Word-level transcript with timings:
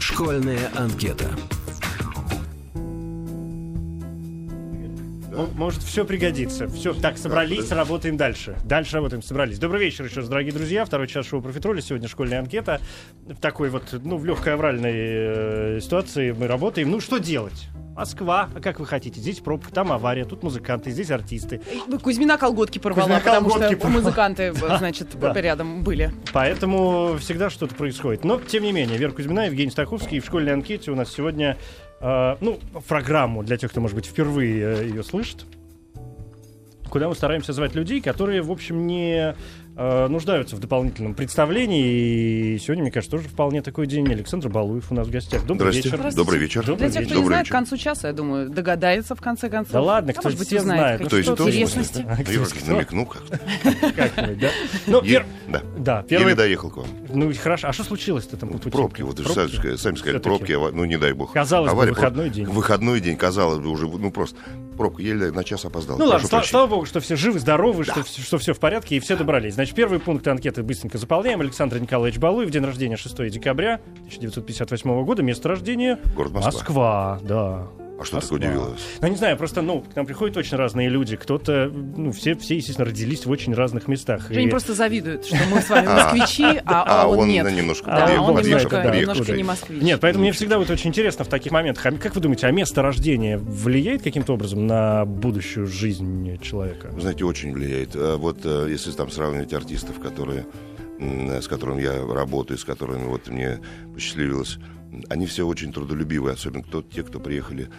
Школьная 0.00 0.70
анкета. 0.74 1.28
Может, 5.56 5.82
все 5.82 6.06
пригодится. 6.06 6.68
Все, 6.68 6.94
так, 6.94 7.18
собрались, 7.18 7.70
работаем 7.70 8.16
дальше. 8.16 8.56
Дальше 8.64 8.96
работаем, 8.96 9.22
собрались. 9.22 9.58
Добрый 9.58 9.80
вечер 9.80 10.06
еще 10.06 10.20
раз, 10.20 10.28
дорогие 10.28 10.52
друзья. 10.52 10.86
Второй 10.86 11.06
час 11.06 11.26
шоу 11.26 11.42
«Профитроли». 11.42 11.82
Сегодня 11.82 12.08
школьная 12.08 12.40
анкета. 12.40 12.80
В 13.26 13.36
такой 13.40 13.68
вот, 13.68 13.92
ну, 14.04 14.16
в 14.16 14.24
легкой 14.24 14.54
авральной 14.54 14.94
э, 14.94 15.80
ситуации 15.82 16.32
мы 16.32 16.46
работаем. 16.46 16.90
Ну, 16.90 17.00
что 17.00 17.18
делать? 17.18 17.68
Москва, 18.00 18.48
а 18.54 18.60
как 18.60 18.80
вы 18.80 18.86
хотите? 18.86 19.20
Здесь 19.20 19.40
пробка, 19.40 19.70
там 19.70 19.92
авария, 19.92 20.24
тут 20.24 20.42
музыканты, 20.42 20.90
здесь 20.90 21.10
артисты. 21.10 21.60
Кузьмина 22.02 22.38
колготки 22.38 22.78
порвала, 22.78 23.02
Кузьмина 23.02 23.20
потому 23.20 23.50
колготки 23.50 23.74
что 23.74 23.82
порвала. 23.82 24.02
музыканты, 24.02 24.52
значит, 24.78 25.08
да. 25.20 25.34
рядом 25.34 25.82
были. 25.82 26.10
Поэтому 26.32 27.18
всегда 27.18 27.50
что-то 27.50 27.74
происходит. 27.74 28.24
Но, 28.24 28.40
тем 28.40 28.62
не 28.62 28.72
менее, 28.72 28.96
Вера 28.96 29.10
Кузьмина, 29.12 29.44
Евгений 29.44 29.70
Стаховский. 29.70 30.16
И 30.16 30.20
в 30.20 30.24
школьной 30.24 30.54
анкете 30.54 30.90
у 30.90 30.94
нас 30.94 31.12
сегодня, 31.12 31.58
э, 32.00 32.36
ну, 32.40 32.58
программу 32.88 33.42
для 33.42 33.58
тех, 33.58 33.70
кто, 33.70 33.82
может 33.82 33.94
быть, 33.94 34.06
впервые 34.06 34.78
э, 34.78 34.84
ее 34.86 35.02
слышит. 35.02 35.44
Куда 36.88 37.06
мы 37.06 37.14
стараемся 37.14 37.52
звать 37.52 37.74
людей, 37.74 38.00
которые, 38.00 38.40
в 38.40 38.50
общем, 38.50 38.86
не 38.86 39.36
э, 39.80 40.08
нуждаются 40.08 40.56
в 40.56 40.60
дополнительном 40.60 41.14
представлении. 41.14 42.54
И 42.54 42.58
сегодня, 42.58 42.82
мне 42.84 42.92
кажется, 42.92 43.16
тоже 43.16 43.28
вполне 43.28 43.62
такой 43.62 43.86
день. 43.86 44.06
Александр 44.12 44.48
Балуев 44.48 44.90
у 44.92 44.94
нас 44.94 45.06
в 45.06 45.10
гостях. 45.10 45.44
Добрый 45.46 45.72
Здрасте. 45.72 45.90
вечер. 45.96 46.14
Добрый 46.14 46.38
вечер. 46.38 46.60
Добрый 46.66 46.88
Для 46.90 47.00
тех, 47.00 47.06
кто 47.06 47.14
вечер. 47.14 47.20
не 47.22 47.26
знает, 47.28 47.48
к 47.48 47.50
концу 47.50 47.76
часа, 47.76 48.08
я 48.08 48.14
думаю, 48.14 48.50
догадается 48.50 49.14
в 49.14 49.20
конце 49.20 49.48
концов. 49.48 49.72
Да 49.72 49.80
ладно, 49.80 50.10
А 50.10 50.12
кто 50.12 50.28
может 50.28 50.38
быть, 50.38 50.48
все 50.48 50.58
узнает 50.58 50.98
знает. 50.98 51.10
То 51.10 51.16
есть 51.16 51.28
интересности. 51.30 52.04
А, 52.08 52.14
кто- 52.16 52.44
как 52.44 52.66
намекнул 52.68 53.06
как-то. 53.06 53.38
как-нибудь, 53.96 54.38
да? 54.38 54.48
Ну, 54.86 55.00
пер- 55.02 55.24
Да. 55.48 55.62
Да, 55.78 56.02
первый... 56.02 56.24
Еле 56.24 56.34
доехал 56.34 56.70
к 56.70 56.76
вам. 56.76 56.86
Ну, 57.12 57.32
хорошо. 57.42 57.68
А 57.68 57.72
что 57.72 57.84
случилось-то 57.84 58.36
там 58.36 58.50
по 58.50 58.52
Вот 58.54 58.62
пути? 58.62 58.76
пробки, 58.76 59.02
вот 59.02 59.16
Пробки? 59.22 59.76
сами, 59.76 59.96
сказали, 59.96 60.18
пробки, 60.18 60.52
ава- 60.52 60.70
ну 60.72 60.84
не 60.84 60.98
дай 60.98 61.12
бог. 61.12 61.32
Казалось 61.32 61.72
бы, 61.72 61.86
выходной 61.86 62.30
день. 62.30 62.44
Выходной 62.46 63.00
день, 63.00 63.16
казалось 63.16 63.58
бы, 63.58 63.68
уже, 63.70 63.86
ну 63.88 64.10
просто 64.10 64.36
пробка 64.80 65.02
еле 65.02 65.30
на 65.30 65.44
час 65.44 65.64
опоздал. 65.64 65.98
Ну 65.98 66.04
ладно, 66.06 66.18
Прошу 66.20 66.26
сла- 66.26 66.30
прощения. 66.38 66.50
слава 66.50 66.66
богу, 66.66 66.86
что 66.86 67.00
все 67.00 67.16
живы, 67.16 67.38
здоровы, 67.38 67.84
что, 67.84 68.00
вс- 68.00 68.20
что 68.22 68.38
все 68.38 68.54
в 68.54 68.58
порядке, 68.58 68.96
и 68.96 69.00
все 69.00 69.16
добрались. 69.16 69.54
Значит, 69.54 69.74
первый 69.74 70.00
пункт 70.00 70.26
анкеты 70.26 70.62
быстренько 70.62 70.98
заполняем. 70.98 71.40
Александр 71.40 71.78
Николаевич 71.78 72.18
Балуев, 72.18 72.50
день 72.50 72.64
рождения 72.64 72.96
6 72.96 73.28
декабря 73.30 73.80
1958 74.06 75.04
года, 75.04 75.22
место 75.22 75.48
рождения 75.48 75.98
Город 76.16 76.32
Москва. 76.32 76.50
Москва, 76.52 77.18
да. 77.22 77.66
А 78.00 78.04
что 78.04 78.16
Москва. 78.16 78.38
такое 78.38 78.50
удивило? 78.50 78.76
Ну, 79.02 79.08
не 79.08 79.16
знаю, 79.16 79.36
просто, 79.36 79.60
ну, 79.62 79.82
к 79.82 79.94
нам 79.94 80.06
приходят 80.06 80.36
очень 80.36 80.56
разные 80.56 80.88
люди. 80.88 81.16
Кто-то, 81.16 81.70
ну, 81.70 82.12
все, 82.12 82.34
все, 82.34 82.56
естественно, 82.56 82.86
родились 82.86 83.26
в 83.26 83.30
очень 83.30 83.52
разных 83.54 83.88
местах. 83.88 84.28
Женя 84.30 84.46
И- 84.46 84.50
просто 84.50 84.74
завидуют, 84.74 85.26
что 85.26 85.36
мы 85.52 85.60
с 85.60 85.68
вами 85.68 85.86
А. 85.86 86.14
москвичи, 86.14 86.44
а, 86.64 86.82
А, 86.82 87.02
а 87.02 87.06
он, 87.08 87.20
он 87.20 87.28
нет. 87.28 87.44
немножко 87.52 87.90
немножко, 87.90 87.90
да, 87.90 88.96
немножко 88.96 89.22
оттуда. 89.22 89.36
не 89.36 89.44
москвич. 89.44 89.82
Нет, 89.82 90.00
поэтому 90.00 90.22
мне 90.22 90.32
всегда 90.32 90.58
вот 90.58 90.70
очень 90.70 90.88
интересно 90.88 91.24
в 91.24 91.28
таких 91.28 91.52
моментах. 91.52 91.84
А 91.86 91.92
как 91.92 92.14
вы 92.14 92.20
думаете, 92.20 92.46
а 92.46 92.50
место 92.50 92.82
рождения 92.82 93.36
влияет 93.36 94.02
каким-то 94.02 94.32
образом 94.34 94.66
на 94.66 95.04
будущую 95.04 95.66
жизнь 95.66 96.38
человека? 96.40 96.88
Вы 96.92 97.00
знаете, 97.02 97.24
очень 97.24 97.52
влияет. 97.52 97.94
Вот 97.94 98.38
э, 98.44 98.66
если 98.70 98.92
там 98.92 99.10
сравнивать 99.10 99.52
артистов, 99.52 99.98
которые, 100.00 100.46
с 100.98 101.46
которыми 101.48 101.82
я 101.82 102.02
работаю, 102.06 102.58
с 102.58 102.64
которыми 102.64 103.06
вот 103.06 103.28
мне 103.28 103.60
посчастливилось, 103.94 104.58
они 105.08 105.26
все 105.26 105.46
очень 105.46 105.72
трудолюбивые, 105.72 106.34
особенно 106.34 106.62
кто, 106.62 106.82
те, 106.82 107.02
кто 107.02 107.20
приехали 107.20 107.70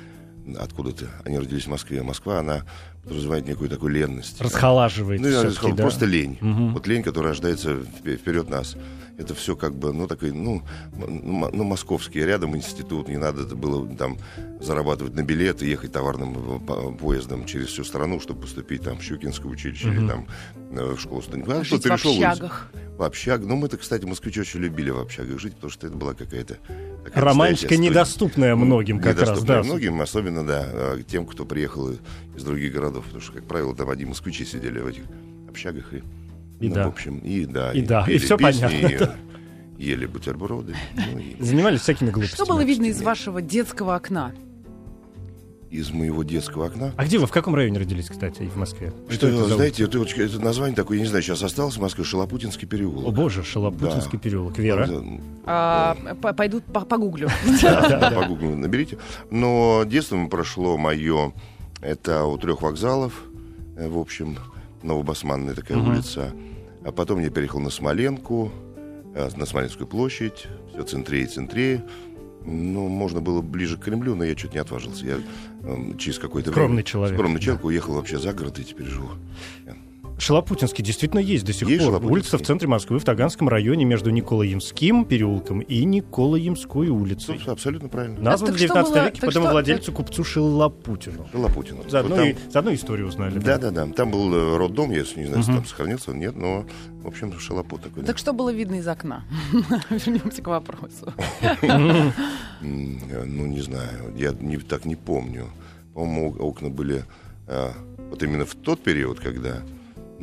откуда-то. 0.58 1.10
Они 1.26 1.38
родились 1.38 1.66
в 1.66 1.70
Москве. 1.70 2.04
Москва, 2.04 2.40
она 2.40 2.66
подразумевает 3.04 3.48
некую 3.48 3.70
такую 3.70 3.94
ленность. 3.94 4.40
Расхолаживает 4.42 5.22
Ну, 5.22 5.28
я 5.28 5.34
всё-таки, 5.40 5.56
сказал, 5.56 5.76
да. 5.78 5.84
просто 5.84 6.06
лень. 6.06 6.38
Мгм. 6.42 6.74
Вот 6.74 6.88
лень, 6.88 7.04
которая 7.04 7.32
рождается 7.32 7.72
впе- 7.72 8.18
вперед 8.18 8.50
нас. 8.50 8.76
Это 9.18 9.36
все 9.36 9.56
как 9.56 9.76
бы, 9.76 9.94
ну, 9.94 10.08
такой, 10.08 10.32
ну, 10.32 10.64
ну, 10.96 11.64
московский. 11.64 12.20
Рядом 12.26 12.56
институт, 12.56 13.08
не 13.08 13.18
надо 13.18 13.44
это 13.44 13.56
было 13.56 13.88
там 13.96 14.18
зарабатывать 14.60 15.14
на 15.16 15.22
билеты, 15.24 15.66
ехать 15.66 15.92
товарным 15.92 16.56
э, 16.56 16.60
по- 16.66 16.92
поездом 16.92 17.46
через 17.46 17.68
всю 17.68 17.84
страну, 17.84 18.20
чтобы 18.20 18.42
поступить 18.42 18.84
там 18.84 18.98
в 18.98 19.04
Щукинское 19.04 19.52
училище 19.52 19.90
или 19.90 20.08
там 20.08 20.28
э, 20.72 20.94
в 20.96 21.00
школу 21.00 21.22
студентов. 21.22 21.54
А 21.54 21.64
в 21.64 21.82
перешел 21.82 22.12
улицу? 22.12 22.28
общагах. 22.28 22.72
В 22.98 23.04
общаг. 23.04 23.42
Ну, 23.44 23.56
мы-то, 23.56 23.78
кстати, 23.78 24.06
москвичи 24.06 24.40
очень 24.42 24.60
любили 24.60 24.92
в 24.92 25.00
общагах 25.00 25.40
жить, 25.40 25.56
потому 25.56 25.72
что 25.72 25.88
это 25.88 25.96
была 25.96 26.14
какая-то... 26.14 26.58
такая 27.04 27.24
Романтика 27.24 27.76
недоступная 27.78 28.56
многим 28.56 29.00
как 29.00 29.18
раз, 29.20 29.30
Недоступная 29.30 29.58
да. 29.58 29.64
многим, 29.64 30.02
особенно, 30.02 30.46
да, 30.46 30.68
э, 30.72 31.02
тем, 31.08 31.26
кто 31.26 31.46
приехал 31.46 31.90
из 32.36 32.44
других 32.44 32.72
городов. 32.74 32.91
Потому 33.00 33.22
что, 33.22 33.34
как 33.34 33.46
правило, 33.46 33.74
там 33.76 33.90
одни 33.90 34.04
москвичи 34.06 34.44
сидели 34.44 34.80
в 34.80 34.88
этих 34.88 35.04
общагах. 35.48 35.94
И, 35.94 35.98
И 36.60 36.68
ну, 36.70 36.76
да. 36.76 36.86
в 36.86 36.90
общем, 36.90 37.20
и 37.20 37.46
да. 37.46 37.72
И 37.72 37.82
да, 37.82 38.04
и 38.08 38.18
всё 38.18 38.36
песни, 38.38 38.62
понятно, 38.62 39.16
и, 39.78 39.84
ели 39.86 40.06
бутерброды. 40.08 40.76
ну, 40.96 41.20
и 41.20 41.36
Занимались 41.44 41.82
всякими 41.82 42.10
глупостями. 42.10 42.36
Что 42.36 42.46
было 42.46 42.64
видно 42.64 42.86
из 42.86 43.02
вашего 43.02 43.42
детского 43.42 43.96
окна? 43.96 44.34
из 45.70 45.90
моего 45.90 46.22
детского 46.24 46.66
окна. 46.66 46.94
А 46.98 47.06
где 47.06 47.18
вы, 47.18 47.28
в 47.28 47.32
каком 47.32 47.56
районе 47.56 47.80
родились, 47.80 48.10
кстати, 48.10 48.42
в 48.44 48.58
Москве? 48.58 48.92
Что, 49.10 49.28
это 49.30 49.38
за 49.48 49.56
знаете, 49.56 49.86
это, 49.86 50.04
это 50.04 50.40
название 50.42 50.76
такое, 50.76 50.98
я 50.98 51.04
не 51.04 51.08
знаю, 51.08 51.24
сейчас 51.24 51.42
осталось 51.44 51.78
в 51.78 51.82
Москве, 51.82 52.04
Шалопутинский 52.04 52.68
переулок. 52.68 53.08
О 53.08 53.12
боже, 53.12 53.42
Шалопутинский 53.42 54.18
Да. 54.18 54.20
переулок. 54.20 54.58
Вера. 54.58 54.90
А, 55.46 55.96
п- 56.22 56.34
пойду 56.34 56.60
по- 56.60 56.82
погуглю. 56.82 57.30
Да, 57.62 58.12
по 58.22 58.26
гуглу 58.28 58.54
наберите. 58.58 58.98
Но 59.30 59.84
детство 59.88 60.22
прошло 60.26 60.78
мое, 60.78 61.32
это 61.82 62.24
у 62.26 62.38
трех 62.38 62.62
вокзалов, 62.62 63.24
э, 63.76 63.88
в 63.88 63.98
общем, 63.98 64.38
Новобасманная 64.84 65.54
такая 65.54 65.78
улица. 65.78 66.32
А 66.84 66.92
потом 66.92 67.20
я 67.20 67.30
переехал 67.30 67.60
на 67.60 67.70
Смоленку, 67.70 68.52
э, 69.14 69.30
на 69.36 69.46
Смоленскую 69.46 69.88
площадь, 69.88 70.48
все 70.70 70.84
центрее 70.84 71.24
и 71.24 71.28
центрее. 71.28 71.84
Ну, 72.44 72.88
можно 72.88 73.22
было 73.22 73.42
ближе 73.42 73.78
к 73.78 73.82
Кремлю, 73.82 74.16
но 74.16 74.24
я 74.24 74.34
чуть 74.34 74.54
не 74.54 74.60
отважился. 74.60 75.06
Я 75.06 75.20
эм, 75.62 75.98
через 75.98 76.18
какое-то 76.18 76.50
Скромный 76.50 76.78
время... 76.78 76.84
человек. 76.84 77.18
Скромный 77.18 77.40
человек 77.40 77.66
уехал 77.66 77.94
вообще 77.94 78.18
за 78.18 78.34
город 78.34 78.58
и 78.58 78.64
теперь 78.64 78.88
живу. 78.88 79.10
Шалопутинский 80.22 80.84
действительно 80.84 81.20
есть 81.20 81.44
до 81.46 81.52
сих 81.52 81.68
Есть 81.68 81.84
пор. 81.84 82.06
Улица 82.06 82.38
в 82.38 82.44
центре 82.44 82.68
Москвы, 82.68 83.00
в 83.00 83.04
Таганском 83.04 83.50
районе 83.50 83.86
между 83.86 84.12
Николаемским 84.12 85.04
переулком 85.06 85.62
и 85.62 85.84
Николаемской 85.84 86.90
улицей. 86.90 87.42
Ну, 87.44 87.52
абсолютно 87.52 87.90
правильно. 87.90 88.20
Назван 88.22 88.52
в 88.54 88.54
Так 88.54 88.60
что 88.60 88.68
19 88.68 88.94
было- 88.94 89.06
веке 89.06 89.22
по 89.22 89.32
что- 89.32 89.40
домовладельцу 89.42 89.92
купцу 89.92 90.24
Шалопутину. 90.24 91.28
Шалопутин. 91.32 91.78
Заодно, 91.90 92.16
Вот 92.16 92.24
там- 92.24 92.30
и, 92.30 92.52
заодно 92.52 92.74
историю 92.76 93.08
узнали. 93.08 93.40
Да, 93.40 93.58
да, 93.58 93.72
да. 93.72 93.88
Там 93.88 94.12
был 94.12 94.32
э, 94.32 94.58
роддом, 94.58 94.92
я 94.92 95.00
не 95.00 95.06
знаю, 95.26 95.38
если 95.38 95.54
там 95.54 95.66
сохранился 95.66 96.12
он, 96.12 96.20
нет, 96.20 96.36
но, 96.36 96.66
в 97.02 97.08
общем, 97.08 97.38
шалопут 97.40 97.82
такой. 97.82 98.04
да. 98.04 98.08
Так 98.08 98.20
что 98.20 98.34
было 98.34 98.54
видно 98.54 98.76
из 98.76 98.88
окна? 98.88 99.24
Вернемся 99.90 100.44
к 100.44 100.48
вопросу. 100.48 101.12
Ну, 102.62 103.46
не 103.48 103.62
знаю, 103.62 104.14
я 104.16 104.34
так 104.70 104.86
не 104.86 104.96
помню. 104.96 105.48
По-моему, 105.96 106.36
окна 106.40 106.70
были 106.70 107.06
а, 107.48 107.74
вот 108.12 108.22
именно 108.22 108.46
в 108.46 108.54
тот 108.54 108.82
период, 108.84 109.20
когда 109.20 109.64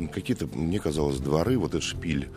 какие-то, 0.07 0.47
мне 0.47 0.79
казалось, 0.79 1.19
дворы, 1.19 1.57
вот 1.57 1.69
этот 1.71 1.83
шпиль, 1.83 2.29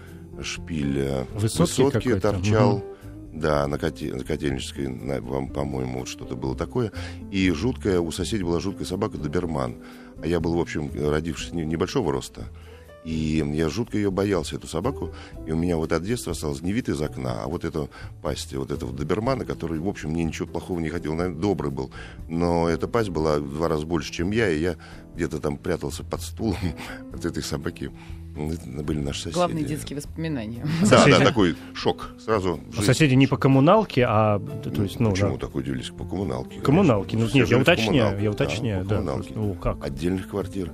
шпиль 0.42 0.98
э, 0.98 1.24
Высотки 1.34 1.82
высотки 1.82 2.18
торчал. 2.20 2.84
Да, 3.32 3.66
на, 3.66 3.76
коте- 3.78 4.14
на 4.14 4.24
Котельнической, 4.24 4.88
на- 4.88 5.22
по- 5.22 5.46
по-моему, 5.46 6.00
вот 6.00 6.08
что-то 6.08 6.36
было 6.36 6.54
такое. 6.54 6.92
И 7.30 7.50
жуткая, 7.50 7.98
у 8.00 8.12
соседей 8.12 8.42
была 8.44 8.60
жуткая 8.60 8.84
собака 8.86 9.16
Доберман. 9.16 9.76
А 10.22 10.26
я 10.26 10.38
был, 10.38 10.54
в 10.54 10.60
общем, 10.60 10.90
родившись 10.94 11.52
не- 11.52 11.64
небольшого 11.64 12.12
роста. 12.12 12.48
И 13.04 13.44
я 13.54 13.68
жутко 13.68 13.96
ее 13.96 14.10
боялся, 14.10 14.56
эту 14.56 14.68
собаку. 14.68 15.12
И 15.46 15.52
у 15.52 15.56
меня 15.56 15.76
вот 15.76 15.92
от 15.92 16.04
детства 16.04 16.32
осталось 16.32 16.62
не 16.62 16.72
вид 16.72 16.88
из 16.88 17.00
окна, 17.02 17.42
а 17.42 17.48
вот 17.48 17.64
эта 17.64 17.88
пасть 18.22 18.54
вот 18.54 18.70
этого 18.70 18.92
добермана, 18.92 19.44
который, 19.44 19.80
в 19.80 19.88
общем, 19.88 20.10
мне 20.10 20.24
ничего 20.24 20.46
плохого 20.46 20.78
не 20.78 20.88
хотел. 20.88 21.12
Он, 21.12 21.18
наверное, 21.18 21.40
добрый 21.40 21.70
был. 21.70 21.90
Но 22.28 22.68
эта 22.68 22.86
пасть 22.86 23.10
была 23.10 23.38
в 23.38 23.54
два 23.54 23.68
раза 23.68 23.86
больше, 23.86 24.12
чем 24.12 24.30
я, 24.30 24.48
и 24.48 24.60
я 24.60 24.76
где-то 25.14 25.40
там 25.40 25.56
прятался 25.56 26.04
под 26.04 26.22
стулом 26.22 26.56
от 27.12 27.24
этой 27.24 27.42
собаки. 27.42 27.90
Это 28.34 28.82
были 28.82 28.98
наши 28.98 29.22
соседи. 29.22 29.34
Главные 29.34 29.64
детские 29.64 29.96
воспоминания. 29.98 30.66
Да, 30.88 31.04
да, 31.06 31.20
такой 31.20 31.54
шок. 31.74 32.12
Сразу 32.24 32.60
А 32.78 32.82
соседи 32.82 33.14
не 33.14 33.26
по 33.26 33.36
коммуналке, 33.36 34.06
а 34.08 34.38
то 34.38 34.82
есть, 34.82 35.00
ну, 35.00 35.10
Почему 35.10 35.32
да. 35.32 35.46
так 35.46 35.54
удивились? 35.54 35.90
По 35.90 36.04
коммуналке. 36.04 36.60
Коммуналки. 36.60 37.16
Ну, 37.16 37.28
нет, 37.34 37.48
я 37.48 37.58
уточняю, 37.58 38.18
я 38.18 38.24
да, 38.24 38.30
уточняю, 38.30 38.84
по 38.84 38.88
да. 38.88 38.96
коммуналке. 38.96 39.34
просто, 39.34 39.38
ну, 39.38 39.54
как? 39.54 39.84
Отдельных 39.84 40.28
квартир. 40.28 40.72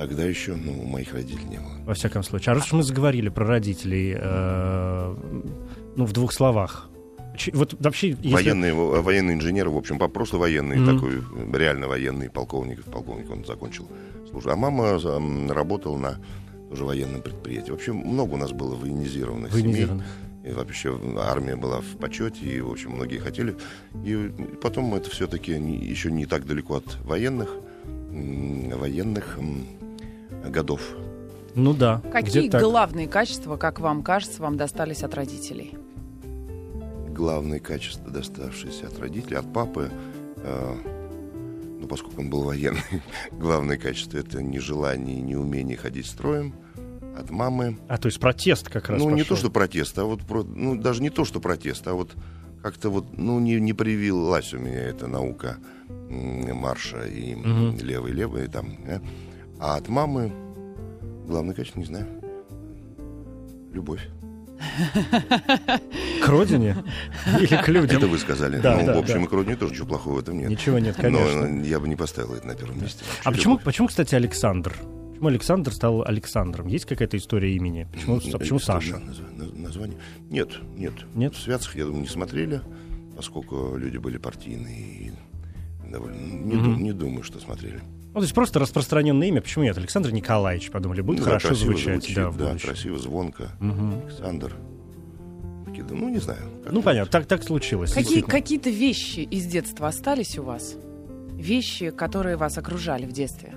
Тогда 0.00 0.24
еще, 0.24 0.54
ну, 0.56 0.72
у 0.82 0.86
моих 0.86 1.12
родителей 1.12 1.44
не 1.50 1.56
было. 1.58 1.68
Во 1.84 1.92
всяком 1.92 2.22
случае. 2.22 2.52
А 2.52 2.54
раз 2.54 2.64
уж 2.64 2.72
мы 2.72 2.82
заговорили 2.82 3.28
про 3.28 3.44
родителей, 3.46 4.16
э, 4.18 5.14
ну, 5.96 6.06
в 6.06 6.12
двух 6.14 6.32
словах. 6.32 6.88
Ч- 7.36 7.50
Вот 7.52 7.74
вообще, 7.78 8.08
если... 8.08 8.32
Военный, 8.32 8.72
во- 8.72 9.02
военный 9.02 9.34
инженер, 9.34 9.68
в 9.68 9.76
общем, 9.76 9.98
просто 9.98 10.38
военный, 10.38 10.78
Мгм. 10.78 10.94
такой 10.96 11.16
э, 11.18 11.58
реально 11.58 11.86
военный 11.88 12.30
полковник. 12.30 12.82
Полковник 12.84 13.30
он 13.30 13.44
закончил 13.44 13.86
службу. 14.30 14.48
А 14.50 14.56
мама 14.56 14.98
м, 15.04 15.50
работала 15.50 15.98
на 15.98 16.18
тоже 16.70 16.84
военном 16.86 17.20
предприятии. 17.20 17.70
Вообще 17.72 17.92
много 17.92 18.32
у 18.34 18.38
нас 18.38 18.52
было 18.52 18.74
военизированных 18.76 19.52
Военизированных. 19.52 20.06
семей. 20.06 20.52
И 20.52 20.54
вообще 20.56 20.98
армия 21.18 21.56
была 21.56 21.82
в 21.82 21.98
почете, 21.98 22.40
и, 22.46 22.58
в 22.62 22.70
общем, 22.70 22.92
многие 22.92 23.18
хотели. 23.18 23.54
И 24.02 24.30
потом 24.62 24.94
это 24.94 25.10
все-таки 25.10 25.52
еще 25.52 26.10
не 26.10 26.24
так 26.24 26.46
далеко 26.46 26.76
от 26.76 26.96
военных. 27.04 27.54
Военных 28.12 29.38
годов. 30.48 30.80
Ну 31.54 31.74
да. 31.74 32.00
Какие 32.12 32.48
так. 32.48 32.62
главные 32.62 33.08
качества, 33.08 33.56
как 33.56 33.80
вам 33.80 34.02
кажется, 34.02 34.40
вам 34.42 34.56
достались 34.56 35.02
от 35.02 35.14
родителей? 35.14 35.74
Главные 37.08 37.60
качества, 37.60 38.10
доставшиеся 38.10 38.86
от 38.86 38.98
родителей, 38.98 39.36
от 39.36 39.52
папы, 39.52 39.90
э, 40.36 40.74
ну, 41.80 41.86
поскольку 41.86 42.20
он 42.22 42.30
был 42.30 42.42
военный, 42.44 42.80
главное 43.32 43.76
качество 43.76 44.16
это 44.18 44.42
нежелание 44.42 45.18
и 45.18 45.22
неумение 45.22 45.76
ходить 45.76 46.06
строем. 46.06 46.54
От 47.18 47.28
мамы, 47.30 47.76
А, 47.88 47.98
то 47.98 48.06
есть 48.06 48.20
протест 48.20 48.68
как 48.70 48.88
раз 48.88 48.98
ну, 49.00 49.10
не 49.10 49.22
пошел. 49.22 49.36
то, 49.36 49.40
что 49.40 49.50
протест, 49.50 49.98
а 49.98 50.04
вот, 50.04 50.22
про- 50.22 50.44
ну, 50.44 50.76
даже 50.76 51.02
не 51.02 51.10
то, 51.10 51.24
что 51.24 51.40
протест, 51.40 51.86
а 51.88 51.92
вот 51.94 52.12
как-то 52.62 52.88
вот, 52.88 53.18
ну, 53.18 53.40
не, 53.40 53.56
не 53.60 53.72
привилась 53.72 54.54
у 54.54 54.58
меня 54.58 54.78
эта 54.84 55.06
наука 55.08 55.56
марша 56.08 57.04
и 57.06 57.32
м, 57.34 57.40
Мгм. 57.72 57.78
левый-левый 57.84 58.46
там. 58.46 58.74
э. 58.86 59.00
А 59.60 59.76
от 59.76 59.88
мамы, 59.88 60.32
главное 61.26 61.54
качество, 61.54 61.78
не 61.80 61.86
знаю, 61.86 62.06
любовь. 63.72 64.00
К 66.22 66.28
родине 66.28 66.76
или 67.38 67.62
к 67.62 67.68
людям? 67.68 67.98
Это 67.98 68.06
вы 68.06 68.18
сказали. 68.18 68.58
Да, 68.60 68.76
ну, 68.78 68.86
да, 68.86 68.94
в 68.94 68.98
общем, 68.98 69.16
да. 69.16 69.22
и 69.22 69.26
к 69.26 69.32
родине 69.32 69.56
тоже 69.56 69.72
ничего 69.72 69.86
плохого 69.88 70.16
в 70.16 70.18
этом 70.20 70.38
нет. 70.38 70.50
Ничего 70.50 70.78
нет, 70.78 70.96
конечно. 70.96 71.48
Но 71.48 71.62
я 71.64 71.80
бы 71.80 71.88
не 71.88 71.96
поставил 71.96 72.34
это 72.34 72.46
на 72.46 72.54
первом 72.54 72.80
месте. 72.80 73.02
А 73.02 73.08
Вообще 73.26 73.30
почему, 73.38 73.54
любовь. 73.54 73.64
почему, 73.64 73.88
кстати, 73.88 74.14
Александр? 74.14 74.74
Почему 75.10 75.28
Александр 75.28 75.72
стал 75.72 76.02
Александром? 76.06 76.66
Есть 76.66 76.86
какая-то 76.86 77.16
история 77.16 77.54
имени? 77.54 77.86
Почему, 77.92 78.16
а 78.34 78.38
почему 78.38 78.58
Э, 78.58 78.62
Саша? 78.62 78.94
наз- 78.96 79.36
наз- 79.36 79.58
Название? 79.60 79.98
Нет, 80.30 80.48
нет. 80.76 80.94
Нет? 81.14 81.34
В 81.34 81.40
Святцах, 81.40 81.76
я 81.76 81.84
думаю, 81.84 82.02
не 82.02 82.08
смотрели, 82.08 82.60
поскольку 83.16 83.76
люди 83.76 83.98
были 83.98 84.16
партийные. 84.18 85.08
и 85.08 85.12
довольно- 85.90 86.16
не, 86.16 86.56
ду- 86.56 86.76
не 86.76 86.92
думаю, 86.92 87.22
что 87.22 87.38
смотрели. 87.40 87.80
Ну, 88.12 88.14
то 88.14 88.22
есть 88.22 88.34
просто 88.34 88.58
распространенное 88.58 89.28
имя. 89.28 89.40
Почему 89.40 89.64
нет? 89.64 89.78
Александр 89.78 90.10
Николаевич, 90.10 90.70
подумали, 90.70 91.00
будет 91.00 91.20
Ну, 91.20 91.24
да, 91.24 91.30
хорошо 91.30 91.48
красиво 91.48 91.70
звучать. 91.72 92.02
звучит, 92.02 92.16
да, 92.16 92.30
да, 92.32 92.58
красиво, 92.58 92.98
звонко. 92.98 93.50
Мгм. 93.60 94.02
Александр. 94.04 94.52
Ну, 95.88 96.08
не 96.08 96.18
знаю. 96.18 96.40
как 96.62 96.72
Ну, 96.72 96.82
понятно, 96.82 97.10
так, 97.10 97.26
так 97.26 97.42
случилось. 97.42 97.92
Какие, 97.92 98.20
какие-то 98.20 98.68
вещи 98.70 99.20
из 99.20 99.46
детства 99.46 99.88
остались 99.88 100.38
у 100.38 100.42
вас? 100.42 100.76
Вещи, 101.32 101.90
которые 101.90 102.36
вас 102.36 102.58
окружали 102.58 103.06
в 103.06 103.12
детстве? 103.12 103.54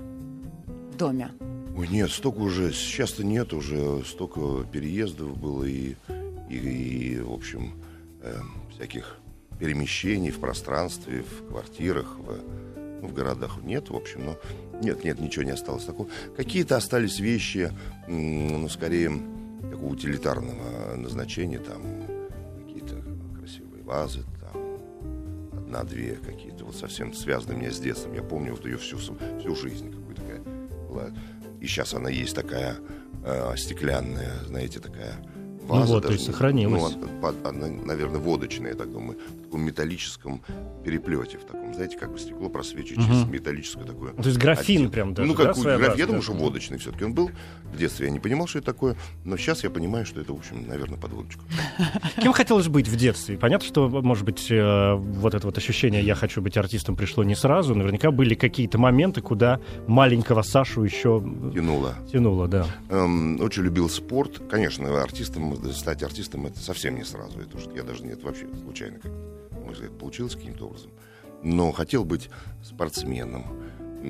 В 0.93 0.95
доме? 0.95 1.31
Ой, 1.75 1.87
нет, 1.87 2.11
столько 2.11 2.37
уже, 2.37 2.71
сейчас-то 2.71 3.25
нет, 3.25 3.51
уже 3.51 4.03
столько 4.05 4.63
переездов 4.71 5.37
было 5.37 5.63
и, 5.63 5.95
и, 6.49 6.55
и, 6.55 7.19
в 7.19 7.33
общем, 7.33 7.73
э, 8.21 8.35
всяких 8.73 9.17
перемещений 9.59 10.29
в 10.29 10.39
пространстве, 10.39 11.23
в 11.23 11.47
квартирах, 11.49 12.17
в, 12.19 12.72
ну, 13.03 13.09
в 13.09 13.13
городах 13.13 13.57
нет, 13.63 13.89
в 13.89 13.95
общем, 13.95 14.25
но 14.25 14.37
нет, 14.81 15.03
нет, 15.03 15.19
ничего 15.19 15.43
не 15.43 15.51
осталось 15.51 15.83
такого. 15.83 16.07
Какие-то 16.37 16.77
остались 16.77 17.19
вещи, 17.19 17.71
ну, 18.07 18.67
скорее, 18.69 19.11
такого 19.69 19.89
утилитарного 19.89 20.95
назначения, 20.95 21.59
там, 21.59 21.81
какие-то 22.65 23.03
красивые 23.37 23.83
вазы, 23.83 24.23
там, 24.39 24.77
одна-две 25.57 26.15
какие-то, 26.15 26.63
вот 26.63 26.75
совсем 26.75 27.13
связанные 27.13 27.57
у 27.57 27.61
меня 27.61 27.71
с 27.71 27.79
детством. 27.79 28.13
Я 28.13 28.23
помню 28.23 28.51
вот 28.53 28.65
ее 28.65 28.77
всю, 28.77 28.97
всю 28.97 29.55
жизнь, 29.55 29.91
какой 29.91 30.15
такая 30.15 30.41
была. 30.87 31.09
И 31.59 31.67
сейчас 31.67 31.93
она 31.93 32.09
есть 32.09 32.35
такая 32.35 32.77
э, 33.25 33.53
стеклянная, 33.57 34.31
знаете, 34.47 34.79
такая 34.79 35.15
ваза. 35.63 35.93
вот, 35.93 36.01
то 36.03 36.07
даже 36.07 36.19
есть 36.19 36.27
не- 36.27 36.33
сохранилась. 36.33 36.95
Ну, 36.95 37.27
она, 37.43 37.67
наверное, 37.67 38.19
водочная, 38.19 38.71
я 38.71 38.77
так 38.77 38.91
думаю, 38.91 39.17
таком 39.53 39.65
металлическом 39.65 40.41
переплете, 40.83 41.37
в 41.37 41.43
таком, 41.45 41.73
знаете, 41.75 41.97
как 41.97 42.11
бы 42.11 42.17
стекло 42.19 42.49
просвечивает 42.49 42.97
Мгм. 43.07 43.07
через 43.07 43.27
металлическую 43.29 43.85
такую 43.85 44.13
То 44.13 44.23
есть 44.27 44.37
графин 44.39 44.75
оттенок. 44.75 44.91
прям 44.93 45.13
даже, 45.13 45.27
Ну, 45.29 45.35
да, 45.37 45.43
как 45.45 45.55
своеобразный, 45.55 45.87
граф- 45.87 45.99
я 45.99 46.05
думаю, 46.07 46.21
да? 46.21 46.25
что 46.25 46.33
водочный 46.33 46.77
все-таки 46.79 47.05
он 47.05 47.13
был. 47.13 47.29
В 47.71 47.77
детстве 47.77 48.07
я 48.07 48.11
не 48.11 48.19
понимал, 48.19 48.47
что 48.47 48.59
это 48.59 48.65
такое, 48.67 48.95
но 49.23 49.37
сейчас 49.37 49.63
я 49.63 49.69
понимаю, 49.69 50.05
что 50.05 50.19
это, 50.21 50.33
в 50.33 50.37
общем, 50.37 50.67
наверное, 50.67 50.97
под 50.97 51.13
водочку. 51.13 51.43
Кем 52.21 52.33
хотелось 52.33 52.67
быть 52.67 52.87
в 52.87 52.95
детстве? 52.95 53.37
Понятно, 53.37 53.67
что, 53.67 53.87
может 53.89 54.25
быть, 54.25 54.47
э, 54.49 54.93
вот 54.95 55.33
это 55.35 55.45
вот 55.45 55.57
ощущение 55.57 56.03
«я 56.03 56.15
хочу 56.15 56.41
быть 56.41 56.57
артистом» 56.57 56.95
пришло 56.95 57.23
не 57.23 57.35
сразу. 57.35 57.75
Наверняка 57.75 58.11
были 58.11 58.33
какие-то 58.35 58.77
моменты, 58.79 59.21
куда 59.21 59.59
маленького 59.87 60.41
Сашу 60.41 60.83
еще 60.83 61.21
Тянуло. 61.53 61.95
тянуло, 62.11 62.47
да. 62.47 62.65
Эм, 62.89 63.39
очень 63.41 63.63
любил 63.63 63.89
спорт. 63.89 64.41
Конечно, 64.49 65.01
артистом, 65.01 65.55
стать 65.73 66.01
артистом 66.03 66.47
это 66.47 66.59
совсем 66.59 66.95
не 66.95 67.03
сразу. 67.03 67.39
Это 67.39 67.57
я 67.75 67.83
даже 67.83 68.03
нет, 68.03 68.23
вообще 68.23 68.47
случайно 68.63 68.99
как 68.99 69.11
на 69.11 69.42
мой 69.63 69.73
взгляд, 69.73 69.97
получилось 69.97 70.35
каким-то 70.35 70.67
образом. 70.67 70.91
Но 71.43 71.71
хотел 71.71 72.05
быть 72.05 72.29
спортсменом. 72.63 73.45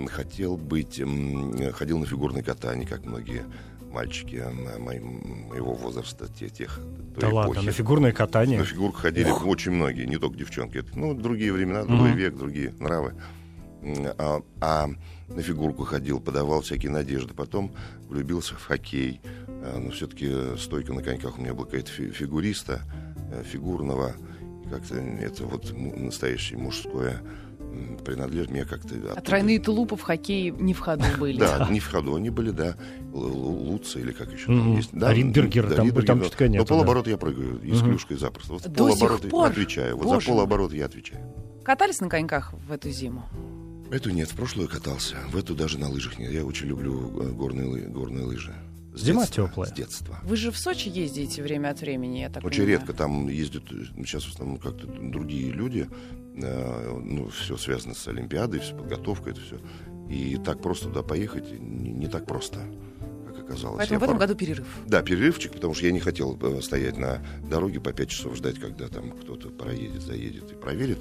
Хотел 0.09 0.57
быть... 0.57 1.01
Ходил 1.73 2.00
на 2.00 2.05
фигурное 2.05 2.44
катание, 2.44 2.88
как 2.88 3.05
многие 3.05 3.44
мальчики 3.91 4.44
моего 4.79 5.73
возраста, 5.75 6.27
те, 6.27 6.50
тех, 6.50 6.79
той 7.13 7.21
Да 7.21 7.29
ладно, 7.29 7.51
эпохи. 7.53 7.65
на 7.67 7.71
фигурное 7.71 8.11
катание. 8.11 8.57
На 8.59 8.65
фигурку 8.65 8.97
ходили 8.97 9.29
очень 9.29 9.71
многие, 9.71 10.05
не 10.05 10.17
только 10.17 10.38
девчонки. 10.38 10.77
Это, 10.79 10.97
ну, 10.97 11.13
другие 11.13 11.53
времена, 11.53 11.83
другой 11.83 12.13
век, 12.13 12.35
другие 12.35 12.73
нравы. 12.79 13.13
А, 14.17 14.41
а 14.61 14.88
на 15.27 15.41
фигурку 15.41 15.83
ходил, 15.83 16.19
подавал 16.19 16.61
всякие 16.61 16.91
надежды. 16.91 17.33
Потом 17.33 17.73
влюбился 18.07 18.56
в 18.56 18.63
хоккей. 18.65 19.21
А, 19.47 19.77
Но 19.79 19.91
все-таки 19.91 20.57
стойка 20.57 20.94
на 20.94 21.03
коньках 21.03 21.38
у 21.38 21.41
меня 21.41 21.53
была 21.53 21.65
какая-то 21.65 21.91
фи- 21.91 22.09
фигуриста, 22.11 22.81
э, 23.31 23.44
фигурного. 23.44 24.13
Как-то 24.69 24.95
это 24.95 25.45
вот 25.45 25.71
настоящее 25.77 26.57
мужское 26.60 27.21
м, 27.60 27.98
принадлежит 28.04 28.50
мне 28.51 28.65
как-то... 28.65 28.95
А 29.15 29.21
тройные 29.21 29.60
тулупы 29.60 29.95
в 29.95 30.01
хоккее 30.01 30.51
не 30.51 30.74
в 30.74 30.80
ходу 30.80 31.04
были. 31.19 31.38
Да, 31.39 31.68
не 31.69 31.80
в 31.80 31.88
ходу 31.88 32.15
они 32.15 32.30
были, 32.30 32.51
да. 32.51 32.75
Луца 33.12 34.00
или 34.00 34.12
как 34.12 34.31
еще 34.33 34.48
там 34.48 34.57
Мгм. 34.69 34.75
есть. 34.77 34.89
Да, 34.94 35.13
Ридбергер, 35.13 35.74
там- 35.74 35.88
Ридбергер, 35.88 36.30
там 36.30 36.51
но- 36.51 36.65
полоборота 36.65 37.10
я 37.10 37.18
прыгаю 37.18 37.62
и 37.62 37.74
с 37.74 37.81
клюшкой 37.81 38.18
запросто. 38.18 38.54
Вот 38.54 38.75
полоборота 38.75 39.27
отвечаю. 39.45 39.98
Вот 39.98 40.21
за 40.21 40.27
полоборота 40.27 40.75
я 40.75 40.86
отвечаю. 40.86 41.21
Катались 41.63 42.01
на 42.01 42.09
коньках 42.09 42.54
в 42.54 42.71
эту 42.71 42.89
зиму? 42.89 43.24
Эту 43.92 44.09
нет, 44.09 44.30
в 44.31 44.36
прошлую 44.36 44.68
катался. 44.68 45.18
В 45.31 45.38
эту 45.38 45.54
даже 45.56 45.77
на 45.77 45.88
лыжах 45.89 46.18
нет. 46.18 46.31
Я 46.31 46.44
очень 46.45 46.66
люблю 46.68 47.21
э, 47.21 47.31
горные, 47.31 47.88
горные 47.88 48.25
лыжи. 48.25 48.54
С 48.95 49.01
Зима 49.01 49.22
детства, 49.24 49.48
теплая. 49.48 49.69
С 49.69 49.74
детства. 49.74 50.19
Вы 50.24 50.36
же 50.36 50.51
в 50.51 50.57
Сочи 50.57 50.90
ездите 50.90 51.42
время 51.42 51.69
от 51.69 51.81
времени, 51.81 52.19
я 52.19 52.30
так 52.30 52.44
Очень 52.44 52.60
понимаю. 52.63 52.80
редко 52.80 52.94
там 52.94 53.28
ездят, 53.28 53.63
сейчас 53.98 54.24
в 54.25 54.30
основном 54.34 54.57
как-то 54.57 54.86
другие 54.88 55.51
люди. 55.51 55.90
Э, 56.36 57.00
Ну, 57.04 57.30
все 57.30 57.57
связано 57.57 57.94
с 57.95 58.07
Олимпиадой, 58.07 58.60
все 58.60 58.75
подготовка, 58.75 59.31
это 59.31 59.42
все. 59.42 59.60
И 60.10 60.38
так 60.38 60.62
просто 60.62 60.88
туда 60.90 61.01
поехать 61.01 61.50
не, 61.60 61.92
не 61.92 62.07
так 62.07 62.25
просто, 62.25 62.60
как 63.28 63.40
оказалось. 63.45 63.78
Поэтому 63.78 63.95
Я 63.95 64.00
в 64.00 64.04
этом 64.04 64.18
пор- 64.18 64.28
году 64.28 64.36
перерыв. 64.36 64.68
Да, 64.85 65.02
перерывчик, 65.02 65.54
потому 65.54 65.73
что 65.73 65.85
я 65.85 65.92
не 65.92 66.00
хотел 66.00 66.38
э, 66.42 66.62
стоять 66.62 66.97
на 66.97 67.26
дороге 67.50 67.80
по 67.80 67.94
пять 67.94 68.09
часов 68.09 68.35
ждать, 68.35 68.59
когда 68.59 68.88
там 68.90 69.12
кто-то 69.12 69.50
проедет, 69.50 70.02
заедет 70.02 70.52
и 70.52 70.56
проверит. 70.56 71.00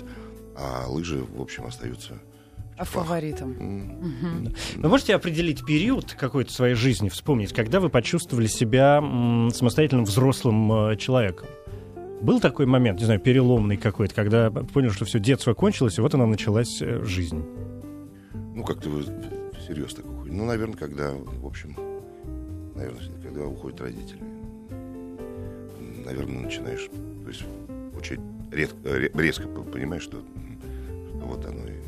А 0.56 0.86
лыжи, 0.88 1.22
в 1.24 1.40
общем, 1.40 1.64
остаются. 1.66 2.20
А 2.76 2.84
фаворитом? 2.84 4.02
Вы 4.76 4.88
можете 4.88 5.14
определить 5.14 5.64
период 5.64 6.14
какой-то 6.14 6.52
своей 6.52 6.74
жизни, 6.74 7.08
вспомнить, 7.08 7.52
когда 7.52 7.80
вы 7.80 7.90
почувствовали 7.90 8.46
себя 8.46 9.00
самостоятельным 9.52 10.04
взрослым 10.04 10.72
э, 10.72 10.96
человеком? 10.96 11.48
Был 12.22 12.40
такой 12.40 12.66
момент, 12.66 13.00
не 13.00 13.04
знаю, 13.04 13.20
переломный 13.20 13.76
какой-то, 13.76 14.14
когда 14.14 14.50
понял, 14.50 14.90
что 14.90 15.04
все, 15.04 15.18
детство 15.18 15.54
кончилось, 15.54 15.98
и 15.98 16.00
вот 16.00 16.14
она 16.14 16.26
началась 16.26 16.80
э, 16.80 17.02
жизнь. 17.04 17.44
Ну, 18.54 18.64
как-то 18.64 18.88
вы 18.88 19.02
всерьез 19.58 19.94
так 19.94 20.06
уходите. 20.06 20.36
Ну, 20.36 20.46
наверное, 20.46 20.76
когда, 20.76 21.10
в 21.12 21.46
общем, 21.46 21.76
наверное, 22.74 23.02
когда 23.22 23.44
уходят 23.44 23.80
родители. 23.80 24.20
Наверное, 26.04 26.40
начинаешь, 26.42 26.88
то 27.22 27.28
есть 27.28 27.44
очень 27.96 28.20
редко, 28.50 28.76
ре- 28.84 29.10
резко 29.14 29.46
понимаешь, 29.46 30.02
что 30.02 30.18
вот 31.14 31.44
оно 31.44 31.66
и 31.66 31.81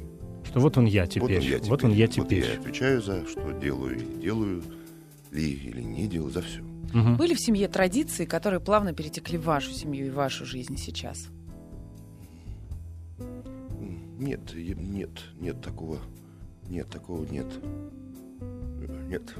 Что 0.54 0.60
вот 0.60 0.78
он 0.78 0.84
я 0.84 1.04
теперь. 1.08 1.20
Вот 1.20 1.32
он 1.32 1.42
я 1.42 1.56
теперь. 1.58 1.68
Вот 1.68 1.84
он 1.84 1.90
я 1.90 2.06
Вот 2.06 2.14
теперь. 2.14 2.44
я 2.44 2.52
отвечаю 2.60 3.02
за 3.02 3.26
что 3.26 3.50
делаю 3.50 3.98
и 3.98 4.20
делаю 4.22 4.62
ли 5.32 5.50
или 5.52 5.80
не 5.82 6.06
делаю, 6.06 6.30
за 6.30 6.42
все. 6.42 6.60
Мгм. 6.92 7.16
Были 7.16 7.34
в 7.34 7.40
семье 7.40 7.66
традиции, 7.66 8.24
которые 8.24 8.60
плавно 8.60 8.92
перетекли 8.92 9.36
в 9.36 9.42
вашу 9.42 9.72
семью 9.72 10.06
и 10.06 10.10
в 10.10 10.14
вашу 10.14 10.46
жизнь 10.46 10.76
сейчас? 10.76 11.26
Нет, 14.16 14.54
нет, 14.54 15.10
нет 15.40 15.60
такого, 15.60 15.98
нет 16.68 16.88
такого, 16.88 17.24
нет. 17.24 17.46
Э, 18.40 19.06
Нет. 19.08 19.34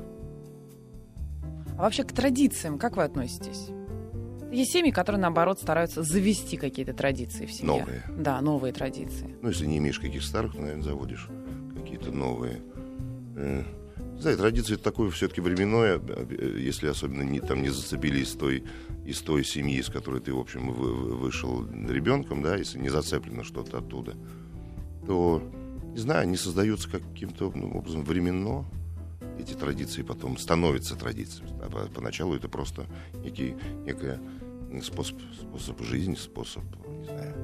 А 1.78 1.82
вообще 1.82 2.02
к 2.02 2.12
традициям 2.12 2.76
как 2.76 2.96
вы 2.96 3.04
относитесь? 3.04 3.68
Есть 4.54 4.72
семьи, 4.72 4.90
которые, 4.90 5.20
наоборот, 5.20 5.58
стараются 5.60 6.02
завести 6.02 6.56
какие-то 6.56 6.92
традиции 6.94 7.46
в 7.46 7.52
семье. 7.52 7.80
Новые. 7.80 8.02
Да, 8.16 8.40
новые 8.40 8.72
традиции. 8.72 9.34
Ну, 9.42 9.48
если 9.48 9.66
не 9.66 9.78
имеешь 9.78 9.98
каких 9.98 10.22
старых, 10.22 10.54
наверное, 10.54 10.82
заводишь 10.82 11.28
какие-то 11.76 12.10
новые. 12.12 12.62
Э, 13.36 13.62
Знаете, 14.18 14.40
традиция 14.40 14.74
это 14.76 14.84
такое 14.84 15.10
все-таки 15.10 15.40
временное, 15.40 15.98
э, 15.98 16.56
если 16.60 16.86
особенно 16.88 17.22
не, 17.22 17.40
там 17.40 17.62
не 17.62 17.68
зацепили 17.70 18.20
из 18.20 18.32
той, 18.32 18.62
из 19.04 19.20
той 19.20 19.44
семьи, 19.44 19.78
из 19.78 19.88
которой 19.88 20.20
ты, 20.20 20.32
в 20.32 20.38
общем, 20.38 20.70
вы- 20.72 20.94
вы- 20.94 21.16
вышел 21.16 21.66
ребенком, 21.66 22.40
да, 22.42 22.54
если 22.56 22.78
не 22.78 22.90
зацеплено 22.90 23.42
что-то 23.42 23.78
оттуда, 23.78 24.14
то, 25.06 25.42
не 25.92 25.98
знаю, 25.98 26.22
они 26.22 26.36
создаются 26.36 26.88
каким-то 26.88 27.52
ну, 27.54 27.76
образом 27.76 28.04
временно. 28.04 28.64
эти 29.36 29.54
традиции 29.54 30.02
потом 30.02 30.38
становятся 30.38 30.94
традициями. 30.94 31.50
А 31.60 31.68
по- 31.68 31.90
поначалу 31.92 32.36
это 32.36 32.48
просто 32.48 32.86
некий, 33.24 33.56
некая 33.84 34.20
способ, 34.82 35.18
способ 35.40 35.82
жизни, 35.82 36.14
способ, 36.14 36.62
не 36.86 37.04
знаю, 37.04 37.34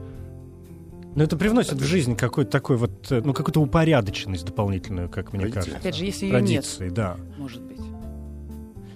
Но 1.14 1.24
это 1.24 1.36
привносит 1.36 1.74
в 1.74 1.84
жизнь 1.84 2.16
какой-то 2.16 2.50
такой 2.50 2.76
вот, 2.76 3.10
э, 3.10 3.20
ну, 3.24 3.32
какую-то 3.32 3.60
упорядоченность 3.60 4.44
дополнительную, 4.44 5.08
как 5.08 5.32
мне 5.32 5.42
Традиции. 5.42 5.60
кажется. 5.60 5.78
Опять 5.78 5.96
же, 5.96 6.04
если 6.04 6.26
ее 6.26 6.32
нет, 6.32 6.64
Традиции, 6.64 6.88
да. 6.88 7.16
может 7.36 7.62
быть. 7.62 7.80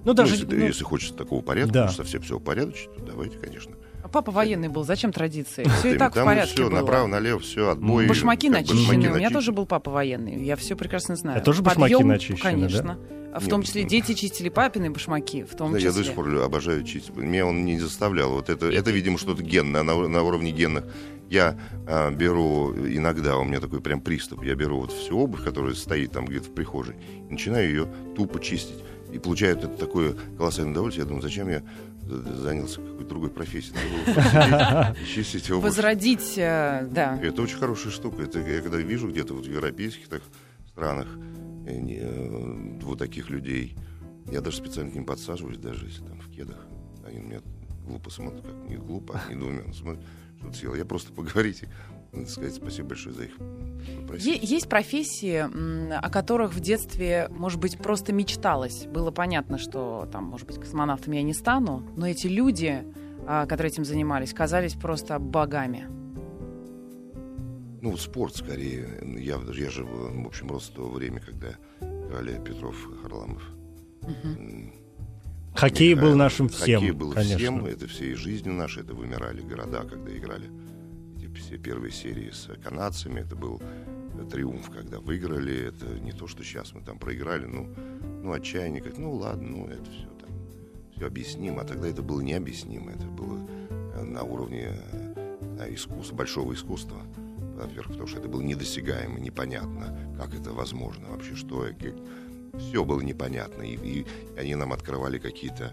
Ну, 0.04 0.12
даже... 0.12 0.34
ну, 0.34 0.40
если, 0.40 0.56
ну, 0.56 0.66
если 0.66 0.84
хочется 0.84 1.14
такого 1.14 1.42
порядка, 1.42 1.72
да. 1.72 1.88
чтобы 1.88 2.04
совсем 2.04 2.22
все 2.22 2.36
упорядочить, 2.36 2.94
то 2.94 3.02
давайте, 3.04 3.38
конечно. 3.38 3.74
А 4.04 4.08
папа 4.08 4.30
военный 4.30 4.68
был, 4.68 4.84
зачем 4.84 5.12
традиции? 5.12 5.64
Все 5.78 5.94
и 5.94 5.98
так 5.98 6.14
в 6.14 6.22
порядке 6.22 6.52
все 6.52 6.68
было. 6.68 6.80
направо, 6.80 7.06
налево, 7.06 7.40
все, 7.40 7.70
отбой. 7.70 8.06
Башмаки 8.06 8.50
начищены. 8.50 9.10
У 9.10 9.16
меня 9.16 9.30
тоже 9.30 9.50
был 9.50 9.64
папа 9.64 9.90
военный. 9.90 10.44
Я 10.44 10.56
все 10.56 10.76
прекрасно 10.76 11.16
знаю. 11.16 11.38
А 11.38 11.40
тоже 11.40 11.62
башмаки 11.62 11.94
Подъем, 11.94 12.08
начищены, 12.08 12.38
Конечно. 12.38 12.98
А 13.32 13.40
в 13.40 13.48
том 13.48 13.62
числе 13.62 13.82
дети 13.82 14.12
чистили 14.12 14.50
папины 14.50 14.90
башмаки, 14.90 15.42
в 15.42 15.56
том 15.56 15.72
Да, 15.72 15.78
числе. 15.78 15.90
я 15.90 15.96
до 15.96 16.04
сих 16.04 16.14
пор 16.14 16.28
обожаю 16.36 16.84
чистить. 16.84 17.16
Меня 17.16 17.46
он 17.46 17.64
не 17.64 17.80
заставлял. 17.80 18.30
Вот 18.30 18.50
это, 18.50 18.66
это 18.66 18.90
видимо, 18.90 19.16
что-то 19.16 19.42
генное, 19.42 19.82
на, 19.82 19.94
на 20.06 20.22
уровне 20.22 20.52
генных. 20.52 20.84
Я 21.30 21.58
а, 21.88 22.10
беру 22.10 22.74
иногда, 22.74 23.38
у 23.38 23.44
меня 23.44 23.58
такой 23.58 23.80
прям 23.80 24.02
приступ, 24.02 24.44
я 24.44 24.54
беру 24.54 24.82
вот 24.82 24.92
всю 24.92 25.18
обувь, 25.18 25.42
которая 25.42 25.72
стоит 25.74 26.12
там 26.12 26.26
где-то 26.26 26.50
в 26.50 26.54
прихожей, 26.54 26.94
и 27.28 27.32
начинаю 27.32 27.66
ее 27.66 27.88
тупо 28.14 28.38
чистить. 28.38 28.84
И 29.12 29.18
получаю 29.18 29.56
это 29.56 29.68
такое 29.68 30.14
колоссальное 30.36 30.72
удовольствие. 30.72 31.04
Я 31.04 31.08
думаю, 31.08 31.22
зачем 31.22 31.48
я 31.48 31.62
занялся 32.06 32.80
какой-то 32.80 33.08
другой 33.08 33.30
профессией? 33.30 33.76
Чистить 35.14 35.50
обувь. 35.50 35.64
Возродить, 35.64 36.34
э, 36.36 36.86
да. 36.90 37.18
Это 37.22 37.42
очень 37.42 37.58
хорошая 37.58 37.92
штука. 37.92 38.22
Это 38.22 38.40
я 38.40 38.60
когда 38.60 38.78
вижу 38.78 39.08
где-то 39.08 39.34
вот 39.34 39.46
в 39.46 39.50
европейских 39.50 40.08
так, 40.08 40.22
странах 40.68 41.08
э, 41.66 41.72
э, 41.72 42.78
вот 42.82 42.98
таких 42.98 43.30
людей, 43.30 43.76
я 44.30 44.40
даже 44.40 44.58
специально 44.58 44.90
к 44.90 44.94
ним 44.94 45.04
подсаживаюсь, 45.04 45.58
даже 45.58 45.86
если 45.86 46.04
там 46.04 46.20
в 46.20 46.30
кедах. 46.30 46.66
Они 47.06 47.18
на 47.18 47.24
меня 47.24 47.40
глупо 47.86 48.10
смотрят, 48.10 48.42
как 48.42 48.54
не 48.68 48.76
глупо, 48.76 49.20
а 49.28 49.32
недоуменно 49.32 49.74
смотрят, 49.74 50.02
что 50.38 50.48
ты 50.48 50.54
съел. 50.54 50.74
Я 50.74 50.84
просто 50.84 51.12
поговорить 51.12 51.64
надо 52.14 52.30
сказать 52.30 52.54
спасибо 52.54 52.88
большое 52.90 53.14
за 53.14 53.24
их. 53.24 53.32
Есть 54.18 54.68
профессии, 54.68 55.44
о 55.94 56.10
которых 56.10 56.54
в 56.54 56.60
детстве, 56.60 57.28
может 57.30 57.60
быть, 57.60 57.76
просто 57.78 58.12
мечталось. 58.12 58.86
Было 58.86 59.10
понятно, 59.10 59.58
что 59.58 60.08
там, 60.10 60.24
может 60.24 60.46
быть, 60.46 60.58
космонавтом 60.58 61.12
я 61.12 61.22
не 61.22 61.34
стану, 61.34 61.82
но 61.96 62.08
эти 62.08 62.26
люди, 62.26 62.84
а, 63.26 63.46
которые 63.46 63.72
этим 63.72 63.84
занимались, 63.84 64.32
казались 64.32 64.74
просто 64.74 65.18
богами. 65.18 65.86
Ну, 67.82 67.96
спорт 67.98 68.36
скорее. 68.36 68.88
Я, 69.18 69.38
я 69.54 69.70
же, 69.70 69.84
в 69.84 70.26
общем, 70.26 70.48
рос 70.50 70.70
в 70.70 70.74
то 70.74 70.88
время, 70.88 71.20
когда 71.20 71.48
играли 71.80 72.40
Петров, 72.42 72.76
Харламов. 73.02 73.42
М, 74.02 74.72
Хоккей 75.54 75.94
был 75.94 76.02
Михаил. 76.02 76.16
нашим 76.16 76.48
всем, 76.48 76.80
Хоккей 76.80 76.90
был 76.92 77.12
конечно. 77.12 77.38
всем, 77.38 77.66
это 77.66 77.86
всей 77.86 78.14
жизнью 78.14 78.54
нашей, 78.54 78.82
это 78.82 78.94
вымирали 78.94 79.42
города, 79.42 79.84
когда 79.84 80.16
играли 80.16 80.50
все 81.38 81.58
первые 81.58 81.92
серии 81.92 82.30
с 82.30 82.48
канадцами, 82.62 83.20
это 83.20 83.36
был 83.36 83.60
триумф, 84.30 84.70
когда 84.70 85.00
выиграли, 85.00 85.68
это 85.68 85.86
не 86.00 86.12
то, 86.12 86.26
что 86.26 86.42
сейчас 86.44 86.72
мы 86.72 86.82
там 86.82 86.98
проиграли, 86.98 87.46
ну, 87.46 87.68
ну 88.22 88.32
отчаяние, 88.32 88.82
как, 88.82 88.96
ну 88.98 89.12
ладно, 89.12 89.48
ну 89.48 89.66
это 89.66 89.90
все 89.90 90.08
там, 90.20 90.30
все 90.94 91.06
объяснимо, 91.06 91.62
а 91.62 91.64
тогда 91.64 91.88
это 91.88 92.02
было 92.02 92.20
необъяснимо, 92.20 92.92
это 92.92 93.06
было 93.06 93.38
э, 93.70 94.02
на 94.02 94.22
уровне 94.22 94.72
э, 95.58 95.74
искусства, 95.74 96.16
большого 96.16 96.54
искусства, 96.54 97.02
во-первых, 97.56 97.88
потому 97.88 98.06
что 98.06 98.18
это 98.18 98.28
было 98.28 98.42
недосягаемо, 98.42 99.18
непонятно, 99.20 100.16
как 100.18 100.34
это 100.34 100.52
возможно 100.52 101.08
вообще, 101.08 101.34
что, 101.34 101.66
все 102.58 102.84
было 102.84 103.00
непонятно, 103.00 103.62
и, 103.62 103.74
и 103.74 104.06
они 104.38 104.54
нам 104.54 104.72
открывали 104.72 105.18
какие-то 105.18 105.72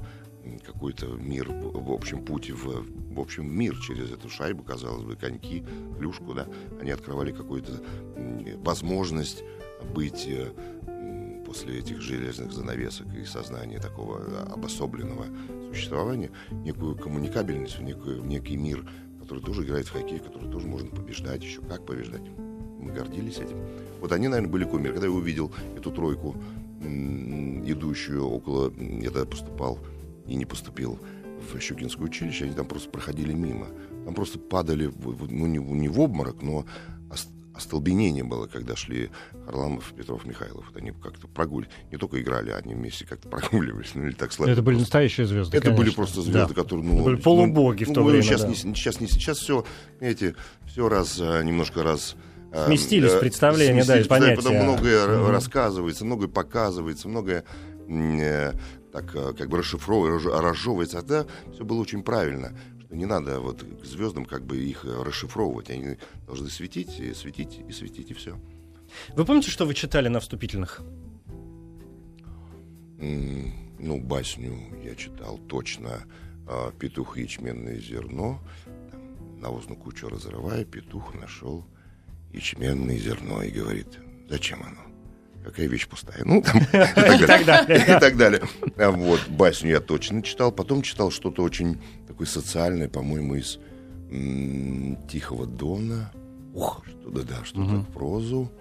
какой-то 0.66 1.08
мир, 1.08 1.50
в 1.52 1.92
общем, 1.92 2.24
путь 2.24 2.50
в, 2.50 2.86
в 3.14 3.20
общем 3.20 3.50
мир 3.52 3.78
через 3.80 4.12
эту 4.12 4.30
шайбу, 4.30 4.64
казалось 4.64 5.04
бы, 5.04 5.16
коньки, 5.16 5.64
клюшку, 5.98 6.34
да, 6.34 6.48
они 6.80 6.92
открывали 6.92 7.32
какую-то 7.32 7.82
возможность 8.58 9.44
быть 9.94 10.26
э, 10.28 10.52
после 11.46 11.80
этих 11.80 12.02
железных 12.02 12.52
занавесок 12.52 13.08
и 13.16 13.26
сознания 13.26 13.80
такого 13.80 14.22
обособленного 14.54 15.26
существования, 15.70 16.32
некую 16.52 16.96
коммуникабельность, 16.96 17.80
некую, 17.80 18.24
некий 18.24 18.58
мир, 18.58 18.88
который 19.20 19.44
тоже 19.44 19.64
играет 19.64 19.88
в 19.88 19.92
хоккей, 19.92 20.20
который 20.20 20.50
тоже 20.52 20.68
можно 20.68 20.90
побеждать, 20.90 21.44
еще 21.44 21.62
как 21.62 21.86
побеждать. 21.86 22.24
Мы 22.80 22.92
гордились 22.92 23.38
этим. 23.38 23.58
Вот 24.00 24.12
они, 24.12 24.28
наверное, 24.28 24.52
были 24.52 24.64
кумиры. 24.64 24.94
Когда 24.94 25.08
я 25.08 25.14
увидел 25.14 25.52
эту 25.78 25.92
тройку, 25.92 26.36
идущую 26.82 28.28
около... 28.28 28.72
Я 28.80 29.12
тогда 29.12 29.26
поступал 29.26 29.78
и 30.28 30.36
не 30.36 30.46
поступил 30.46 31.00
в 31.52 31.60
Щукинское 31.60 32.06
училище, 32.06 32.46
они 32.46 32.54
там 32.54 32.66
просто 32.68 32.90
проходили 32.90 33.34
мимо. 33.34 33.68
Там 34.06 34.14
просто 34.14 34.40
падали, 34.40 34.88
в- 34.88 34.94
в- 35.26 35.32
ну, 35.32 35.48
не, 35.48 35.60
в- 35.60 35.72
не 35.72 35.90
в 35.90 36.00
обморок, 36.00 36.42
но 36.42 36.66
ос- 37.12 37.28
остолбенение 37.56 38.24
было, 38.24 38.48
когда 38.48 38.76
шли 38.76 39.10
Харламов, 39.46 39.94
Петров, 39.98 40.26
Михайлов. 40.26 40.66
Вот 40.68 40.78
они 40.78 40.92
как-то 40.92 41.28
прогуливали. 41.28 41.74
Не 41.92 41.98
только 41.98 42.22
играли, 42.22 42.52
они 42.52 42.74
вместе 42.76 43.06
как-то 43.06 43.28
прогуливались. 43.30 43.92
Ну, 43.96 44.06
или 44.06 44.14
так 44.14 44.32
сладко. 44.34 44.52
Это 44.54 44.62
были 44.62 44.78
настоящие 44.78 45.26
звезды, 45.28 45.58
Это 45.58 45.70
были 45.72 45.78
конечно. 45.90 45.96
просто 45.98 46.22
звезды, 46.22 46.54
Да. 46.54 46.62
которые, 46.62 46.86
ну, 46.86 46.94
Это 46.96 47.04
были 47.04 47.16
ну, 47.18 47.22
полубоги 47.22 47.84
в 47.84 47.88
ну, 47.90 47.94
то 47.96 48.02
ну, 48.02 48.08
время, 48.08 48.24
Сейчас, 48.24 48.42
да. 48.42 48.48
не, 48.48 48.56
сейчас, 48.56 49.00
не, 49.00 49.08
сейчас 49.08 49.38
все, 49.40 49.66
знаете, 50.00 50.36
все 50.68 50.88
раз, 50.90 51.18
а, 51.20 51.42
немножко 51.44 51.84
раз... 51.84 52.16
а, 52.54 52.68
Сместились 52.68 53.12
э, 53.14 53.20
представления, 53.20 53.84
да, 53.84 53.98
и 54.00 54.04
сместились 54.04 54.08
понятия. 54.08 54.36
Потом 54.38 54.56
многое 54.58 55.08
Мгм. 55.08 55.32
рассказывается, 55.32 56.06
многое 56.06 56.28
показывается, 56.30 57.08
многое 57.10 57.44
э, 57.90 58.54
так 58.92 59.16
а, 59.16 59.34
как 59.34 59.50
бы 59.50 59.58
расшифровывается, 59.58 60.42
разжевывается. 60.42 61.00
А 61.00 61.02
тогда 61.02 61.26
все 61.54 61.64
было 61.64 61.80
очень 61.82 62.04
правильно, 62.04 62.58
что 62.86 62.96
не 62.96 63.06
надо 63.06 63.40
вот 63.40 63.64
к 63.64 63.86
звездам 63.86 64.26
как 64.26 64.46
бы 64.46 64.58
их 64.58 64.86
э, 64.86 65.04
расшифровывать. 65.04 65.70
Они 65.70 65.98
должны 66.26 66.50
светить, 66.50 67.00
и 67.00 67.14
светить, 67.14 67.60
и 67.68 67.72
светить, 67.72 68.12
и 68.12 68.14
все. 68.14 68.38
Вы 69.16 69.26
помните, 69.26 69.50
что 69.50 69.66
вы 69.66 69.74
читали 69.74 70.10
на 70.10 70.20
вступительных? 70.20 70.82
Ну, 72.98 74.00
басню 74.00 74.58
я 74.84 74.96
читал 74.96 75.38
точно. 75.48 76.04
а, 76.48 76.72
Петух 76.72 77.18
ячменное 77.18 77.80
зерно. 77.80 78.40
Там, 78.92 79.40
навозную 79.40 79.80
кучу 79.80 80.08
разрывая, 80.10 80.66
петух 80.66 81.16
нашел 81.16 81.66
ячменное 82.32 82.98
зерно 82.98 83.42
и 83.42 83.50
говорит, 83.50 84.00
зачем 84.30 84.62
оно? 84.64 84.91
Какая 85.44 85.68
вещь 85.68 85.88
пустая. 85.88 86.22
Ну, 86.24 86.42
там, 86.42 86.58
и 86.62 87.26
так 87.26 87.46
далее. 87.46 87.84
И 87.98 88.00
так 88.00 88.18
далее. 88.18 88.42
А 88.78 88.92
Вот, 88.92 89.22
басню 89.28 89.72
я 89.72 89.80
точно 89.80 90.22
читал. 90.22 90.52
Потом 90.52 90.82
читал 90.82 91.12
что-то 91.12 91.44
очень 91.44 91.82
такое 92.08 92.28
социальное, 92.28 92.88
по-моему, 92.88 93.36
из 93.36 93.60
Тихого 95.10 95.46
Дона. 95.46 96.12
Ух, 96.54 96.84
что-то, 96.86 97.24
да, 97.24 97.44
что-то 97.44 97.86
прозу. 97.94 98.52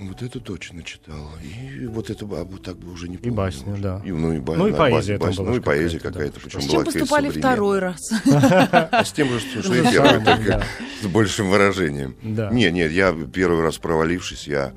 Вот 0.00 0.22
это 0.22 0.40
точно 0.40 0.82
читал. 0.82 1.28
И 1.42 1.86
вот 1.86 2.08
это 2.08 2.24
а 2.24 2.44
вот 2.44 2.62
так 2.62 2.78
бы 2.78 2.90
уже 2.90 3.06
не 3.06 3.18
помню. 3.18 3.36
басню, 3.36 3.68
может. 3.68 3.82
да. 3.82 4.02
И, 4.02 4.10
ну, 4.10 4.32
и, 4.32 4.40
ба- 4.40 4.56
Ну, 4.56 4.66
и 4.66 4.72
поэзия 4.72 5.18
басня, 5.18 5.18
там 5.18 5.28
басня, 5.28 5.44
была 5.44 5.52
Ну, 5.52 5.56
и 5.58 5.60
поэзия 5.60 5.98
какая-то, 5.98 6.34
да. 6.34 6.40
Причем 6.42 6.60
С 6.62 6.64
была 6.64 6.84
чем 6.84 6.84
поступали 6.86 7.28
второй 7.28 7.78
раз? 7.80 8.10
А 8.26 9.04
с 9.04 9.12
тем 9.12 9.28
же, 9.28 9.40
что 9.40 9.74
и 9.74 9.82
первый, 9.92 10.24
только 10.24 10.64
с 11.02 11.06
большим 11.06 11.50
выражением. 11.50 12.16
Да. 12.22 12.50
Нет, 12.50 12.72
нет, 12.72 12.90
я 12.92 13.14
первый 13.30 13.62
раз 13.62 13.76
провалившись, 13.76 14.46
я, 14.46 14.72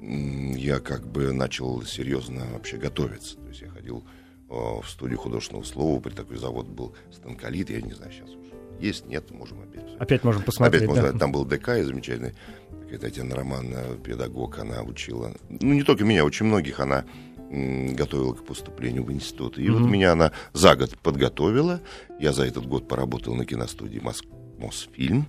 я 0.00 0.80
как 0.80 1.06
бы 1.06 1.32
начал 1.32 1.82
серьезно 1.82 2.46
вообще 2.52 2.76
готовиться. 2.76 3.36
То 3.36 3.48
есть 3.48 3.62
я 3.62 3.68
ходил 3.70 4.04
о, 4.48 4.80
в 4.80 4.88
студию 4.88 5.18
художественного 5.18 5.64
слова, 5.64 6.00
при 6.00 6.12
такой 6.12 6.36
завод 6.36 6.68
был 6.68 6.94
Станколит, 7.12 7.70
я 7.70 7.80
не 7.80 7.92
знаю, 7.92 8.12
сейчас 8.12 8.30
уже 8.30 8.48
есть, 8.80 9.06
нет, 9.06 9.30
можем 9.32 9.58
опять. 9.60 9.82
посмотреть. 9.82 10.00
Опять 10.00 10.24
можем 10.24 10.42
посмотреть. 10.42 10.82
Опять 10.82 10.94
да. 10.94 11.02
можно, 11.02 11.18
там 11.18 11.32
был 11.32 11.44
ДК 11.44 11.70
и 11.70 11.82
замечательный, 11.82 12.34
Татьяна 13.00 13.34
Романовна, 13.34 13.96
педагог, 14.02 14.58
она 14.58 14.82
учила, 14.82 15.34
ну 15.48 15.74
не 15.74 15.82
только 15.82 16.04
меня, 16.04 16.24
очень 16.24 16.46
многих 16.46 16.80
она 16.80 17.04
готовила 17.50 18.34
к 18.34 18.44
поступлению 18.44 19.04
в 19.04 19.12
институт. 19.12 19.58
И 19.58 19.68
вот 19.70 19.80
Мгм. 19.80 19.92
меня 19.92 20.12
она 20.12 20.32
за 20.52 20.76
год 20.76 20.96
подготовила. 20.98 21.80
Я 22.20 22.32
за 22.32 22.44
этот 22.44 22.66
год 22.66 22.86
поработал 22.86 23.34
на 23.34 23.46
киностудии 23.46 23.98
Мос- 24.00 24.24
Мосфильм 24.58 25.26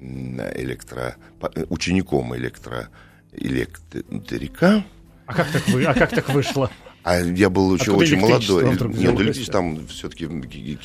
электро, 0.00 1.16
э, 1.54 1.64
учеником 1.70 2.34
электро 2.36 2.88
электрика. 3.32 4.84
А 5.26 5.34
как 5.34 5.50
так 5.50 5.66
вы? 5.68 5.84
А 5.84 5.94
как 5.94 6.10
так 6.10 6.28
вышло? 6.30 6.70
А 7.04 7.18
я 7.18 7.50
был 7.50 7.74
еще 7.74 7.90
Откуда 7.90 7.96
очень 8.04 8.16
молодой. 8.20 8.64
Нет, 8.94 9.18
электричество 9.18 9.54
там 9.54 9.88
все-таки 9.88 10.24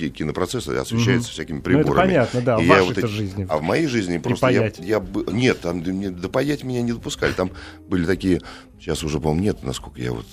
кинопроцессы 0.10 0.70
освещаются 0.70 1.30
всякими 1.30 1.58
Ну, 1.58 1.62
приборами. 1.62 1.90
это 1.90 2.32
понятно, 2.32 2.42
да, 2.42 2.58
в 2.58 2.90
эти- 2.90 3.06
жизни. 3.06 3.46
А 3.48 3.60
в 3.60 3.62
моей 3.62 3.86
жизни 3.86 4.18
просто 4.18 4.48
я, 4.48 4.74
нет, 5.32 5.60
там 5.62 5.78
мне- 5.78 6.10
допаять 6.10 6.64
меня 6.64 6.82
не 6.82 6.94
допускали. 6.94 7.34
Там 7.34 7.52
были 7.88 8.04
такие, 8.08 8.42
сейчас 8.80 9.04
уже, 9.04 9.20
по-моему, 9.20 9.44
нет, 9.44 9.62
насколько 9.62 10.02
я 10.02 10.12
вот 10.12 10.26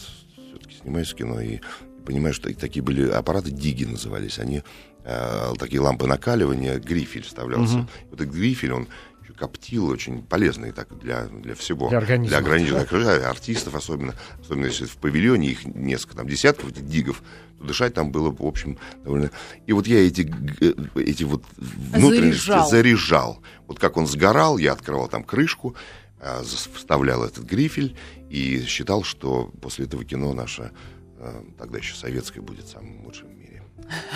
все-таки 0.49 0.75
снимаюсь 0.80 1.12
в 1.12 1.16
кино 1.16 1.38
и 1.42 1.61
понимаешь, 2.06 2.37
что 2.37 2.50
такие 2.54 2.83
были 2.83 3.06
аппараты, 3.11 3.50
диги 3.50 3.85
назывались, 3.85 4.38
они 4.38 4.62
э, 5.04 5.52
такие 5.59 5.80
лампы 5.83 6.06
накаливания, 6.06 6.78
грифель 6.78 7.25
вставлялся. 7.25 7.87
Вот 8.11 8.23
этот 8.23 8.35
грифель, 8.35 8.73
он 8.73 8.88
коптил, 9.33 9.87
очень 9.88 10.23
полезный 10.23 10.73
так 10.73 10.97
для, 10.99 11.25
для 11.26 11.54
всего. 11.54 11.88
Для 11.88 11.99
организма. 11.99 12.28
Для 12.28 12.38
ограниченных 12.38 12.83
окружающих, 12.85 13.26
артистов 13.28 13.75
особенно. 13.75 14.14
Особенно 14.40 14.66
если 14.66 14.85
в 14.85 14.97
павильоне 14.97 15.49
их 15.50 15.64
несколько, 15.64 16.16
там 16.16 16.28
десятков 16.28 16.71
этих 16.71 16.87
дигов, 16.87 17.23
то 17.59 17.64
дышать 17.64 17.95
там 17.95 18.12
было, 18.12 18.31
в 18.31 18.45
общем, 18.45 18.78
довольно... 19.04 19.31
И 19.66 19.73
вот 19.73 19.87
я 19.87 20.07
эти, 20.07 20.23
г- 20.23 20.75
эти 21.00 21.25
вот 21.25 21.45
внутренности 21.57 22.47
Заряжал. 22.47 22.69
заряжал. 22.71 23.43
Вот 23.66 23.78
как 23.78 23.97
он 23.97 24.07
сгорал, 24.07 24.59
я 24.59 24.73
открывал 24.73 25.09
там 25.09 25.25
крышку, 25.25 25.75
а, 26.21 26.43
зас- 26.43 26.69
вставлял 26.75 27.25
этот 27.25 27.45
грифель 27.45 27.97
и 28.28 28.64
считал, 28.66 29.02
что 29.04 29.52
после 29.62 29.87
этого 29.87 30.04
кино 30.04 30.33
наше, 30.35 30.73
а, 31.19 31.45
тогда 31.59 31.78
еще 31.78 31.95
советское, 31.95 32.40
будет 32.40 32.69
самым 32.69 33.04
лучшим 33.04 33.28
в 33.28 33.35
мире. 33.35 33.62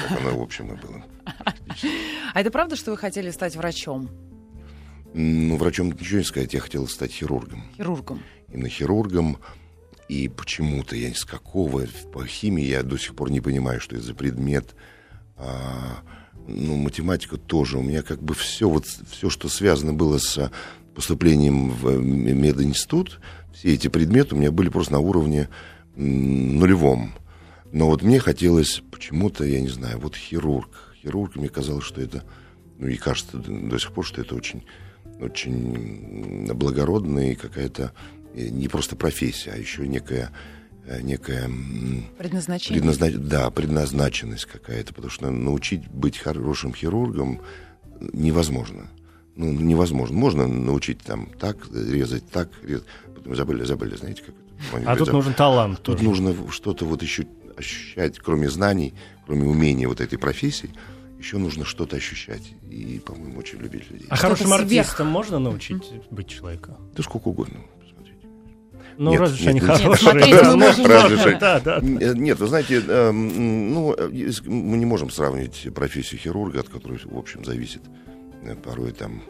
Как 0.09 0.21
оно, 0.21 0.38
в 0.38 0.43
общем, 0.43 0.73
и 0.75 0.81
было. 0.81 1.05
А 2.35 2.41
это 2.41 2.50
правда, 2.50 2.77
что 2.77 2.91
вы 2.91 2.97
хотели 2.97 3.31
стать 3.31 3.57
врачом, 3.57 4.09
Ну, 5.21 5.57
врачом 5.57 5.91
ничего 5.91 6.19
не 6.19 6.25
сказать, 6.25 6.55
я 6.55 6.61
хотел 6.61 6.87
стать 6.87 7.11
хирургом. 7.11 7.65
хирургом? 7.77 8.23
именно 8.53 8.69
хирургом. 8.69 9.39
И 10.09 10.29
почему-то, 10.29 10.95
я 10.95 11.13
с 11.13 11.25
какого, 11.25 11.87
по 12.13 12.25
химии 12.25 12.65
я 12.65 12.85
до 12.85 12.97
сих 12.97 13.17
пор 13.17 13.29
не 13.31 13.41
понимаю, 13.41 13.81
что 13.81 13.97
это 13.97 14.05
за 14.05 14.15
предмет. 14.15 14.77
А, 15.37 15.99
ну, 16.47 16.77
математика 16.77 17.37
тоже. 17.37 17.79
У 17.79 17.83
меня 17.83 18.03
как 18.03 18.23
бы 18.23 18.35
все, 18.35 18.69
вот 18.71 18.87
все, 18.87 19.29
что 19.29 19.49
связано 19.49 19.93
было 19.93 20.19
с 20.19 20.53
поступлением 20.95 21.71
в 21.71 21.89
м- 21.89 22.41
мединститут, 22.41 23.21
все 23.53 23.75
эти 23.75 23.89
предметы 23.89 24.37
у 24.37 24.39
меня 24.39 24.53
были 24.53 24.69
просто 24.69 24.93
на 24.93 25.01
уровне 25.01 25.49
нулевом. 25.97 27.13
Но 27.73 27.87
вот 27.87 28.03
мне 28.03 28.21
хотелось 28.21 28.83
почему-то, 28.93 29.43
я 29.45 29.61
не 29.61 29.69
знаю, 29.69 29.99
вот 29.99 30.15
хирург. 30.15 30.95
Хирург, 31.03 31.35
мне 31.35 31.49
казалось, 31.49 31.85
что 31.85 32.01
это, 32.01 32.23
ну 32.79 32.87
и 32.87 32.97
кажется 32.97 33.37
до 33.37 33.79
сих 33.79 33.93
пор, 33.93 34.07
что 34.07 34.21
это 34.21 34.37
очень, 34.37 34.63
очень 35.21 36.47
благородная 36.53 37.33
и 37.33 37.35
какая-то 37.35 37.93
э, 38.35 38.49
не 38.49 38.69
просто 38.69 38.97
профессия, 38.97 39.53
а 39.53 39.57
еще 39.57 39.87
некая, 39.87 40.31
э, 40.87 41.01
некая 41.03 41.51
Предназначение? 42.19 42.83
предназна- 42.83 43.11
да, 43.19 43.51
предназначенность 43.51 44.47
какая-то, 44.47 44.95
потому 44.95 45.11
что 45.11 45.31
научить 45.31 45.89
быть 45.89 46.19
хорошим 46.19 46.75
хирургом 46.75 47.41
невозможно. 48.13 48.89
Ну, 49.37 49.53
невозможно. 49.53 50.17
Можно 50.17 50.47
научить 50.49 50.99
там 51.01 51.29
так 51.39 51.57
резать, 51.73 52.29
так 52.29 52.49
резать. 52.63 52.87
Потом 53.15 53.37
забыли, 53.37 53.65
забыли, 53.65 53.95
знаете, 53.97 54.23
как 54.25 54.35
это? 54.81 54.91
А 54.91 54.97
тут 54.97 55.13
нужен 55.13 55.35
талант 55.35 55.81
Тут 55.83 55.97
тоже. 55.99 56.09
нужно 56.09 56.35
что-то 56.51 56.85
вот 56.85 57.03
еще 57.03 57.27
ощущать, 57.57 58.19
кроме 58.19 58.49
знаний, 58.51 58.95
кроме 59.27 59.45
умения 59.49 59.87
вот 59.89 60.01
этой 60.01 60.19
профессии, 60.19 60.71
еще 61.19 61.39
нужно 61.39 61.65
что-то 61.65 61.97
ощущать. 61.97 62.55
И, 62.71 63.01
по-моему, 63.05 63.39
очень 63.39 63.59
любить 63.59 63.91
людей. 63.91 64.07
А 64.09 64.17
хорошим 64.17 64.47
сверх. 64.47 64.63
артистом 64.63 65.09
можно 65.09 65.39
научить 65.39 65.83
быть 66.11 66.29
человека? 66.29 66.77
Да 66.95 67.03
сколько 67.03 67.29
угодно. 67.29 67.59
посмотрите. 67.81 68.29
Ну, 68.97 69.11
Нет, 69.11 69.21
разве 69.21 69.39
что 69.39 69.51
они 69.51 69.61
хорошие. 69.61 70.15
Нет, 70.15 71.39
да, 71.41 71.61
да. 71.61 71.81
Да, 71.81 71.81
э, 71.81 72.15
Нет, 72.15 72.39
вы 72.39 72.47
знаете, 72.47 72.83
эм, 72.87 73.73
ну, 73.73 73.95
э, 73.95 74.31
мы 74.47 74.77
не 74.77 74.87
можем 74.87 75.11
сравнить 75.11 75.69
профессию 75.75 76.21
хирурга, 76.21 76.61
от 76.61 76.69
которой, 76.69 76.99
в 77.05 77.19
общем, 77.19 77.45
зависит 77.45 77.83
э, 78.43 78.55
порой 78.55 78.93
там 78.93 79.23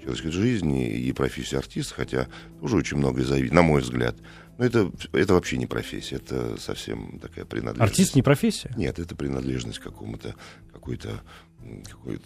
человеческая 0.00 0.32
жизнь 0.32 0.74
и 0.76 1.08
и 1.08 1.12
профессию 1.12 1.58
артиста, 1.58 1.94
хотя 1.94 2.28
тоже 2.60 2.76
очень 2.76 2.98
многое 2.98 3.24
зависит, 3.24 3.52
на 3.52 3.62
мой 3.62 3.80
взгляд. 3.82 4.16
Но 4.56 4.64
это, 4.64 4.90
это 5.12 5.34
вообще 5.34 5.56
не 5.56 5.66
профессия, 5.66 6.16
это 6.16 6.60
совсем 6.60 7.18
такая 7.18 7.44
принадлежность. 7.44 7.92
Артист 7.92 8.14
не 8.14 8.22
профессия? 8.22 8.72
Нет, 8.76 8.98
это 8.98 9.16
принадлежность 9.16 9.80
к 9.80 9.82
какому-то, 9.82 10.36
какой-то, 10.84 11.20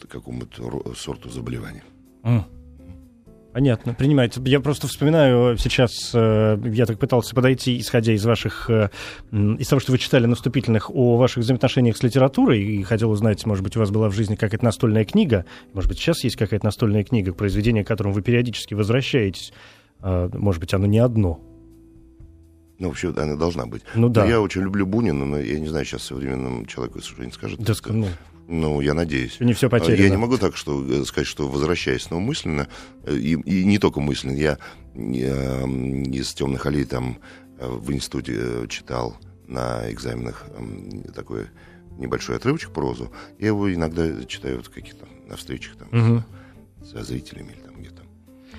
какому-то 0.08 0.94
сорту 0.94 1.30
заболевания. 1.30 1.84
М. 2.24 2.44
Понятно, 3.52 3.94
принимается. 3.94 4.42
Я 4.42 4.60
просто 4.60 4.86
вспоминаю 4.88 5.56
сейчас, 5.56 6.12
э, 6.14 6.58
я 6.64 6.86
так 6.86 6.98
пытался 6.98 7.34
подойти, 7.34 7.78
исходя 7.78 8.12
из 8.12 8.24
ваших, 8.24 8.68
э, 8.68 8.90
из 9.32 9.66
того, 9.66 9.80
что 9.80 9.90
вы 9.90 9.98
читали 9.98 10.26
на 10.26 10.34
вступительных 10.36 10.90
о 10.90 11.16
ваших 11.16 11.38
взаимоотношениях 11.38 11.96
с 11.96 12.02
литературой, 12.02 12.62
и 12.62 12.82
хотел 12.82 13.10
узнать, 13.10 13.44
может 13.46 13.64
быть, 13.64 13.76
у 13.76 13.80
вас 13.80 13.90
была 13.90 14.10
в 14.10 14.12
жизни 14.12 14.36
какая-то 14.36 14.64
настольная 14.64 15.04
книга, 15.04 15.44
может 15.72 15.88
быть, 15.88 15.98
сейчас 15.98 16.22
есть 16.24 16.36
какая-то 16.36 16.64
настольная 16.66 17.04
книга, 17.04 17.32
к 17.32 17.36
произведению 17.36 17.84
к 17.84 17.88
которому 17.88 18.14
вы 18.14 18.22
периодически 18.22 18.74
возвращаетесь. 18.74 19.52
А, 20.00 20.28
Может 20.32 20.60
быть, 20.60 20.74
оно 20.74 20.86
не 20.86 20.98
одно. 20.98 21.40
Ну, 22.78 22.88
вообще, 22.88 23.12
она 23.16 23.34
должна 23.34 23.66
быть. 23.66 23.82
Ну 23.94 24.08
да. 24.08 24.24
Но 24.24 24.30
Я 24.30 24.40
очень 24.40 24.62
люблю 24.62 24.86
Бунина, 24.86 25.24
но 25.24 25.38
я 25.38 25.58
не 25.58 25.66
знаю, 25.66 25.84
сейчас 25.84 26.04
современному 26.04 26.64
человеку 26.66 27.00
что 27.00 27.24
не 27.24 27.32
скажет. 27.32 27.58
Да, 27.58 27.74
ну, 27.88 28.06
Ну, 28.50 28.80
я 28.80 28.94
надеюсь. 28.94 29.38
не 29.40 29.52
все 29.52 29.66
А, 29.66 29.70
потеряно. 29.70 30.02
Я 30.02 30.08
не 30.08 30.16
могу 30.16 30.38
так 30.38 30.56
что, 30.56 30.82
э, 30.82 31.04
сказать, 31.04 31.28
что 31.28 31.46
возвращаясь, 31.48 32.08
но 32.10 32.18
мысленно, 32.18 32.66
э, 33.04 33.14
и, 33.14 33.32
и 33.34 33.64
не 33.64 33.78
только 33.78 34.00
мысленно, 34.00 34.32
я 34.32 34.56
э, 34.94 35.62
м, 35.62 36.04
из 36.04 36.32
темных 36.32 36.64
аллей 36.64 36.86
там 36.86 37.18
э, 37.58 37.68
в 37.68 37.92
институте 37.92 38.66
читал 38.68 39.16
на 39.46 39.92
экзаменах 39.92 40.46
м, 40.56 41.02
такой 41.14 41.48
небольшой 41.98 42.36
отрывочек 42.36 42.70
прозу. 42.70 43.12
Я 43.38 43.48
его 43.48 43.72
иногда 43.72 44.24
читаю 44.24 44.56
вот 44.56 44.66
в 44.68 44.70
каких-то 44.70 45.06
на 45.28 45.36
встречах 45.36 45.76
там 45.76 45.88
Мгм. 45.90 46.24
со 46.90 47.04
зрителями 47.04 47.52
или 47.52 47.60
там 47.60 47.74
где-то. 47.76 48.02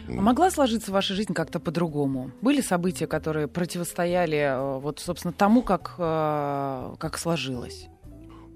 А 0.07 0.21
могла 0.21 0.51
сложиться 0.51 0.91
ваша 0.91 1.15
жизнь 1.15 1.33
как-то 1.33 1.59
по-другому? 1.59 2.29
Были 2.41 2.61
события, 2.61 3.07
которые 3.07 3.47
противостояли 3.47 4.79
вот, 4.81 4.99
собственно, 4.99 5.33
тому, 5.33 5.63
как, 5.63 5.95
как 5.97 7.17
сложилось? 7.17 7.87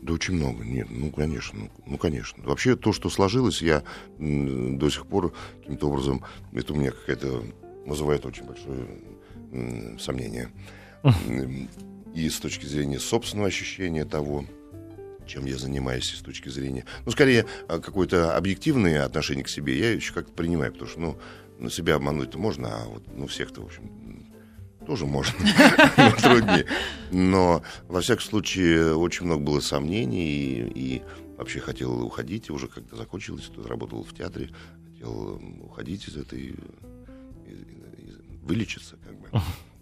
Да 0.03 0.11
очень 0.11 0.33
много, 0.33 0.65
нет, 0.65 0.87
ну 0.89 1.09
конечно, 1.11 1.57
ну, 1.57 1.69
ну, 1.85 1.97
конечно. 1.97 2.43
Вообще 2.43 2.75
то, 2.75 2.91
что 2.91 3.09
сложилось, 3.09 3.61
я 3.61 3.83
до 4.19 4.89
сих 4.89 5.07
пор 5.07 5.33
каким-то 5.59 5.87
образом, 5.87 6.23
это 6.51 6.73
у 6.73 6.75
меня 6.75 6.91
какая-то 6.91 7.41
вызывает 7.85 8.25
очень 8.25 8.43
большое 8.43 9.97
сомнение. 9.99 10.51
И 12.13 12.29
с 12.29 12.37
точки 12.39 12.65
зрения 12.65 12.99
собственного 12.99 13.47
ощущения 13.47 14.03
того, 14.03 14.45
чем 15.25 15.45
я 15.45 15.57
занимаюсь, 15.57 16.11
и 16.11 16.17
с 16.17 16.19
точки 16.19 16.49
зрения, 16.49 16.83
ну 17.05 17.11
скорее 17.11 17.45
а, 17.69 17.79
какое-то 17.79 18.35
объективное 18.35 19.05
отношение 19.05 19.45
к 19.45 19.49
себе, 19.49 19.79
я 19.79 19.93
еще 19.93 20.13
как-то 20.13 20.33
принимаю, 20.33 20.73
потому 20.73 20.89
что, 20.89 20.99
ну, 20.99 21.17
ну 21.59 21.69
себя 21.69 21.95
обмануть-то 21.95 22.37
можно, 22.37 22.75
а 22.75 22.85
вот, 22.87 23.03
ну 23.15 23.25
всех-то, 23.27 23.61
в 23.61 23.65
общем, 23.65 24.32
тоже 24.85 25.05
можно, 25.05 25.33
но 25.97 26.11
труднее. 26.11 26.65
Но, 27.11 27.63
во 27.87 28.01
всяком 28.01 28.23
случае, 28.23 28.95
очень 28.95 29.25
много 29.25 29.41
было 29.43 29.59
сомнений, 29.59 30.25
и, 30.25 30.97
и 30.97 31.01
вообще 31.37 31.59
хотел 31.59 32.03
уходить, 32.03 32.49
и 32.49 32.51
уже 32.51 32.67
когда 32.67 32.95
закончилось, 32.97 33.49
то 33.55 33.65
работал 33.67 34.03
в 34.03 34.13
театре, 34.13 34.49
хотел 34.91 35.41
уходить 35.61 36.07
из 36.07 36.17
этой, 36.17 36.49
из- 37.45 37.61
из- 37.97 38.41
вылечиться, 38.43 38.97
как 39.03 39.19
бы. 39.19 39.29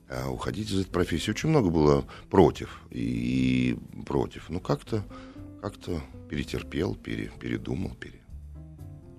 А 0.09 0.29
уходить 0.29 0.69
из 0.71 0.81
этой 0.81 0.91
профессии 0.91 1.31
очень 1.31 1.49
много 1.49 1.69
было 1.69 2.05
против, 2.29 2.81
и, 2.89 3.77
против. 4.05 4.49
Ну, 4.49 4.59
как-то, 4.59 5.03
как-то 5.61 6.01
перетерпел, 6.29 6.95
пере- 6.95 7.31
передумал, 7.39 7.95
пере, 7.95 8.19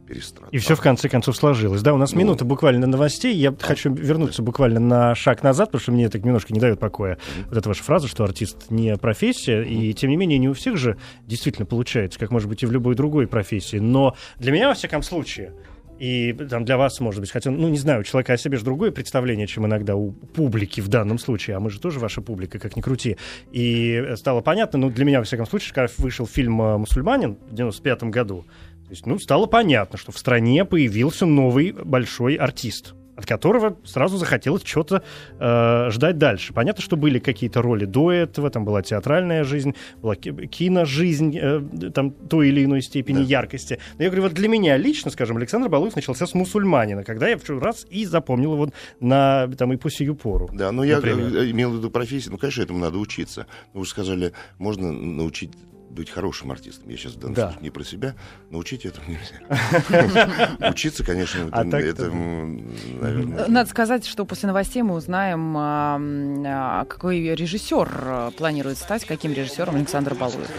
перестрадал. 0.06 0.50
И 0.50 0.58
все 0.58 0.74
в 0.74 0.80
конце 0.80 1.08
концов 1.08 1.36
сложилось. 1.36 1.82
Да, 1.82 1.94
у 1.94 1.96
нас 1.96 2.12
Ну. 2.12 2.18
минута 2.20 2.44
буквально 2.44 2.86
новостей. 2.86 3.34
Я 3.34 3.54
хочу 3.58 3.92
вернуться 3.92 4.42
буквально 4.42 4.80
на 4.80 5.14
шаг 5.14 5.42
назад, 5.42 5.68
потому 5.68 5.80
что 5.82 5.92
мне 5.92 6.04
это 6.04 6.18
немножко 6.18 6.52
не 6.52 6.60
дает 6.60 6.78
покоя. 6.80 7.18
Вот 7.48 7.56
эта 7.56 7.68
ваша 7.68 7.82
фраза, 7.82 8.08
что 8.08 8.24
артист 8.24 8.70
не 8.70 8.96
профессия. 8.96 9.62
И 9.62 9.92
тем 9.94 10.10
не 10.10 10.16
менее, 10.16 10.38
не 10.38 10.48
у 10.48 10.54
всех 10.54 10.76
же 10.76 10.96
действительно 11.26 11.66
получается, 11.66 12.18
как 12.18 12.30
может 12.30 12.48
быть 12.48 12.62
и 12.62 12.66
в 12.66 12.72
любой 12.72 12.94
другой 12.94 13.26
профессии. 13.26 13.78
Но 13.78 14.16
для 14.38 14.52
меня, 14.52 14.68
во 14.68 14.74
всяком 14.74 15.02
случае, 15.02 15.54
и 15.98 16.32
там 16.32 16.64
для 16.64 16.76
вас, 16.78 16.98
может 16.98 17.20
быть, 17.20 17.30
хотя, 17.30 17.52
ну, 17.52 17.68
не 17.68 17.78
знаю, 17.78 18.00
у 18.00 18.02
человека 18.02 18.32
о 18.32 18.36
себе 18.36 18.56
же 18.56 18.64
другое 18.64 18.90
представление, 18.90 19.46
чем 19.46 19.66
иногда 19.66 19.94
у 19.94 20.10
публики 20.10 20.80
в 20.80 20.88
данном 20.88 21.16
случае, 21.18 21.56
а 21.56 21.60
мы 21.60 21.70
же 21.70 21.78
тоже 21.78 22.00
ваша 22.00 22.20
публика, 22.22 22.58
как 22.58 22.74
ни 22.74 22.80
крути. 22.80 23.18
И 23.52 24.04
стало 24.16 24.40
понятно, 24.40 24.80
ну, 24.80 24.90
для 24.90 25.04
меня, 25.04 25.18
во 25.18 25.24
всяком 25.24 25.46
случае, 25.46 25.74
когда 25.74 25.92
вышел 25.98 26.26
фильм 26.26 26.60
э, 26.60 26.78
«Мусульманин» 26.78 27.38
в 27.48 27.54
95 27.54 28.04
году, 28.04 28.44
есть, 28.92 29.06
ну, 29.06 29.18
стало 29.18 29.46
понятно, 29.46 29.98
что 29.98 30.12
в 30.12 30.18
стране 30.18 30.64
появился 30.64 31.26
новый 31.26 31.72
большой 31.72 32.34
артист, 32.36 32.94
от 33.14 33.26
которого 33.26 33.76
сразу 33.84 34.16
захотелось 34.16 34.62
что-то 34.64 35.02
э, 35.38 35.90
ждать 35.90 36.16
дальше. 36.16 36.54
Понятно, 36.54 36.82
что 36.82 36.96
были 36.96 37.18
какие-то 37.18 37.60
роли 37.60 37.84
до 37.84 38.10
этого, 38.10 38.48
там 38.48 38.64
была 38.64 38.80
театральная 38.82 39.44
жизнь, 39.44 39.74
была 40.00 40.16
ки- 40.16 40.46
киножизнь, 40.46 41.36
э, 41.38 41.60
там 41.94 42.10
той 42.10 42.48
или 42.48 42.64
иной 42.64 42.80
степени 42.80 43.18
Да. 43.18 43.22
яркости. 43.22 43.78
Но 43.98 44.04
я 44.04 44.10
говорю, 44.10 44.22
вот 44.22 44.32
для 44.32 44.48
меня 44.48 44.78
лично, 44.78 45.10
скажем, 45.10 45.36
Александр 45.36 45.68
Балуев 45.68 45.94
начался 45.94 46.26
с 46.26 46.32
«Мусульманина», 46.34 47.04
когда 47.04 47.28
я 47.28 47.36
в 47.36 47.42
первый 47.42 47.62
раз 47.62 47.86
и 47.90 48.06
запомнил 48.06 48.54
его 48.54 48.70
на 49.00 49.46
там, 49.58 49.72
и 49.74 49.76
по 49.76 49.90
сию 49.90 50.14
пору. 50.14 50.48
Да, 50.52 50.72
но 50.72 50.82
я 50.82 50.96
например. 50.96 51.36
э, 51.36 51.50
имел 51.50 51.70
в 51.70 51.76
виду 51.76 51.90
профессию. 51.90 52.32
Ну, 52.32 52.38
конечно, 52.38 52.62
этому 52.62 52.78
надо 52.78 52.96
учиться. 52.98 53.46
Вы 53.74 53.84
же 53.84 53.90
сказали, 53.90 54.32
можно 54.58 54.90
научить 54.90 55.50
быть 55.92 56.10
хорошим 56.10 56.50
артистом. 56.50 56.88
Я 56.88 56.96
сейчас 56.96 57.12
в 57.12 57.18
данном 57.18 57.34
Да. 57.34 57.42
случае 57.48 57.62
не 57.62 57.70
про 57.70 57.84
себя. 57.84 58.14
Научить 58.50 58.84
этому 58.86 59.06
нельзя. 59.08 60.56
Учиться, 60.70 61.04
конечно, 61.04 61.48
А 61.52 61.64
это, 61.64 62.10
наверное... 62.10 63.48
Надо 63.48 63.68
сказать, 63.70 64.06
что 64.06 64.24
после 64.24 64.48
новостей 64.48 64.82
мы 64.82 64.94
узнаем, 64.94 65.54
а, 65.56 66.84
какой 66.86 67.34
режиссер 67.34 67.88
а, 68.04 68.30
планирует 68.32 68.78
стать, 68.78 69.04
каким 69.04 69.32
режиссером 69.32 69.76
Александр 69.76 70.14
Балуев. 70.14 70.50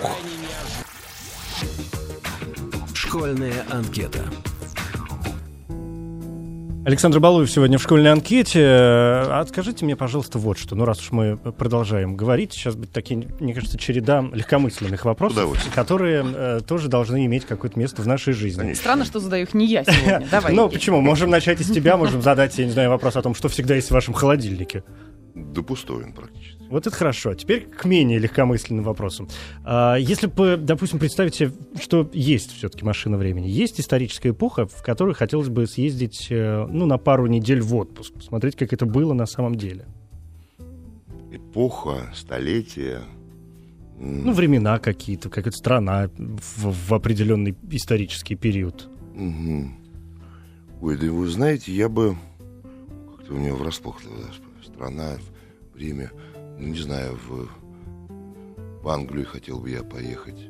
Школьная 2.93 3.65
анкета. 3.69 4.25
Александр 6.85 7.21
Балуев 7.21 7.49
сегодня 7.49 7.77
в 7.77 7.81
школьной 7.81 8.11
анкете. 8.11 8.61
А 8.65 9.45
скажите 9.47 9.85
мне, 9.85 9.95
пожалуйста, 9.95 10.37
вот 10.37 10.57
что. 10.57 10.75
Ну, 10.75 10.83
раз 10.83 10.99
уж 10.99 11.11
мы 11.11 11.37
продолжаем 11.37 12.17
говорить, 12.17 12.51
сейчас 12.51 12.75
будет 12.75 12.91
такие, 12.91 13.25
мне 13.39 13.53
кажется, 13.53 13.77
череда 13.77 14.25
легкомысленных 14.33 15.05
вопросов, 15.05 15.57
которые 15.73 16.25
э, 16.25 16.59
тоже 16.67 16.89
должны 16.89 17.25
иметь 17.25 17.45
какое-то 17.45 17.79
место 17.79 18.01
в 18.01 18.07
нашей 18.07 18.33
жизни. 18.33 18.59
Конечно. 18.59 18.81
Странно, 18.81 19.05
что 19.05 19.21
задаю 19.21 19.43
их 19.43 19.53
не 19.53 19.65
я 19.65 19.85
сегодня. 19.85 20.27
Давай. 20.31 20.53
Ну, 20.53 20.67
почему? 20.67 20.99
Можем 20.99 21.29
начать 21.29 21.61
из 21.61 21.71
тебя, 21.71 21.95
можем 21.95 22.21
задать, 22.21 22.57
я 22.57 22.65
не 22.65 22.71
знаю, 22.71 22.89
вопрос 22.89 23.15
о 23.15 23.21
том, 23.21 23.33
что 23.33 23.47
всегда 23.47 23.75
есть 23.75 23.87
в 23.87 23.91
вашем 23.91 24.13
холодильнике. 24.13 24.83
Да 25.35 25.61
пустой 25.61 26.03
он 26.03 26.11
практически. 26.11 26.62
Вот 26.73 26.87
это 26.87 26.95
хорошо. 26.95 27.35
Теперь 27.35 27.67
к 27.67 27.85
менее 27.85 28.17
легкомысленным 28.17 28.83
вопросам. 28.83 29.29
А, 29.63 29.95
Если 29.95 30.25
бы, 30.25 30.57
допустим, 30.57 30.97
представить 30.97 31.35
себе, 31.35 31.51
что 31.79 32.09
есть 32.13 32.51
все-таки 32.51 32.83
машина 32.83 33.15
времени, 33.15 33.47
есть 33.47 33.79
историческая 33.79 34.29
эпоха, 34.29 34.65
в 34.65 34.81
которой 34.81 35.13
хотелось 35.13 35.49
бы 35.49 35.67
съездить 35.67 36.29
э, 36.31 36.65
ну, 36.67 36.87
на 36.87 36.97
пару 36.97 37.27
недель 37.27 37.61
в 37.61 37.75
отпуск, 37.75 38.15
посмотреть, 38.15 38.55
как 38.55 38.73
это 38.73 38.87
было 38.87 39.13
на 39.13 39.27
самом 39.27 39.53
деле. 39.53 39.85
Эпоха, 41.31 42.11
столетие. 42.15 43.01
Ну, 43.99 44.33
времена 44.33 44.79
какие-то, 44.79 45.29
какая-то 45.29 45.55
страна 45.55 46.09
в, 46.17 46.73
в 46.87 46.93
определенный 46.95 47.55
исторический 47.69 48.33
период. 48.33 48.89
Мгм. 49.13 49.77
Ой, 50.81 50.97
да 50.97 51.11
вы 51.11 51.27
знаете, 51.27 51.71
я 51.71 51.87
бы... 51.87 52.17
Как-то 53.15 53.35
у 53.35 53.37
меня 53.37 53.53
врасплох 53.53 54.01
страна, 54.65 55.17
время... 55.75 56.09
Ну, 56.57 56.67
не 56.67 56.79
знаю, 56.79 57.17
в, 57.27 57.49
в 58.83 58.89
Англию 58.89 59.25
хотел 59.25 59.59
бы 59.59 59.69
я 59.69 59.83
поехать. 59.83 60.49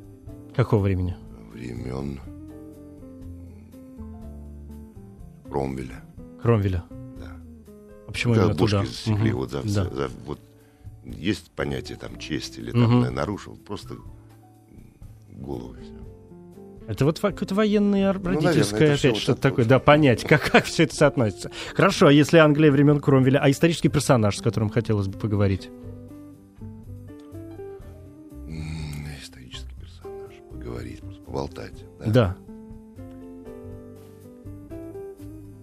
Какого 0.56 0.84
времени? 0.84 1.16
Времен 1.52 2.20
Кромвеля. 5.50 6.04
Кромвеля. 6.42 6.84
Да. 7.20 7.32
А 8.08 8.12
почему 8.12 8.34
Когда 8.34 8.48
именно 8.48 8.58
туда? 8.58 8.86
засекли, 8.86 9.30
Мгм. 9.30 9.36
вот, 9.38 9.52
за, 9.52 9.62
Да. 9.63 9.84
за- 9.89 10.10
вот 10.26 10.39
есть 11.06 11.52
понятие 11.52 11.98
там 11.98 12.18
честь 12.18 12.58
или 12.58 12.72
там 12.72 13.02
нарушил, 13.13 13.56
просто 13.56 13.96
голову 15.30 15.76
и 15.76 15.82
всё. 15.84 15.94
Это 16.88 17.06
вот 17.06 17.22
во- 17.24 17.32
какое-то 17.32 17.56
военное 17.56 18.02
наверное, 18.13 18.34
родительское 18.36 18.88
это 18.89 18.98
всё 18.98 19.08
опять 19.10 19.13
вот 19.16 19.22
что-то 19.22 19.32
это 19.39 19.42
такое. 19.42 19.63
вот. 19.66 19.70
Да, 19.70 19.80
понять, 19.80 20.24
как, 20.24 20.50
как 20.52 20.66
все 20.66 20.84
это 20.84 20.96
соотносится. 20.96 21.50
Хорошо, 21.76 22.08
а 22.08 22.12
если 22.12 22.38
Англия 22.39 22.72
времен 22.72 23.00
Кромвеля, 23.00 23.39
а 23.39 23.50
исторический 23.50 23.89
персонаж, 23.89 24.38
с 24.38 24.42
которым 24.42 24.70
хотелось 24.70 25.08
бы 25.08 25.18
поговорить? 25.18 25.70
Поболтать. 31.34 31.84
Да. 32.00 32.06
Да. 32.06 32.38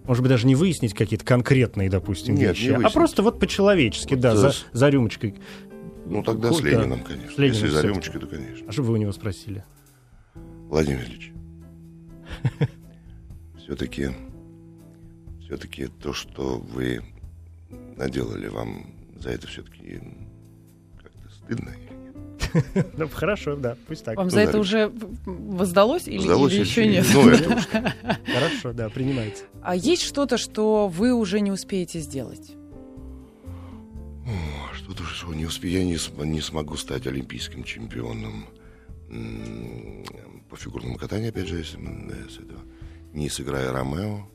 Может 0.05 0.23
быть, 0.25 0.31
даже 0.31 0.49
не 0.49 0.57
выяснить 0.57 0.93
какие-то 0.95 1.25
конкретные, 1.25 1.89
допустим, 1.89 2.35
Нет, 2.35 2.41
не 2.41 2.47
вещи, 2.49 2.69
а 2.71 2.79
выяснить. 2.79 2.93
просто 2.95 3.23
вот 3.23 3.39
по-человечески, 3.39 4.15
Вот, 4.15 4.21
да, 4.21 4.33
э, 4.33 4.37
за, 4.37 4.51
с- 4.51 4.67
за 4.73 4.89
рюмочкой. 4.89 5.37
Ну, 6.07 6.25
тогда 6.25 6.49
Ку- 6.49 6.57
с. 6.57 6.61
Лениным, 6.63 7.05
конечно. 7.05 7.31
С 7.33 7.39
Лениным 7.39 7.55
Если 7.55 7.69
за 7.69 7.83
рюмочкой, 7.87 8.21
то 8.21 8.27
конечно. 8.27 8.67
А 8.69 8.73
что 8.73 8.83
вы 8.83 8.95
у 8.95 8.97
него 8.97 9.13
спросили? 9.13 9.65
Владимир 10.69 11.03
Ильич, 11.05 11.33
все-таки, 13.59 14.09
все-таки 15.45 15.87
то, 15.87 16.13
что 16.13 16.59
вы 16.59 17.03
наделали, 17.97 18.49
вам 18.49 18.87
за 19.21 19.31
это 19.31 19.47
все-таки 19.47 20.01
как-то 21.01 21.31
стыдно? 21.33 21.71
Ну, 22.97 23.09
хорошо, 23.09 23.57
да, 23.57 23.77
пусть 23.87 24.05
так. 24.05 24.17
Вам 24.17 24.27
Ну, 24.27 24.31
за 24.31 24.41
это 24.41 24.59
уже 24.59 24.93
воздалось 25.25 26.09
или, 26.09 26.21
еще 26.61 26.87
нет? 26.87 27.07
Ну, 27.13 27.29
это 27.31 27.65
Хорошо, 28.27 28.73
да, 28.73 28.89
принимается. 28.89 29.45
А 29.63 29.75
есть 29.77 30.03
что-то, 30.03 30.37
что 30.39 30.89
вы 30.89 31.13
уже 31.13 31.41
не 31.41 31.51
успеете 31.53 32.01
сделать? 32.01 32.53
Что-то 34.75 35.05
что 35.05 35.35
не 35.35 35.47
успею, 35.47 35.79
я 35.79 35.85
не, 35.85 35.97
см- 35.97 36.25
не 36.27 36.41
смогу 36.41 36.77
стать 36.77 37.07
олимпийским 37.07 37.65
чемпионом 37.65 38.47
по 40.49 40.57
фигурному 40.57 40.97
катанию, 40.97 41.31
опять 41.31 41.49
же, 41.49 41.59
если 41.59 41.77
с 41.77 42.39
этого. 42.39 42.61
не 43.13 43.29
сыграя 43.29 43.73
Ромео. 43.73 44.29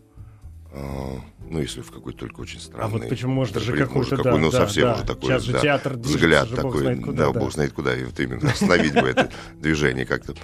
А, 0.77 1.21
ну, 1.49 1.61
если 1.61 1.79
в 1.79 1.89
какой-то 1.89 2.19
только 2.19 2.41
очень 2.41 2.57
А 2.57 2.61
странный. 2.61 2.91
вот 2.91 3.07
почему 3.07 3.33
можно 3.33 3.61
же 3.61 3.71
интерпрет, 3.71 3.87
какую-то, 3.87 4.15
может, 4.15 4.23
да, 4.23 4.29
какой, 4.29 4.41
ну, 4.41 4.51
да, 4.51 4.57
совсем 4.57 4.83
да. 4.83 4.93
уже 4.95 5.03
такой, 5.05 5.29
Сейчас 5.29 5.43
же 5.43 5.51
да, 5.53 5.59
театр 5.61 5.95
движется 5.95 6.17
взгляд 6.17 6.47
же, 6.49 6.55
бог 6.55 6.63
такой, 6.65 6.81
знает 6.81 6.99
куда, 6.99 7.17
да, 7.17 7.31
да. 7.31 7.39
бог 7.39 7.53
знает 7.53 7.73
куда, 7.73 7.95
и 7.97 8.03
вот 8.03 8.19
именно 8.19 8.49
остановить 8.51 8.93
бы 8.93 9.07
это 9.07 9.31
движение 9.59 10.05
как-то. 10.05 10.35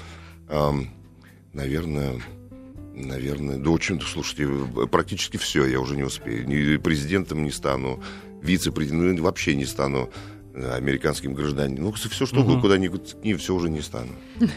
Наверное, 1.54 2.22
наверное, 2.96 3.58
да 3.58 3.70
очень, 3.72 4.00
слушайте, 4.00 4.48
практически 4.90 5.36
все 5.36 5.66
я 5.66 5.82
уже 5.82 5.98
не 5.98 6.04
успею. 6.04 6.48
Ни 6.48 6.78
президентом 6.78 7.44
не 7.44 7.52
стану, 7.52 8.02
вице-президентом, 8.42 9.16
ну, 9.16 9.24
вообще 9.24 9.54
не 9.54 9.66
стану 9.66 10.10
американским 10.54 11.34
гражданином. 11.34 11.84
Ну, 11.86 11.92
все 11.92 12.26
что, 12.26 12.42
Мгм. 12.42 12.62
куда 12.62 12.78
ни 12.78 12.88
ткни, 12.88 13.34
все 13.36 13.54
уже 13.56 13.70
не 13.70 13.82
стану. 13.82 14.10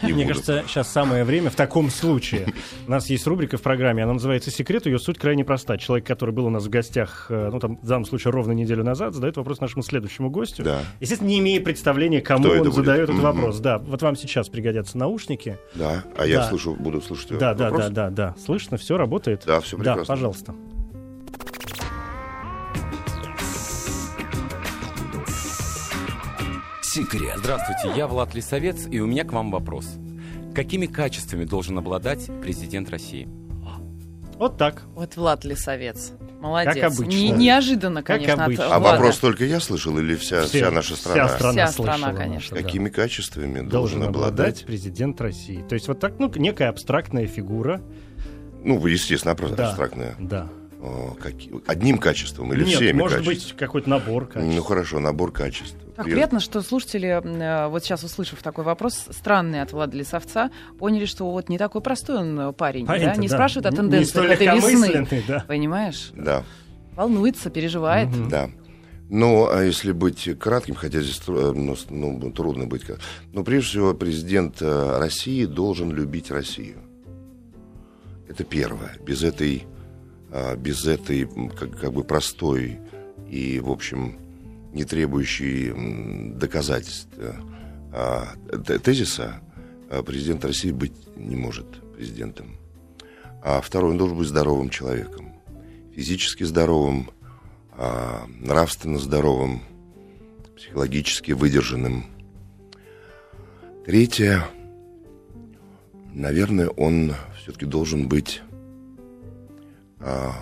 Не 0.03 0.13
Мне 0.13 0.23
буду. 0.23 0.27
кажется, 0.27 0.63
сейчас 0.67 0.91
самое 0.91 1.23
время 1.23 1.49
в 1.49 1.55
таком 1.55 1.89
случае. 1.89 2.47
У 2.87 2.91
нас 2.91 3.09
есть 3.09 3.25
рубрика 3.27 3.57
в 3.57 3.61
программе, 3.61 4.03
она 4.03 4.13
называется 4.13 4.51
«Секрет». 4.51 4.85
Ее 4.85 4.99
суть 4.99 5.17
крайне 5.17 5.45
проста. 5.45 5.77
Человек, 5.77 6.05
который 6.07 6.31
был 6.31 6.45
у 6.45 6.49
нас 6.49 6.65
в 6.65 6.69
гостях, 6.69 7.27
э, 7.29 7.49
ну, 7.51 7.59
там, 7.59 7.77
в 7.81 7.85
данном 7.87 8.05
случае, 8.05 8.31
ровно 8.31 8.51
неделю 8.51 8.83
назад, 8.83 9.13
задает 9.13 9.37
вопрос 9.37 9.61
нашему 9.61 9.83
следующему 9.83 10.29
гостю. 10.29 10.63
Да, 10.63 10.81
Естественно, 10.99 11.29
не 11.29 11.39
имея 11.39 11.61
представления, 11.61 12.21
кому 12.21 12.43
Кто 12.45 12.53
это 12.53 12.61
он 12.63 12.67
будет? 12.69 12.75
задает 12.85 13.09
этот 13.09 13.21
вопрос. 13.21 13.59
Да, 13.59 13.77
вот 13.77 14.01
вам 14.01 14.15
сейчас 14.15 14.49
пригодятся 14.49 14.97
наушники. 14.97 15.57
да. 15.75 16.03
А 16.17 16.25
я 16.25 16.39
Да. 16.39 16.49
слышу, 16.49 16.75
буду 16.75 17.01
слушать 17.01 17.37
Да, 17.37 17.53
да, 17.53 17.65
вопрос? 17.69 17.85
да, 17.89 17.89
да, 17.89 18.09
да. 18.09 18.35
Слышно, 18.43 18.77
все 18.77 18.97
работает? 18.97 19.43
Да, 19.45 19.59
все 19.61 19.77
Да, 19.77 19.83
прекрасно. 19.93 20.05
пожалуйста. 20.05 20.55
Секрет. 26.95 27.33
Здравствуйте, 27.39 27.97
я 27.97 28.07
Влад 28.07 28.33
Лисовец, 28.35 28.87
и 28.89 29.01
у 29.01 29.05
меня 29.05 29.25
к 29.25 29.33
вам 29.33 29.51
вопрос. 29.51 29.85
Какими 30.53 30.85
качествами 30.85 31.43
должен 31.43 31.77
обладать 31.77 32.29
президент 32.41 32.89
России? 32.89 33.27
Вот 34.37 34.57
так. 34.57 34.83
Вот 34.95 35.17
Влад 35.17 35.43
Лисовец. 35.43 36.13
Молодец. 36.39 36.75
Как 36.75 36.83
обычно. 36.93 37.09
Не- 37.11 37.31
неожиданно, 37.31 38.01
Как 38.01 38.15
конечно, 38.19 38.35
от 38.35 38.39
обычно. 38.47 38.65
А 38.73 38.79
Влада. 38.79 38.95
вопрос 38.95 39.17
только 39.17 39.43
я 39.43 39.59
слышал 39.59 39.97
или 39.99 40.15
вся, 40.15 40.43
Все- 40.43 40.59
вся 40.59 40.71
наша 40.71 40.95
страна? 40.95 41.27
Вся 41.27 41.35
страна 41.35 41.53
Вся 41.65 41.67
страна, 41.73 41.93
слышала 41.97 42.17
конечно. 42.17 42.33
наша, 42.35 42.55
да. 42.55 42.61
Какими 42.61 42.87
качествами 42.89 43.55
должен, 43.55 43.69
должен 43.69 44.03
обладать 44.03 44.31
обладать? 44.31 44.65
президент 44.65 45.19
России. 45.19 45.65
То 45.67 45.75
есть 45.75 45.89
вот 45.89 45.99
так, 45.99 46.13
ну, 46.17 46.31
некая 46.37 46.69
абстрактная 46.69 47.27
фигура. 47.27 47.81
Ну, 48.63 48.85
естественно, 48.87 49.35
просто 49.35 49.57
Да. 49.57 49.67
абстрактная. 49.67 50.15
Да. 50.17 50.47
О, 50.85 51.15
каки- 51.19 51.51
Одним 51.65 51.97
качеством 51.97 52.53
или 52.53 52.63
Нет, 52.63 52.75
всеми 52.75 52.91
может 52.99 53.17
качествами? 53.19 53.35
быть 53.51 53.57
какой-то 53.57 53.89
набор 53.89 54.27
качеств. 54.27 54.55
Ну 54.55 54.61
хорошо, 54.63 54.99
набор 54.99 55.31
качеств. 55.31 55.75
Так 55.95 56.05
приятно, 56.05 56.39
что 56.39 56.61
слушатели, 56.61 57.07
э, 57.07 57.67
вот 57.69 57.83
сейчас 57.83 58.03
услышав 58.03 58.43
такой 58.43 58.63
вопрос, 58.65 59.07
странный 59.09 59.61
от 59.61 59.71
Влада 59.71 59.97
Лисовца, 59.97 60.51
поняли, 60.77 61.05
что 61.05 61.31
вот 61.31 61.49
не 61.49 61.57
такой 61.57 61.81
простой 61.81 62.17
он 62.17 62.39
э, 62.39 62.51
парень, 62.53 62.85
да? 62.85 63.15
Не 63.15 63.27
да, 63.27 63.35
спрашивают 63.35 63.65
о 63.65 63.71
тенденциях 63.71 64.29
этой 64.29 64.47
весны. 64.47 65.23
да. 65.27 65.43
Понимаешь? 65.47 66.11
Да, 66.15 66.43
Волнуется, 66.95 67.49
переживает. 67.49 68.09
Мгм. 68.09 68.29
да. 68.29 68.49
Ну, 69.09 69.47
а 69.51 69.61
если 69.63 69.91
быть 69.91 70.27
кратким, 70.39 70.73
хотя 70.75 70.99
здесь 71.01 71.17
тру- 71.17 71.53
ну, 71.53 71.75
ну, 71.89 72.31
трудно 72.31 72.65
быть... 72.65 72.83
кра- 72.83 72.97
Но 73.33 73.43
прежде 73.43 73.69
всего 73.69 73.93
президент 73.93 74.61
э, 74.61 74.97
России 74.99 75.45
должен 75.45 75.91
любить 75.91 76.31
Россию. 76.31 76.77
Это 78.27 78.43
первое. 78.43 78.97
Без 79.05 79.23
этой, 79.23 79.65
без 80.57 80.85
этой 80.85 81.27
как, 81.57 81.79
как 81.79 81.93
бы 81.93 82.03
простой 82.03 82.79
и, 83.29 83.59
в 83.59 83.69
общем, 83.69 84.17
не 84.75 84.83
требующей 84.83 86.33
доказательств 86.33 87.07
э, 87.17 87.33
а, 87.93 88.27
тезиса 88.83 89.39
а, 89.89 90.03
президент 90.03 90.43
России 90.43 90.71
быть 90.71 90.93
не 91.15 91.37
может 91.37 91.65
президентом. 91.93 92.57
А 93.41 93.61
второй, 93.61 93.91
он 93.91 93.97
должен 93.97 94.17
быть 94.17 94.27
здоровым 94.27 94.69
человеком. 94.69 95.33
Физически 95.95 96.43
здоровым, 96.43 97.09
а, 97.71 98.25
нравственно 98.27 98.99
здоровым, 98.99 99.61
психологически 100.57 101.31
выдержанным. 101.31 102.07
Третье, 103.85 104.45
наверное, 106.13 106.67
он 106.67 107.13
все-таки 107.37 107.65
должен 107.65 108.09
быть 108.09 108.41
а, 110.07 110.33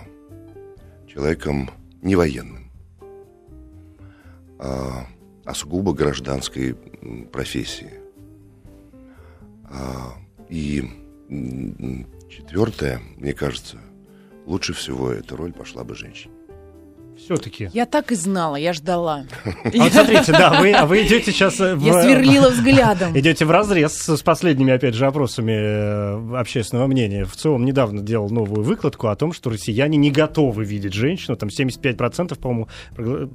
человеком 1.08 1.70
не 2.02 2.18
военным, 2.18 2.70
а, 4.60 5.08
а 5.46 5.54
сугубо 5.54 5.94
гражданской 5.94 6.76
профессии. 7.32 7.94
А, 9.64 10.18
И 10.50 10.84
четвертое, 12.30 13.00
мне 13.16 13.34
кажется, 13.34 13.78
лучше 14.46 14.74
всего 14.74 15.12
эта 15.12 15.38
роль 15.38 15.54
пошла 15.54 15.86
бы 15.86 15.96
женщине. 15.96 16.33
Все-таки. 17.24 17.70
Я 17.74 17.86
так 17.86 18.12
и 18.12 18.16
знала, 18.16 18.56
я 18.56 18.74
ждала. 18.74 19.26
А 19.46 19.50
вот 19.74 19.92
смотрите, 19.94 20.32
да, 20.32 20.60
вы, 20.60 20.72
а 20.74 20.86
вы 20.86 21.04
идете 21.04 21.32
сейчас 21.32 21.60
э, 21.60 21.76
в... 21.76 21.82
Я 21.84 22.02
сверлила 22.04 22.50
взглядом. 22.52 23.18
Идете 23.18 23.46
в 23.46 23.52
разрез 23.52 23.94
с, 23.94 24.22
последними, 24.24 24.74
опять 24.74 24.94
же, 24.96 25.06
опросами 25.06 25.52
э, 25.54 26.38
общественного 26.40 26.88
мнения. 26.88 27.26
В 27.26 27.36
целом 27.36 27.66
недавно 27.66 28.02
делал 28.02 28.30
новую 28.30 28.64
выкладку 28.64 29.08
о 29.08 29.16
том, 29.16 29.32
что 29.34 29.50
россияне 29.50 29.98
не 29.98 30.12
готовы 30.12 30.66
видеть 30.66 30.94
женщину. 30.94 31.38
Там 31.38 31.50
75%, 31.50 32.38
по-моему, 32.40 32.68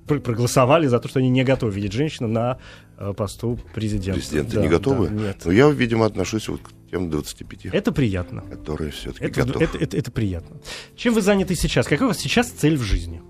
проголосовали 0.07 0.87
за 0.87 0.99
то, 0.99 1.09
что 1.09 1.19
они 1.21 1.31
не 1.31 1.45
готовы 1.45 1.73
видеть 1.73 1.93
женщину 1.93 2.29
на 2.29 2.59
э, 2.99 3.13
посту 3.17 3.59
президента. 3.75 4.21
Президенты 4.21 4.57
Да, 4.57 4.63
не 4.63 4.69
готовы? 4.69 5.09
да, 5.09 5.15
нет. 5.15 5.37
Но 5.45 5.53
я, 5.53 5.69
видимо, 5.71 6.07
отношусь 6.07 6.49
вот 6.49 6.61
к 6.61 6.71
тем 6.91 7.11
25, 7.11 7.67
Это 7.67 7.93
приятно. 7.93 8.43
которые 8.43 8.91
все-таки 8.91 9.25
Это, 9.27 9.43
готовы. 9.45 9.65
это, 9.65 9.79
это- 9.79 9.97
это 9.97 10.11
приятно. 10.11 10.57
Чем 10.97 11.15
вы 11.15 11.21
заняты 11.23 11.55
сейчас? 11.55 11.87
Какая 11.87 12.05
у 12.07 12.09
вас 12.09 12.19
сейчас 12.19 12.49
цель 12.49 12.77
в 12.77 12.83
жизни? 12.83 13.21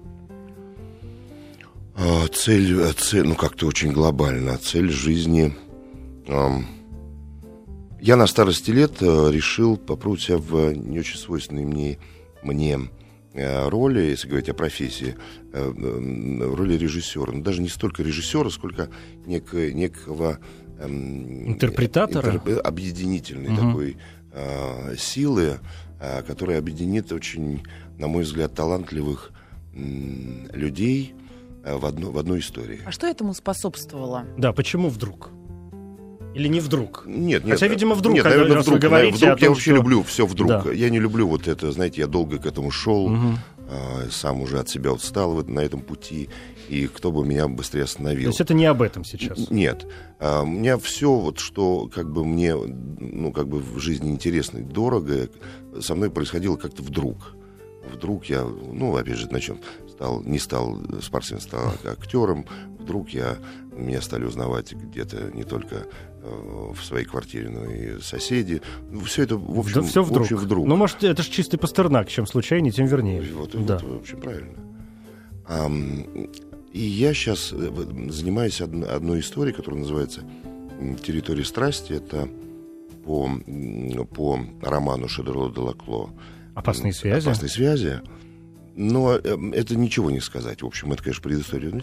А, 2.01 2.27
цель, 2.29 2.79
э, 2.81 2.93
цель, 2.97 3.27
ну 3.27 3.35
как-то 3.35 3.67
очень 3.67 3.93
глобально. 3.93 4.57
Цель 4.59 4.91
жизни. 4.91 5.53
я 8.01 8.17
на 8.17 8.27
старости 8.27 8.71
лет 8.71 8.93
э, 9.03 9.31
решил 9.33 9.77
попробовать 9.77 10.23
себя 10.23 10.39
в 10.39 10.73
не 10.75 11.01
очень 11.01 11.19
свойственной 11.19 11.65
мне, 11.65 11.99
мне 12.43 12.79
э, 13.35 13.69
роли, 13.69 14.01
если 14.01 14.29
говорить 14.29 14.49
о 14.49 14.55
профессии, 14.55 15.17
э, 15.53 15.69
в 15.71 16.55
роли 16.55 16.75
режиссера. 16.77 17.33
Но 17.33 17.43
даже 17.43 17.61
не 17.63 17.69
столько 17.69 18.03
режиссера, 18.05 18.49
сколько 18.51 18.89
нек- 19.27 19.73
некого 19.73 20.39
эм, 20.79 21.49
Интерпретатора? 21.49 22.31
интер- 22.37 22.61
объединительной 22.61 23.51
Мгм. 23.51 23.57
такой 23.71 23.97
э, 24.33 24.95
силы, 24.97 25.59
э, 26.01 26.23
которая 26.23 26.59
объединит 26.59 27.11
очень, 27.11 27.63
на 27.99 28.07
мой 28.07 28.23
взгляд, 28.23 28.55
талантливых 28.55 29.33
людей 29.75 31.15
э, 31.15 31.28
в, 31.65 31.85
одно, 31.87 32.11
в 32.11 32.19
одной 32.19 32.41
истории. 32.41 32.81
А 32.87 32.91
что 32.93 33.07
этому 33.07 33.35
способствовало? 33.35 34.25
Да, 34.37 34.53
почему 34.53 34.89
вдруг? 34.89 35.31
Или 36.35 36.47
не 36.49 36.61
вдруг? 36.61 37.05
Нет, 37.07 37.45
нет. 37.45 37.55
Хотя, 37.55 37.67
видимо, 37.69 37.95
вдруг, 37.95 38.15
Нет, 38.15 38.25
наверное, 38.25 38.57
раз 38.57 38.67
вы 38.67 38.77
вдруг. 38.77 38.83
говорите 38.91 39.17
вдруг 39.17 39.31
о 39.31 39.41
я 39.41 39.47
том, 39.47 39.49
вообще 39.55 39.71
что- 39.71 39.77
люблю 39.77 40.03
все 40.03 40.27
вдруг. 40.27 40.49
Да. 40.49 40.73
Я 40.73 40.91
не 40.91 40.99
люблю 41.01 41.27
вот 41.27 41.49
это, 41.49 41.73
знаете, 41.73 42.03
я 42.03 42.07
долго 42.07 42.39
к 42.39 42.47
этому 42.47 42.71
шел, 42.71 43.09
Мгм. 43.09 43.39
а, 43.71 44.07
сам 44.11 44.43
уже 44.43 44.61
от 44.61 44.69
себя 44.69 44.93
устал 44.93 45.33
вот 45.33 45.49
на 45.49 45.61
этом 45.61 45.81
пути, 45.81 46.29
и 46.69 46.87
кто 46.87 47.11
бы 47.11 47.25
меня 47.27 47.49
быстрее 47.49 47.81
То 47.81 47.87
остановил. 47.87 48.29
есть 48.29 48.41
это 48.41 48.55
не 48.55 48.67
об 48.67 48.83
этом 48.83 49.05
сейчас. 49.05 49.51
Нет. 49.51 49.87
А, 50.21 50.43
У 50.43 50.47
меня 50.47 50.77
все, 50.79 51.13
вот, 51.13 51.39
что 51.39 51.91
как 51.93 52.13
бы 52.13 52.25
мне 52.25 52.55
ну, 52.55 53.33
как 53.33 53.49
бы 53.49 53.59
в 53.59 53.79
жизни 53.79 54.11
интересно 54.11 54.59
и 54.59 54.63
дорого, 54.63 55.29
со 55.81 55.95
мной 55.95 56.11
происходило 56.11 56.57
как-то 56.57 56.83
вдруг. 56.83 57.35
Вдруг 57.93 58.27
я, 58.27 58.45
ну, 58.45 58.95
опять 58.95 59.17
же, 59.17 59.29
на 59.33 59.41
чем 59.41 59.59
стал, 59.99 60.23
не 60.23 60.39
стал 60.39 60.79
спортсменом, 61.03 61.43
стал 61.43 61.73
актером. 61.85 62.47
Вдруг 62.79 63.11
я, 63.11 63.37
меня 63.73 64.01
стали 64.01 64.25
узнавать 64.25 64.73
где-то 64.73 65.33
не 65.35 65.43
только 65.43 65.87
э, 66.23 66.73
в 66.73 66.85
своей 66.85 67.05
квартире, 67.05 67.51
но 67.51 67.65
и 67.65 68.01
соседи. 68.01 68.63
Все 69.05 69.25
это, 69.25 69.37
в 69.37 69.59
общем, 69.59 69.83
все 69.83 70.03
в 70.05 70.07
вдруг. 70.07 70.23
общем, 70.23 70.37
вдруг. 70.37 70.67
Ну, 70.67 70.77
может, 70.77 71.03
это 71.03 71.23
же 71.23 71.31
чистый 71.31 71.59
пастернак. 71.59 72.09
Чем 72.09 72.27
случайнее, 72.29 72.73
тем 72.73 72.87
вернее. 72.87 73.23
Вот, 73.33 73.51
да. 73.67 73.79
вот, 73.79 74.03
очень 74.03 74.19
правильно. 74.19 74.53
Ам, 75.49 76.05
и 76.73 76.81
я 76.81 77.13
сейчас 77.13 77.49
занимаюсь 77.49 78.61
одн- 78.61 78.85
одной 78.87 79.19
историей, 79.21 79.55
которая 79.55 79.81
называется 79.81 80.23
«Территория 81.05 81.45
страсти». 81.45 81.95
Это 81.95 82.29
по, 83.05 83.29
по 84.15 84.39
роману 84.63 85.09
Шедерло 85.09 85.53
де 85.53 85.61
Лакло. 85.61 86.11
Опасные 86.55 86.93
связи. 86.93 87.27
«Опасные 87.27 87.51
связи». 87.51 88.01
Но 88.81 89.17
эм, 89.17 89.53
это 89.53 89.75
ничего 89.75 90.09
не 90.09 90.21
сказать. 90.21 90.63
В 90.63 90.67
общем, 90.67 90.93
это, 90.93 91.03
конечно, 91.03 91.21
предыстория. 91.23 91.71
М, 91.73 91.83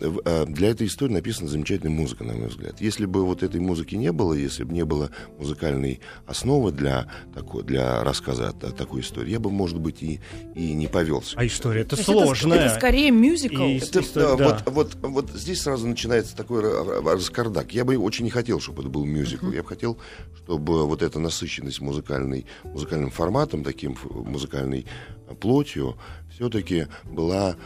в- 0.00 0.22
а, 0.24 0.46
Для 0.46 0.70
этой 0.70 0.86
истории 0.86 1.12
написана 1.12 1.46
замечательная 1.48 1.94
музыка, 1.94 2.24
на 2.24 2.32
мой 2.32 2.48
взгляд. 2.48 2.80
Если 2.80 3.04
бы 3.04 3.22
вот 3.26 3.42
этой 3.42 3.60
музыки 3.60 3.96
не 3.96 4.12
было, 4.12 4.32
если 4.32 4.64
бы 4.64 4.72
не 4.72 4.86
было 4.86 5.10
музыкальной 5.38 6.00
основы 6.26 6.72
для, 6.72 7.06
такой, 7.34 7.64
для 7.64 8.02
рассказа 8.02 8.48
о, 8.48 8.66
о 8.66 8.70
такой 8.70 9.02
истории, 9.02 9.30
я 9.30 9.40
бы, 9.40 9.50
может 9.50 9.78
быть, 9.78 10.02
и, 10.02 10.20
и 10.54 10.72
не 10.72 10.86
повелся. 10.86 11.36
А 11.38 11.44
история 11.44 11.82
это 11.82 11.96
То 11.96 11.96
есть 11.96 12.08
это- 12.08 12.18
сложная. 12.22 12.66
Это, 12.66 12.74
скорее 12.76 13.10
мюзикл. 13.10 13.64
И- 13.64 13.76
Это, 13.76 14.00
история, 14.00 14.36
да. 14.38 14.62
Вот, 14.64 14.72
вот, 14.74 14.96
вот 15.02 15.30
здесь 15.34 15.60
сразу 15.60 15.86
начинается 15.86 16.34
такой 16.34 16.62
ра- 16.62 16.86
ра- 17.02 17.12
раскардак. 17.12 17.74
Я 17.74 17.84
бы 17.84 17.98
очень 17.98 18.24
не 18.24 18.30
хотел, 18.30 18.58
чтобы 18.58 18.80
это 18.80 18.88
был 18.90 19.04
мюзикл. 19.04 19.50
Я 19.50 19.62
бы 19.62 19.68
хотел, 19.68 19.98
чтобы 20.44 20.86
вот 20.86 21.02
эта 21.02 21.18
насыщенность 21.18 21.82
музыкальной, 21.82 22.46
музыкальным 22.64 23.10
форматом, 23.10 23.62
таким 23.64 23.96
музыкальной 24.10 24.86
э, 25.28 25.34
плотью, 25.34 25.96
все-таки 26.34 26.86
была 27.04 27.56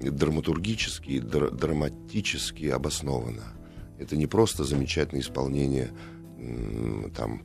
драматургически, 0.00 1.20
дра- 1.20 1.50
драматически 1.50 2.66
обоснована. 2.66 3.44
Это 3.98 4.16
не 4.16 4.26
просто 4.26 4.64
замечательное 4.64 5.22
исполнение 5.22 5.92
там 7.16 7.44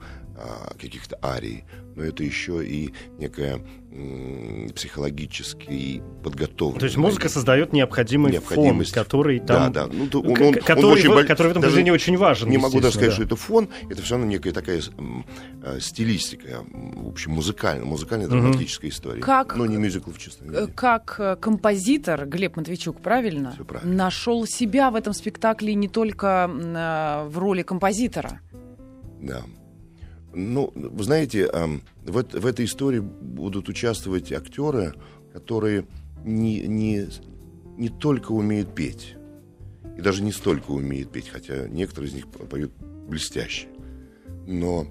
каких-то 0.80 1.18
арий, 1.24 1.66
но 1.96 2.04
это 2.04 2.24
еще 2.24 2.66
и 2.66 2.94
некая 3.18 3.60
м, 3.92 4.70
психологически 4.76 6.02
подготовленная. 6.24 6.80
То 6.80 6.86
есть 6.86 6.98
музыка 6.98 7.28
создает 7.30 7.74
необходимый 7.74 8.32
фон, 8.32 8.42
Необходимость. 8.42 8.94
который 8.94 9.40
Да, 9.40 9.70
там... 9.70 9.74
да. 9.74 9.88
Ну, 9.92 10.08
то 10.08 10.22
он- 10.22 10.30
он- 10.30 10.36
к- 10.36 10.42
он 10.42 10.54
который, 10.54 10.86
очень 10.94 11.10
в, 11.10 11.26
который 11.28 11.48
в 11.48 11.52
этом 11.52 11.62
даже 11.62 11.74
произведении 11.74 11.92
очень 11.92 12.18
важен. 12.18 12.50
Не 12.50 12.58
могу 12.58 12.80
даже 12.80 12.94
сказать, 12.96 13.14
что 13.14 13.24
естественно, 13.24 13.26
это 13.26 13.36
фон, 13.36 13.70
это 13.92 14.02
все 14.02 14.16
равно 14.16 14.28
некая 14.28 14.52
такая 14.52 14.80
э, 15.64 15.80
стилистика, 15.80 16.64
в 16.72 17.10
общем, 17.10 17.32
музыкальная, 17.32 17.86
музыкальная 17.86 18.28
Мгм. 18.28 18.42
драматическая 18.42 18.92
история. 18.92 19.22
Как- 19.22 19.56
Но 19.56 19.66
не 19.66 19.78
мюзикл 19.78 20.12
в 20.12 20.18
чистом 20.20 20.50
виде. 20.50 20.68
Как 20.74 21.16
э, 21.20 21.36
композитор 21.36 22.26
Глеб 22.28 22.56
Матвейчук, 22.56 23.02
правильно? 23.02 23.56
Правильно. 23.68 23.94
Нашел 23.96 24.46
себя 24.46 24.92
в 24.92 24.96
этом 24.96 25.14
спектакле 25.14 25.74
не 25.74 25.88
только 25.90 26.50
э, 26.50 27.28
в 27.28 27.38
роли 27.40 27.64
композитора. 27.64 28.40
Да. 29.22 29.42
Ну, 30.34 30.72
вы 30.76 31.04
знаете, 31.04 31.50
в, 31.52 32.24
в 32.24 32.46
этой 32.46 32.66
истории 32.66 33.00
будут 33.00 33.68
участвовать 33.70 34.32
актеры, 34.32 34.94
которые 35.34 35.88
не, 36.24 36.62
не, 36.68 37.08
не 37.78 37.90
только 37.90 38.32
умеют 38.32 38.76
петь, 38.76 39.16
и 39.98 40.02
даже 40.02 40.22
не 40.24 40.32
столько 40.32 40.72
умеют 40.72 41.12
петь, 41.12 41.30
хотя 41.30 41.68
некоторые 41.68 42.10
из 42.12 42.14
них 42.14 42.28
по- 42.28 42.46
поют 42.46 42.72
блестяще. 43.08 43.68
Но 44.46 44.88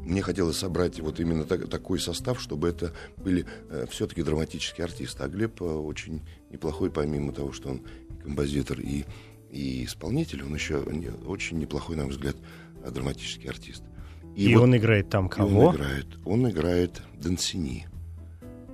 мне 0.00 0.22
хотелось 0.22 0.58
собрать 0.58 1.00
вот 1.00 1.20
именно 1.20 1.44
так- 1.44 1.68
такой 1.68 1.98
состав, 1.98 2.40
чтобы 2.40 2.68
это 2.68 2.92
были 3.16 3.46
все-таки 3.90 4.22
драматические 4.22 4.84
артисты. 4.84 5.22
А 5.22 5.28
Глеб 5.28 5.60
э, 5.62 5.64
очень 5.64 6.22
неплохой, 6.50 6.90
помимо 6.90 7.32
того, 7.32 7.52
что 7.52 7.70
он 7.70 7.82
композитор, 8.22 8.80
и, 8.80 9.04
и 9.50 9.84
исполнитель, 9.84 10.42
он 10.44 10.54
еще 10.54 10.84
не- 10.90 11.10
очень 11.26 11.58
неплохой, 11.58 11.96
на 11.96 12.04
мой 12.04 12.12
взгляд, 12.12 12.36
э, 12.84 12.90
драматический 12.90 13.48
артист. 13.48 13.82
И, 14.36 14.54
вот- 14.54 14.64
он 14.64 14.76
играет 14.76 15.08
там 15.08 15.26
и 15.26 15.30
кого? 15.30 15.66
Он 15.68 15.74
играет, 15.76 16.06
он 16.24 16.50
играет 16.50 17.02
Дансини. 17.14 17.86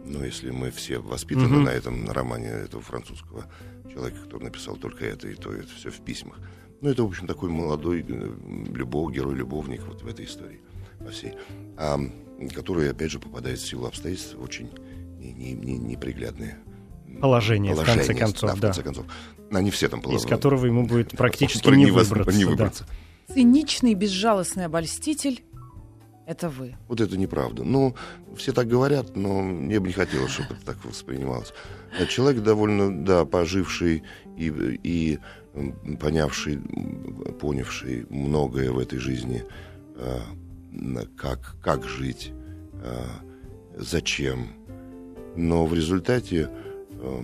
Но 0.04 0.24
если 0.24 0.50
мы 0.50 0.70
все 0.72 0.98
воспитаны 0.98 1.48
Мгм. 1.48 1.64
на 1.64 1.70
этом 1.70 2.04
на 2.04 2.12
романе 2.12 2.48
этого 2.48 2.82
французского 2.82 3.46
человека, 3.92 4.18
который 4.24 4.44
написал 4.44 4.76
только 4.76 5.04
это, 5.06 5.28
и 5.28 5.34
то 5.34 5.52
это 5.52 5.68
все 5.76 5.90
в 5.90 6.00
письмах. 6.00 6.38
Ну, 6.80 6.90
это, 6.90 7.04
в 7.04 7.06
общем, 7.06 7.28
такой 7.28 7.48
молодой 7.50 8.04
э, 8.06 8.30
любовь, 8.74 9.14
герой-любовник 9.14 9.82
вот 9.86 10.02
в 10.02 10.06
этой 10.08 10.24
истории 10.26 10.60
во 10.98 11.10
всей. 11.12 11.34
А, 11.76 12.00
который, 12.52 12.90
опять 12.90 13.12
же, 13.12 13.20
попадает 13.20 13.60
в 13.60 13.66
силу 13.68 13.86
обстоятельств 13.86 14.34
очень 14.42 14.68
не- 15.20 15.32
не- 15.32 15.52
не- 15.52 15.78
неприглядные 15.78 16.58
Положение, 17.20 17.74
в 17.74 17.84
конце 17.84 18.14
концов, 18.14 18.50
да, 18.50 18.56
в 18.56 18.60
да. 18.60 18.66
конце 18.68 18.82
концов. 18.82 19.06
Они 19.52 19.70
все 19.70 19.88
там 19.88 20.00
Из 20.00 20.04
поло- 20.22 20.28
которого 20.28 20.66
ему 20.66 20.86
будет 20.86 21.10
практически 21.16 21.68
не 21.70 21.86
выбраться. 21.92 22.32
не 22.36 22.44
да. 22.44 22.50
выбраться. 22.50 22.86
Циничный, 23.32 23.94
безжалостный 23.94 24.64
обольститель— 24.64 25.44
это 26.26 26.48
вы. 26.48 26.76
Вот 26.88 27.00
это 27.00 27.16
неправда. 27.16 27.64
Ну, 27.64 27.94
все 28.36 28.52
так 28.52 28.68
говорят, 28.68 29.16
но 29.16 29.42
мне 29.42 29.80
бы 29.80 29.88
не 29.88 29.92
хотелось, 29.92 30.30
чтобы 30.32 30.54
это 30.54 30.64
так 30.66 30.84
воспринималось. 30.84 31.52
А 32.00 32.06
Человек 32.06 32.42
довольно, 32.42 33.04
да, 33.04 33.24
поживший 33.24 34.02
и, 34.36 34.78
и 34.82 35.18
понявший, 36.00 36.58
понявший 37.40 38.06
многое 38.08 38.70
в 38.70 38.78
этой 38.78 38.98
жизни, 38.98 39.44
э, 39.96 40.18
как, 41.16 41.56
как 41.62 41.84
жить, 41.84 42.32
э, 42.82 43.04
зачем. 43.76 44.48
Но 45.36 45.66
в 45.66 45.74
результате, 45.74 46.48
э, 46.90 47.20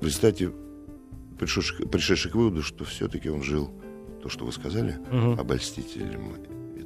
в 0.00 0.04
результате 0.04 0.52
пришедший, 1.38 1.88
пришедший 1.88 2.30
к 2.30 2.34
выводу, 2.34 2.62
что 2.62 2.84
все-таки 2.84 3.30
он 3.30 3.42
жил, 3.42 3.70
то, 4.22 4.28
что 4.28 4.44
вы 4.44 4.52
сказали, 4.52 4.98
Мгм. 5.10 5.40
обольстителем, 5.40 6.34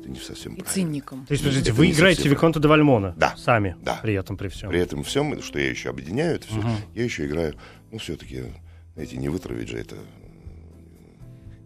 это 0.05 0.11
не 0.13 0.19
совсем 0.21 0.53
И 0.55 0.61
правильно. 0.61 0.73
циником. 0.75 1.27
То 1.27 1.33
есть, 1.33 1.43
подождите, 1.43 1.71
Это 1.71 1.79
вы 1.79 1.91
играете 1.91 2.29
Виконта 2.29 2.61
де 2.61 2.69
Вальмона 2.69 3.15
Да. 3.17 3.35
сами 3.37 3.77
Да. 3.83 3.99
при 4.03 4.15
этом, 4.15 4.37
при 4.37 4.49
всем. 4.49 4.69
При 4.71 4.81
этом 4.81 5.03
всем, 5.03 5.41
что 5.43 5.59
я 5.59 5.71
еще 5.71 5.91
объединяю 5.91 6.37
это 6.37 6.47
все, 6.47 6.57
Мгм. 6.57 6.71
я 6.95 7.05
еще 7.05 7.27
играю, 7.27 7.55
ну, 7.91 7.99
все-таки, 7.99 8.43
знаете, 8.95 9.17
не 9.17 9.29
вытравить 9.29 9.69
же 9.69 9.79
это, 9.79 9.97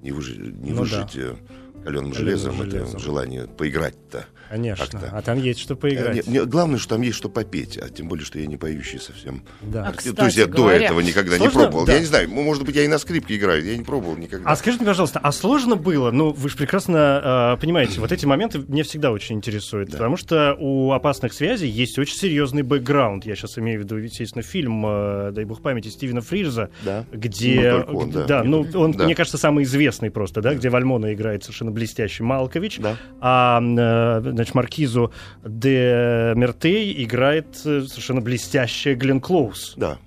не, 0.02 0.12
выжить, 0.12 0.38
не 0.38 0.70
Ну 0.70 0.80
выжить 0.80 1.16
э, 1.16 1.36
каленым 1.84 2.12
железом, 2.14 2.56
железом. 2.56 2.88
это 2.88 2.98
желание 2.98 3.46
поиграть-то. 3.46 4.26
Конечно. 4.50 4.98
как-то. 5.00 5.14
А 5.14 5.20
там 5.20 5.38
есть 5.42 5.60
что 5.60 5.74
Э, 5.74 5.76
поиграть. 5.76 6.26
не- 6.26 6.32
не, 6.38 6.44
главное, 6.46 6.78
что 6.78 6.90
там 6.94 7.02
есть 7.02 7.18
что 7.18 7.28
попеть, 7.28 7.76
а 7.76 7.90
тем 7.90 8.08
более, 8.08 8.24
что 8.24 8.38
я 8.38 8.46
не 8.46 8.56
поющий 8.56 8.98
совсем. 8.98 9.42
Да. 9.60 9.84
А, 9.86 9.92
То 9.92 9.98
кстати 9.98 10.24
есть 10.24 10.36
я 10.38 10.46
говоря, 10.46 10.78
до 10.78 10.84
этого 10.86 11.00
никогда 11.00 11.36
сложно? 11.36 11.58
не 11.58 11.62
пробовал. 11.64 11.84
Да. 11.86 11.92
Я 11.92 11.98
не 12.00 12.06
знаю, 12.06 12.30
ну, 12.30 12.42
может 12.42 12.64
быть, 12.64 12.74
я 12.74 12.82
и 12.84 12.88
на 12.88 12.96
скрипке 12.98 13.36
играю, 13.36 13.62
я 13.62 13.76
не 13.76 13.84
пробовал 13.84 14.16
никогда. 14.16 14.48
А 14.50 14.56
скажите, 14.56 14.86
пожалуйста, 14.86 15.20
а 15.22 15.32
сложно 15.32 15.76
было? 15.76 16.10
Ну, 16.10 16.30
вы 16.30 16.48
же 16.48 16.56
прекрасно 16.56 17.56
э, 17.56 17.60
понимаете, 17.60 18.00
вот 18.00 18.10
эти 18.10 18.24
моменты 18.24 18.64
меня 18.66 18.84
всегда 18.84 19.10
очень 19.12 19.36
интересуют, 19.36 19.90
потому 19.90 20.16
что 20.16 20.56
у 20.58 20.92
опасных 20.92 21.34
связей 21.34 21.68
есть 21.68 21.98
очень 21.98 22.16
серьезный 22.16 22.62
бэкграунд. 22.62 23.26
Я 23.26 23.36
сейчас 23.36 23.58
имею 23.58 23.80
в 23.80 23.84
виду, 23.84 23.96
естественно, 23.98 24.42
фильм, 24.42 24.82
э, 24.86 25.30
дай 25.32 25.44
бог 25.44 25.60
памяти, 25.60 25.88
Стивена 25.88 26.22
Фрирза, 26.22 26.70
Да. 26.82 27.04
где, 27.12 27.84
Ну, 27.86 27.98
он, 27.98 28.10
г- 28.10 28.24
да. 28.24 28.42
ну, 28.44 28.66
он, 28.74 28.92
Да. 28.92 29.04
мне 29.04 29.14
кажется, 29.14 29.36
самый 29.36 29.64
известный 29.64 30.10
просто, 30.10 30.40
да, 30.40 30.54
где 30.54 30.70
Вальмона 30.70 31.12
играет 31.12 31.42
совершенно 31.44 31.67
блестящий 31.70 32.22
Малкович, 32.22 32.78
Да. 32.78 32.96
а 33.20 33.60
э, 33.60 34.30
значит, 34.32 34.54
Маркизу 34.54 35.12
де 35.44 36.32
Мертей 36.36 37.04
играет 37.04 37.46
э, 37.64 37.82
совершенно 37.82 38.20
блестящая 38.20 38.94
Глен 38.94 39.20
Клоуз. 39.20 39.74
Да. 39.76 39.98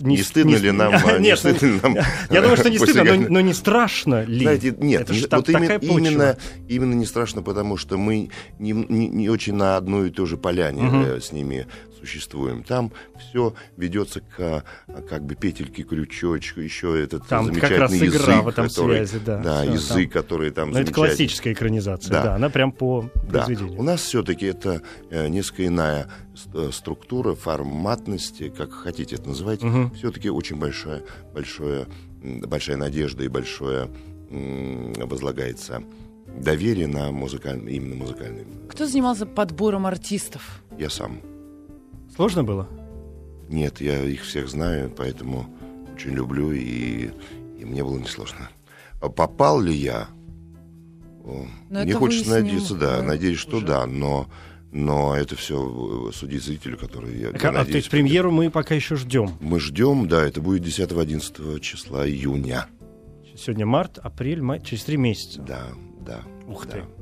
Не 0.00 0.16
стыдно 0.22 0.56
ли 0.56 0.72
нам, 0.72 0.92
а, 1.04 1.18
не 1.18 1.26
Нет, 1.28 1.38
стыдно 1.38 1.66
ли 1.66 1.80
нам, 1.82 1.96
я 2.30 2.40
думаю, 2.40 2.56
что 2.56 2.70
не 2.70 2.78
стыдно, 2.80 3.04
но, 3.04 3.26
но 3.28 3.40
не 3.40 3.52
страшно 3.52 4.24
ли? 4.24 4.40
Знаете, 4.42 4.74
нет, 4.78 5.02
Это 5.02 5.12
не- 5.12 5.18
же 5.20 5.28
вот 5.30 5.48
именно, 5.48 5.78
именно, 5.80 6.36
именно 6.68 6.94
не 6.94 7.06
страшно, 7.06 7.42
потому 7.42 7.76
что 7.76 7.96
мы 7.98 8.30
не, 8.58 8.72
не- 8.72 9.08
не 9.08 9.28
очень 9.28 9.54
на 9.54 9.76
одной 9.76 10.08
и 10.08 10.10
той 10.10 10.26
же 10.26 10.36
поляне 10.36 10.90
э, 11.06 11.20
с 11.20 11.30
ними 11.30 11.66
существуем. 12.02 12.64
Там 12.64 12.92
все 13.18 13.54
ведется 13.76 14.20
к 14.20 14.64
как 15.08 15.24
бы 15.24 15.34
петельке, 15.36 15.82
крючочку, 15.84 16.60
еще 16.60 17.00
этот 17.02 17.26
Там 17.28 17.46
как 17.46 17.54
замечательный 17.54 17.78
раз 17.78 17.92
игра 17.94 18.32
язык, 18.34 18.44
в 18.44 18.48
этом 18.48 18.68
который, 18.68 19.06
связи, 19.06 19.24
да. 19.24 19.38
да, 19.38 19.62
Всё 19.62 19.72
язык, 19.72 20.12
который 20.12 20.50
там 20.50 20.70
Ну, 20.72 20.78
это 20.78 20.92
классическая 20.92 21.52
экранизация, 21.52 22.10
да. 22.12 22.22
Да. 22.24 22.34
она 22.34 22.50
прям 22.50 22.72
по 22.72 23.08
Да. 23.28 23.44
произведению. 23.44 23.78
У 23.78 23.82
нас 23.82 24.00
все-таки 24.02 24.46
это 24.46 24.82
э, 25.10 25.28
несколько 25.28 25.66
иная 25.66 26.08
э, 26.54 26.70
структура, 26.72 27.34
форматности, 27.34 28.48
как 28.56 28.72
хотите 28.72 29.16
это 29.16 29.28
называть. 29.28 29.62
Мгм. 29.62 29.92
Все-таки 29.94 30.28
очень 30.30 30.56
большая, 30.56 31.02
большое, 31.32 31.86
м, 32.22 32.40
большая 32.40 32.76
надежда 32.76 33.22
и 33.24 33.28
большое 33.28 33.88
возлагается 34.30 35.82
доверие 36.38 36.86
на 36.86 37.10
музыкальный, 37.12 37.74
именно 37.74 37.96
музыкальный. 37.96 38.46
Кто 38.70 38.86
занимался 38.86 39.26
подбором 39.26 39.86
артистов? 39.86 40.62
Я 40.78 40.88
сам. 40.88 41.20
Сложно 42.14 42.44
было? 42.44 42.68
Нет, 43.48 43.80
я 43.80 44.02
их 44.02 44.22
всех 44.22 44.48
знаю, 44.48 44.90
поэтому 44.96 45.46
очень 45.94 46.12
люблю, 46.12 46.52
и, 46.52 47.10
и 47.58 47.64
мне 47.64 47.82
было 47.84 47.98
несложно. 47.98 48.50
А 49.00 49.08
попал 49.08 49.60
ли 49.60 49.74
я? 49.74 50.08
Но 51.24 51.84
не 51.84 51.90
это 51.90 51.98
хочется 51.98 52.30
выясним, 52.30 52.46
надеяться, 52.46 52.74
да, 52.74 52.96
да, 52.98 53.02
надеюсь, 53.02 53.38
что 53.38 53.58
уже. 53.58 53.66
да, 53.66 53.86
но, 53.86 54.28
но 54.72 55.16
это 55.16 55.36
все 55.36 56.10
судить 56.12 56.42
зрителю, 56.42 56.76
который 56.76 57.16
я, 57.16 57.28
я 57.28 57.28
А, 57.28 57.36
а, 57.36 57.38
то 57.38 57.52
надеюсь, 57.52 57.76
есть 57.76 57.90
премьеру 57.90 58.30
мы 58.30 58.50
пока 58.50 58.74
еще 58.74 58.96
ждем. 58.96 59.30
Мы 59.40 59.60
ждем, 59.60 60.08
да, 60.08 60.24
это 60.24 60.40
будет 60.40 60.62
10-11 60.62 61.60
числа 61.60 62.06
июня. 62.08 62.66
Сегодня 63.36 63.66
март, 63.66 63.98
апрель, 63.98 64.42
май, 64.42 64.60
через 64.60 64.84
три 64.84 64.96
месяца. 64.96 65.40
Да, 65.40 65.68
да. 66.00 66.22
Ух 66.46 66.66
да. 66.66 66.72
ты. 66.72 67.01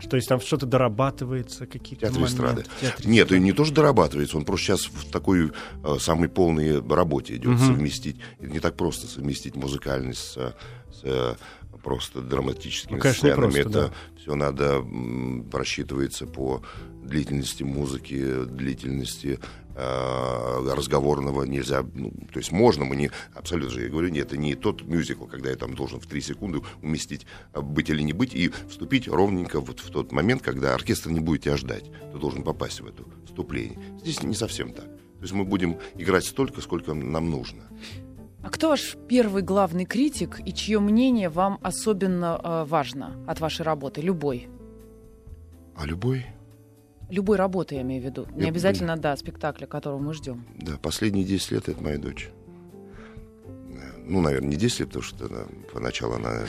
А 0.00 0.02
что, 0.02 0.16
если 0.16 0.28
там 0.30 0.40
что-то 0.40 0.64
дорабатывается, 0.64 1.66
какие-то 1.66 2.06
Театр 2.06 2.20
моменты? 2.20 2.32
эстрады. 2.34 2.64
Театр 2.80 3.06
Нет, 3.06 3.26
эстрады. 3.26 3.44
не 3.44 3.52
то, 3.52 3.64
что 3.66 3.74
дорабатывается, 3.74 4.36
он 4.38 4.44
просто 4.46 4.66
сейчас 4.68 4.86
в 4.86 5.10
такой 5.10 5.52
э, 5.84 5.96
самой 6.00 6.30
полной 6.30 6.80
работе 6.80 7.36
идет, 7.36 7.50
Мгм. 7.52 7.58
совместить. 7.66 8.16
Это 8.38 8.50
не 8.50 8.60
так 8.60 8.76
просто 8.76 9.06
совместить 9.06 9.56
музыкальность 9.56 10.20
с, 10.20 10.32
с, 10.36 10.54
э, 11.02 11.34
просто 11.82 12.20
драматическими 12.22 12.96
Ну, 12.96 13.02
конечно, 13.02 13.26
не 13.26 13.32
сценами. 13.32 13.50
просто, 13.52 13.60
Это 13.60 13.88
да. 13.88 13.94
все 14.20 14.34
надо 14.34 14.64
м, 14.76 15.44
просчитывается 15.50 16.26
по 16.26 16.62
длительности 17.02 17.62
музыки, 17.62 18.44
длительности 18.44 19.38
э, 19.74 20.72
разговорного 20.74 21.44
нельзя, 21.44 21.84
ну, 21.94 22.10
то 22.32 22.38
есть 22.38 22.52
можно, 22.52 22.84
мы 22.84 22.96
не, 22.96 23.10
абсолютно 23.34 23.70
же, 23.70 23.82
я 23.82 23.88
говорю, 23.88 24.08
нет, 24.08 24.26
это 24.26 24.36
не 24.36 24.54
тот 24.54 24.82
мюзикл, 24.82 25.26
когда 25.26 25.50
я 25.50 25.56
там 25.56 25.74
должен 25.74 26.00
в 26.00 26.06
три 26.06 26.20
секунды 26.20 26.60
уместить 26.82 27.26
э, 27.52 27.60
быть 27.60 27.90
или 27.90 28.02
не 28.02 28.12
быть 28.12 28.34
и 28.34 28.50
вступить 28.68 29.08
ровненько 29.08 29.60
вот 29.60 29.80
в 29.80 29.90
тот 29.90 30.12
момент, 30.12 30.42
когда 30.42 30.74
оркестр 30.74 31.10
не 31.10 31.20
будет 31.20 31.42
тебя 31.42 31.56
ждать, 31.56 31.84
ты 32.12 32.18
должен 32.18 32.42
попасть 32.42 32.80
в 32.80 32.86
это 32.86 33.04
вступление. 33.26 33.78
Здесь 34.00 34.22
не 34.22 34.34
совсем 34.34 34.72
так. 34.72 34.86
То 34.86 35.24
есть 35.24 35.34
мы 35.34 35.44
будем 35.44 35.78
играть 35.96 36.24
столько, 36.24 36.62
сколько 36.62 36.94
нам 36.94 37.30
нужно. 37.30 37.64
А 38.42 38.48
кто 38.48 38.70
ваш 38.70 38.96
первый 39.06 39.42
главный 39.42 39.84
критик 39.84 40.40
и 40.46 40.54
чье 40.54 40.80
мнение 40.80 41.28
вам 41.28 41.58
особенно 41.60 42.40
э, 42.42 42.64
важно 42.64 43.22
от 43.26 43.38
вашей 43.40 43.62
работы? 43.62 44.00
Любой. 44.00 44.48
А 45.76 45.84
любой, 45.84 46.24
Любой 47.10 47.36
работы, 47.36 47.74
я 47.76 47.82
имею 47.82 48.02
в 48.02 48.04
виду. 48.04 48.26
Не 48.34 48.42
Я 48.44 48.48
обязательно, 48.48 48.96
да, 48.96 49.16
спектакля, 49.16 49.66
которого 49.66 49.98
мы 49.98 50.14
ждем. 50.14 50.44
да, 50.58 50.76
последние 50.80 51.24
10 51.24 51.50
лет 51.52 51.68
это 51.68 51.82
моя 51.82 51.98
дочь. 51.98 52.28
Ну, 54.06 54.20
наверное, 54.20 54.50
не 54.50 54.56
10 54.56 54.80
лет, 54.80 54.88
потому 54.88 55.02
что 55.04 55.26
она, 55.26 55.44
поначалу 55.72 56.14
она... 56.14 56.42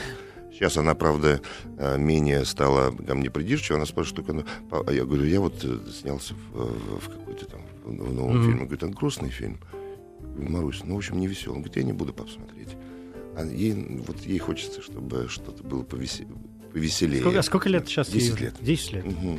Сейчас 0.52 0.76
она, 0.76 0.94
правда, 0.94 1.40
э, 1.78 1.96
менее 1.96 2.44
стала 2.44 2.90
ко 2.90 3.14
мне 3.14 3.30
придирчива. 3.30 3.76
Она 3.78 3.86
спрашивает 3.86 4.26
только... 4.26 4.44
ну, 4.70 4.90
Я 4.92 5.04
говорю, 5.06 5.24
я 5.24 5.40
вот 5.40 5.64
э, 5.64 5.78
снялся 5.90 6.34
в, 6.52 6.98
в 7.00 7.08
какой-то 7.08 7.46
там 7.46 7.62
в 7.84 8.12
новом 8.12 8.34
Мгм. 8.36 8.42
фильме. 8.42 8.60
Говорит, 8.66 8.82
это 8.82 8.92
грустный 8.92 9.30
фильм. 9.30 9.58
Я 10.20 10.28
говорю, 10.34 10.50
Марусь, 10.50 10.82
ну, 10.84 10.94
в 10.94 10.98
общем, 10.98 11.18
не 11.18 11.26
веселый. 11.26 11.56
Он 11.56 11.62
говорит, 11.62 11.76
я 11.78 11.82
не 11.84 11.92
буду 11.94 12.12
пап 12.12 12.28
смотреть. 12.28 12.68
А 13.34 13.44
ей, 13.46 13.72
вот 14.06 14.20
ей 14.20 14.38
хочется, 14.38 14.82
чтобы 14.82 15.26
что-то 15.28 15.62
было 15.64 15.82
повесе- 15.84 16.26
повеселее. 16.72 17.20
Сколько, 17.22 17.38
а 17.38 17.42
сколько 17.42 17.68
лет 17.70 17.88
сейчас 17.88 18.10
10 18.10 18.28
ей? 18.34 18.38
лет. 18.46 18.54
10 18.60 18.92
лет. 18.92 19.04
Мгм. 19.06 19.38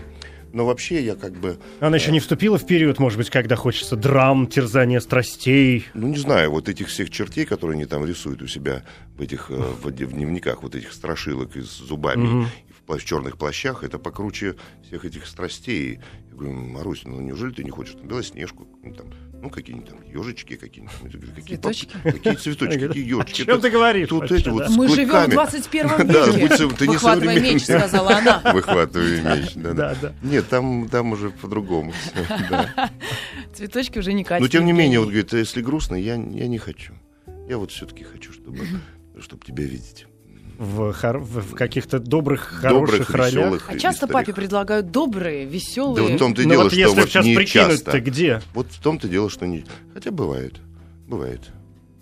Но 0.54 0.68
вообще 0.68 1.04
я 1.04 1.16
как 1.16 1.34
бы... 1.34 1.58
Она 1.80 1.98
еще 1.98 2.12
не 2.12 2.20
вступила 2.20 2.60
в 2.60 2.68
период, 2.68 3.00
может 3.00 3.18
быть, 3.18 3.32
когда 3.32 3.56
хочется 3.56 3.96
драм, 3.96 4.46
терзания 4.46 5.00
страстей. 5.00 5.88
Ну, 5.96 6.08
не 6.08 6.18
знаю, 6.18 6.52
вот 6.52 6.70
этих 6.70 6.90
всех 6.90 7.10
чертей, 7.10 7.46
которые 7.46 7.74
они 7.76 7.86
там 7.86 8.06
рисуют 8.06 8.44
у 8.44 8.48
себя 8.48 8.84
в 9.18 9.22
этих 9.22 9.50
э, 9.50 9.56
в, 9.56 9.92
дневниках, 9.92 10.62
вот 10.62 10.76
этих 10.76 10.94
страшилок 10.94 11.56
с 11.56 11.80
зубами 11.80 12.48
и 12.70 12.74
в, 12.88 13.04
черных 13.04 13.40
плащах, 13.40 13.84
это 13.84 13.98
покруче 13.98 14.56
всех 14.86 15.06
этих 15.06 15.26
страстей. 15.26 16.00
Я 16.30 16.36
говорю, 16.36 16.54
Марусь, 16.54 17.02
ну 17.06 17.20
неужели 17.20 17.52
ты 17.52 17.64
не 17.64 17.72
хочешь 17.72 17.96
там 17.96 18.08
Белоснежку, 18.08 18.68
ну, 18.84 18.94
там, 18.94 19.08
ну 19.44 19.50
какие-нибудь 19.50 19.90
там 19.90 20.00
ежички 20.10 20.56
какие-нибудь. 20.56 20.96
Говорю, 21.14 21.34
Какие, 21.36 21.58
пап- 21.58 21.74
Цветочки? 21.76 21.98
какие 22.04 22.34
цветочки, 22.36 22.88
какие 22.88 23.04
О 23.14 23.18
ежички? 23.20 23.44
чем 23.46 23.60
ты 23.62 23.70
говоришь? 23.70 24.08
Тут 24.08 24.32
эти 24.32 24.48
вот 24.48 24.70
Мы 24.70 24.88
живем 24.88 25.10
в 25.10 25.12
клыками. 25.12 25.32
21 25.34 25.88
Да, 26.08 26.26
веке. 26.28 26.68
ты 26.78 26.88
не 26.88 26.94
Выхватывай 26.94 27.40
меч, 27.42 27.64
сказала 27.64 28.18
она. 28.18 28.42
Выхватываю 28.54 29.22
меч. 29.24 29.52
да, 29.56 29.74
да. 29.74 29.74
Да, 29.74 29.96
да. 30.02 30.14
Нет, 30.24 30.48
там, 30.48 30.88
там 30.90 31.12
уже 31.12 31.30
по-другому. 31.30 31.94
Цветочки 33.54 34.00
уже 34.00 34.14
не 34.14 34.24
Но 34.24 34.28
катят. 34.30 34.52
тем 34.52 34.66
не 34.66 34.72
менее, 34.72 35.00
вот 35.00 35.10
говорит, 35.10 35.34
«А 35.34 35.38
если 35.38 35.62
грустно, 35.62 35.96
я, 35.96 36.14
я 36.16 36.48
не 36.48 36.58
хочу. 36.58 36.94
Я 37.50 37.58
вот 37.58 37.72
все-таки 37.72 38.04
хочу, 38.04 38.32
чтобы, 38.32 38.66
чтобы 39.20 39.46
тебя 39.46 39.66
видеть. 39.66 40.08
В, 40.58 40.94
хор- 40.94 41.20
в- 41.20 41.56
каких-то 41.56 42.00
добрых, 42.00 42.60
Добрых, 42.62 42.92
хороших 43.08 43.10
ролях. 43.16 43.34
веселых. 43.34 43.66
А 43.70 43.78
часто 43.80 44.06
старых. 44.06 44.14
папе 44.14 44.34
предлагают 44.34 44.92
добрые, 44.92 45.46
Да 45.46 45.52
веселые. 45.52 46.04
вот 46.04 46.12
в 46.14 46.18
том-то 46.20 46.42
и 46.42 46.46
Ну 46.46 46.52
дело, 46.52 46.64
вот 46.64 46.72
что 46.72 46.80
если 46.82 47.00
вот 47.00 47.10
сейчас 47.10 47.26
не 47.26 47.36
прикинуть-то 47.36 47.74
часто. 47.92 48.00
где? 48.02 48.42
Вот 48.54 48.68
в 48.70 48.82
том-то 48.82 49.08
дело, 49.08 49.30
что 49.30 49.48
не... 49.48 49.66
Хотя 49.94 50.12
бывает. 50.12 50.56
Бывает. 51.08 51.42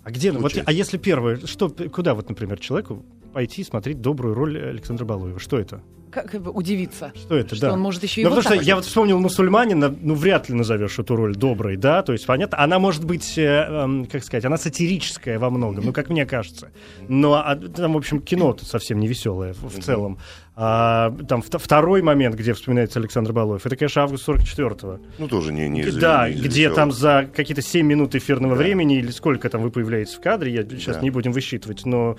А 0.04 0.10
где? 0.10 0.32
ну, 0.32 0.40
Вот, 0.40 0.52
а 0.64 0.72
если 0.72 0.98
первое, 0.98 1.40
что, 1.46 1.68
куда 1.70 2.14
вот, 2.14 2.28
например, 2.28 2.58
человеку 2.58 3.04
пойти 3.32 3.64
смотреть 3.64 4.00
добрую 4.00 4.34
роль 4.34 4.58
Александра 4.58 5.04
Балуева? 5.04 5.40
Что 5.40 5.58
это? 5.58 5.82
Как 6.12 6.30
бы 6.42 6.50
удивиться, 6.50 7.10
Что 7.14 7.36
это, 7.36 7.56
что 7.56 7.68
да? 7.68 7.72
он 7.72 7.80
может 7.80 8.02
еще 8.02 8.20
и 8.20 8.24
Ну, 8.24 8.30
вот 8.30 8.36
потому 8.36 8.54
так 8.56 8.62
что 8.62 8.68
я 8.68 8.76
вот 8.76 8.84
вспомнил 8.84 9.18
мусульманина, 9.18 9.96
ну, 9.98 10.14
вряд 10.14 10.50
ли 10.50 10.54
назовешь 10.54 10.98
эту 10.98 11.16
роль 11.16 11.34
доброй, 11.34 11.78
да, 11.78 12.02
то 12.02 12.12
есть, 12.12 12.26
понятно, 12.26 12.60
она 12.60 12.78
может 12.78 13.02
быть, 13.06 13.38
э, 13.38 13.44
эм, 13.44 14.04
как 14.04 14.22
сказать, 14.22 14.44
она 14.44 14.58
сатирическая 14.58 15.38
во 15.38 15.48
многом, 15.48 15.86
ну, 15.86 15.92
как 15.94 16.10
мне 16.10 16.26
кажется. 16.26 16.70
Но 17.08 17.36
а, 17.36 17.56
там, 17.56 17.94
в 17.94 17.96
общем, 17.96 18.20
кино 18.20 18.54
совсем 18.60 19.00
не 19.00 19.08
веселое 19.08 19.54
в, 19.54 19.70
в 19.70 19.82
целом. 19.82 20.18
А, 20.54 21.10
там 21.28 21.40
вт- 21.40 21.58
второй 21.58 22.02
момент, 22.02 22.34
где 22.36 22.52
вспоминается 22.52 22.98
Александр 22.98 23.32
Балуев, 23.32 23.64
это, 23.64 23.74
конечно, 23.74 24.02
август 24.02 24.28
44-го. 24.28 25.00
Ну, 25.18 25.26
тоже 25.28 25.50
не, 25.50 25.66
не 25.68 25.82
да, 25.90 26.28
не 26.28 26.34
где 26.42 26.68
там 26.68 26.92
за 26.92 27.26
какие-то 27.34 27.62
7 27.62 27.86
минут 27.86 28.14
эфирного 28.14 28.54
Да. 28.54 28.62
времени 28.62 28.98
или 28.98 29.10
сколько 29.12 29.48
там 29.48 29.62
вы 29.62 29.70
появляетесь 29.70 30.12
в 30.14 30.20
кадре, 30.20 30.52
я 30.52 30.62
сейчас 30.64 30.96
Да. 30.96 31.02
не 31.02 31.08
будем 31.10 31.32
высчитывать, 31.32 31.86
но 31.86 32.18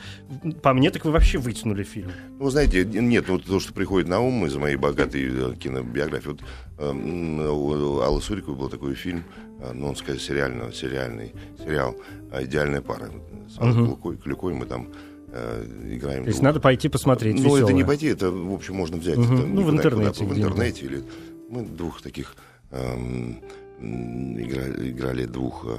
по 0.63 0.73
мне 0.73 0.89
так 0.89 1.05
вы 1.05 1.11
вообще 1.11 1.37
вытянули 1.37 1.83
фильм. 1.83 2.11
Ну, 2.39 2.49
знаете, 2.49 2.83
нет, 2.85 3.29
вот 3.29 3.43
то, 3.45 3.59
что 3.59 3.71
приходит 3.71 4.07
на 4.09 4.19
ум 4.19 4.47
из 4.47 4.55
моей 4.55 4.77
богатой 4.77 5.25
э, 5.29 5.53
кинобиографии. 5.55 6.29
Вот 6.29 6.39
эм, 6.79 7.39
у 7.39 7.99
Аллы 7.99 8.19
Суриковой 8.19 8.57
был 8.57 8.69
такой 8.69 8.95
фильм, 8.95 9.23
э, 9.59 9.71
ну, 9.73 9.89
он, 9.89 9.95
сказать, 9.95 10.21
сериально, 10.21 10.71
сериальный 10.73 11.33
сериал 11.63 11.95
«Идеальная 12.41 12.81
пара». 12.81 13.09
С 13.47 13.59
Мгм. 13.59 13.85
Клюкой, 13.85 14.17
Клюкой 14.17 14.53
мы 14.55 14.65
там 14.65 14.87
играем. 15.33 16.23
То 16.23 16.29
есть 16.29 16.41
надо 16.41 16.59
пойти 16.59 16.89
посмотреть 16.89 17.35
Ну, 17.35 17.41
это 17.41 17.55
весёлое. 17.55 17.73
не 17.73 17.83
пойти, 17.83 18.07
это, 18.07 18.29
в 18.29 18.53
общем, 18.53 18.75
можно 18.75 18.97
взять. 18.97 19.17
Мгм. 19.17 19.35
это 19.35 19.47
Ну, 19.47 19.61
в 19.63 19.71
интернете 19.71 20.19
куда-то, 20.19 20.25
В 20.25 20.37
интернете. 20.37 20.85
Или... 20.85 21.03
Мы 21.49 21.63
двух 21.63 22.01
таких 22.01 22.35
эм, 22.71 23.39
играли, 23.79 24.91
играли 24.91 25.25
двух 25.25 25.65
э, 25.65 25.77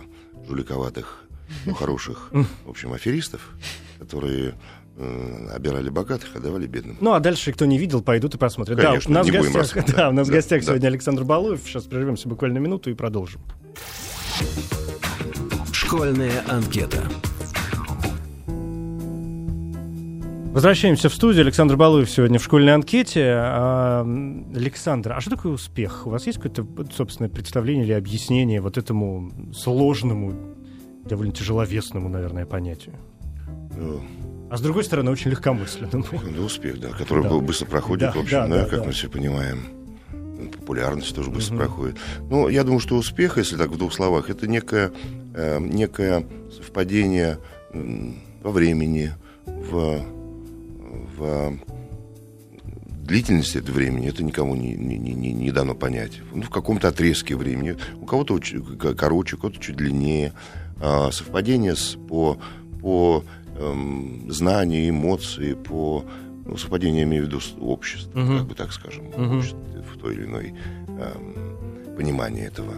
жуликоватых, 0.49 1.25
но 1.67 1.75
хороших, 1.75 2.31
в 2.33 2.71
общем, 2.71 2.93
аферистов, 2.93 3.51
которые 3.99 4.55
э, 4.97 5.49
обирали 5.55 5.89
богатых, 5.89 6.31
а 6.35 6.41
давали 6.41 6.67
бедным. 6.67 6.97
Ну, 7.01 7.13
а 7.13 7.21
дальше, 7.21 7.53
кто 7.53 7.65
не 7.65 7.79
видел, 7.79 8.03
пойдут 8.03 8.35
и 8.35 8.39
посмотрят. 8.39 8.79
Конечно, 8.81 9.13
да, 9.15 9.21
у 9.21 9.25
нас, 9.25 9.27
не 9.27 9.33
в 9.33 9.41
будем 9.41 9.53
гостях, 9.53 9.77
рассказывать, 9.77 9.97
да, 9.97 10.03
да, 10.03 10.09
у 10.09 10.13
нас 10.13 10.27
в 10.27 10.31
да, 10.31 10.37
гостях 10.37 10.61
да. 10.61 10.67
сегодня 10.67 10.87
Александр 10.89 11.25
Балуев. 11.25 11.61
Сейчас 11.65 11.85
прервемся 11.85 12.29
буквально 12.29 12.59
минуту 12.59 12.91
и 12.91 12.95
продолжим. 12.95 13.41
Школьная 15.73 16.45
анкета. 16.49 17.05
Возвращаемся 20.55 21.09
в 21.09 21.15
студию. 21.15 21.43
Александр 21.43 21.75
Балуев 21.77 22.09
сегодня 22.09 22.39
в 22.39 22.45
школьной 22.45 22.75
анкете. 22.75 23.25
А, 23.37 24.07
Александр, 24.55 25.13
а 25.15 25.21
что 25.21 25.31
такое 25.31 25.51
успех? 25.51 26.07
У 26.07 26.11
вас 26.11 26.27
есть 26.29 26.39
какое-то 26.41 26.65
собственное 26.95 27.29
представление 27.29 27.85
или 27.85 27.93
объяснение 27.93 28.61
вот 28.61 28.79
этому 28.79 29.33
сложному, 29.53 30.33
довольно 31.07 31.33
тяжеловесному, 31.33 32.09
наверное, 32.09 32.47
понятию? 32.47 32.95
Ну, 33.77 34.01
А 34.49 34.57
с 34.57 34.61
другой 34.61 34.85
стороны, 34.85 35.11
очень 35.11 35.33
легкомысленному. 35.33 36.05
ну, 36.37 36.45
успех, 36.45 36.79
да, 36.79 36.91
который 36.91 37.25
Да. 37.25 37.31
быстро 37.41 37.67
проходит, 37.67 38.13
Да, 38.13 38.13
в 38.13 38.23
общем, 38.23 38.39
да, 38.43 38.47
да, 38.47 38.63
да, 38.63 38.65
как 38.67 38.79
да. 38.79 38.85
мы 38.87 38.93
все 38.93 39.09
понимаем. 39.09 39.59
Популярность 40.61 41.17
тоже 41.17 41.31
быстро 41.31 41.57
проходит. 41.57 41.97
Ну, 42.31 42.47
я 42.47 42.63
думаю, 42.63 42.79
что 42.79 42.95
успех, 42.95 43.39
если 43.39 43.57
так 43.57 43.71
в 43.73 43.77
двух 43.77 43.93
словах, 43.93 44.31
это 44.31 44.47
некое, 44.47 44.93
э, 45.35 45.59
некое 45.59 46.25
совпадение 46.57 47.39
во 47.73 48.53
времени, 48.53 49.11
в, 49.47 50.01
в 51.17 51.59
длительности 53.05 53.59
этого 53.59 53.77
времени, 53.77 54.09
это 54.09 54.23
никому 54.25 54.55
не, 54.57 54.75
не, 54.75 54.97
не- 54.97 55.33
не, 55.33 55.51
дано 55.51 55.75
понять. 55.75 56.21
Ну, 56.33 56.43
в 56.43 56.51
каком-то 56.51 56.89
отрезке 56.89 57.37
времени. 57.37 57.77
У 58.01 58.07
кого-то 58.07 58.35
короче, 58.97 59.37
у 59.37 59.39
кого-то 59.39 59.61
чуть 59.61 59.77
длиннее. 59.77 60.33
А, 60.81 61.11
совпадение 61.13 61.77
с, 61.77 61.97
по, 62.09 62.39
по 62.81 63.25
эм, 63.59 64.31
знанию, 64.31 64.89
эмоции, 64.89 65.55
по 65.55 66.05
ну, 66.47 66.57
совпадение, 66.57 67.01
я 67.03 67.05
имею 67.05 67.25
в 67.25 67.27
виду, 67.27 67.41
с 67.41 67.55
обществом, 67.61 68.23
Мгм. 68.23 68.39
как 68.39 68.47
бы 68.49 68.55
так 68.55 68.73
скажем, 68.73 69.07
общество 69.09 69.61
в 69.95 69.99
той 69.99 70.15
или 70.15 70.25
иной 70.25 70.55
эм, 70.89 71.95
понимании 71.97 72.45
этого, 72.45 72.75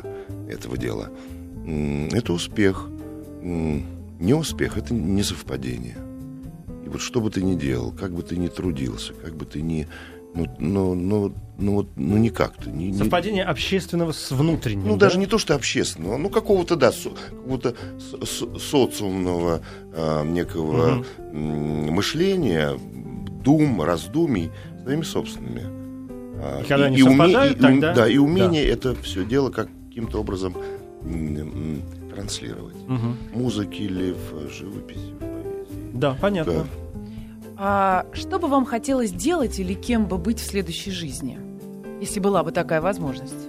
этого 0.49 0.77
дела. 0.77 1.11
Это 2.13 2.33
успех. 2.33 2.89
Не 3.43 4.35
успех, 4.35 4.77
это 4.77 4.95
не 4.95 5.23
совпадение. 5.23 5.97
И 6.87 6.89
вот 6.89 7.01
что 7.01 7.21
бы 7.21 7.31
ты 7.31 7.43
ни 7.43 7.57
делал, 7.57 7.91
как 7.93 8.13
бы 8.13 8.23
ты 8.23 8.37
ни 8.37 8.47
трудился, 8.49 9.13
как 9.13 9.35
бы 9.37 9.45
ты 9.45 9.61
ни... 9.61 9.87
Ну, 10.37 10.47
ну, 10.59 10.95
ну, 10.95 11.33
ну, 11.59 11.73
вот, 11.77 11.89
ну 11.97 12.17
никак 12.19 12.57
ты. 12.59 12.71
Не, 12.71 12.91
не- 12.91 12.99
Совпадение 12.99 13.43
общественного 13.43 14.13
с 14.13 14.31
внутренним. 14.31 14.87
ну, 14.87 14.93
да? 14.97 15.07
даже 15.07 15.19
не 15.19 15.27
то, 15.27 15.39
что 15.39 15.55
общественного, 15.55 16.17
ну, 16.19 16.29
какого-то, 16.29 16.77
да, 16.77 16.93
со- 16.93 17.09
какого-то 17.11 17.75
со- 17.99 18.25
со- 18.27 18.59
социумного 18.59 19.63
а, 19.95 20.23
некого 20.25 21.05
м, 21.33 21.93
мышления, 21.95 22.79
дум, 23.43 23.81
раздумий 23.83 24.51
своими 24.83 25.03
собственными. 25.03 25.63
А, 26.39 26.61
И 26.63 26.67
когда 26.69 26.85
они 26.87 26.99
уме- 27.03 27.09
совпадают, 27.09 27.59
и 27.59 27.61
тогда- 27.63 27.95
Да, 27.95 28.07
и 28.09 28.19
умение 28.19 28.65
это 28.67 28.95
все 28.95 29.25
дело 29.25 29.51
каким-то 29.51 30.21
образом 30.21 30.55
транслировать. 32.15 32.77
Мгм. 32.87 33.17
В 33.33 33.37
музыке 33.39 33.85
или 33.85 34.13
в 34.13 34.51
живописи, 34.53 35.13
в. 35.21 35.36
Да, 35.99 36.17
понятно. 36.21 36.53
Да. 36.53 36.67
А 37.59 38.07
что 38.13 38.39
бы 38.39 38.49
вам 38.49 38.67
хотелось 38.67 39.13
делать 39.13 39.59
или 39.59 39.75
кем 39.75 40.07
бы 40.07 40.19
быть 40.19 40.39
в 40.39 40.47
следующей 40.47 40.91
жизни, 40.91 41.39
если 42.01 42.21
была 42.21 42.45
бы 42.45 42.53
такая 42.53 42.81
возможность? 42.81 43.49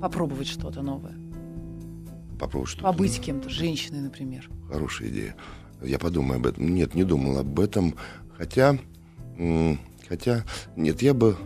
Попробовать 0.00 0.48
что-то 0.48 0.82
новое. 0.82 1.14
Попробуй 2.38 2.66
что-то. 2.66 2.84
Побыть 2.84 3.20
кем-то, 3.20 3.48
женщиной, 3.48 4.00
например. 4.00 4.50
Хорошая 4.70 5.08
идея. 5.08 5.36
Я 5.82 5.98
подумаю 5.98 6.38
об 6.40 6.46
этом. 6.46 6.74
Нет, 6.74 6.94
не 6.94 7.04
думал 7.04 7.38
об 7.38 7.58
этом. 7.60 7.94
Хотя, 8.36 8.76
хотя, 10.08 10.44
нет, 10.76 11.00
я 11.00 11.14
бы, 11.14 11.36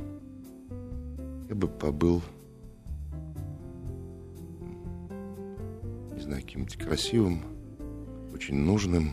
я 1.49 1.55
бы 1.55 1.69
побыл, 1.69 2.23
знаю, 6.31 6.43
каким-нибудь 6.45 6.77
красивым, 6.77 7.43
очень 8.33 8.55
нужным, 8.55 9.13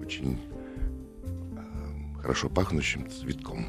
очень 0.00 0.38
э, 1.54 2.20
хорошо 2.20 2.48
пахнущим 2.48 3.08
цветком. 3.10 3.66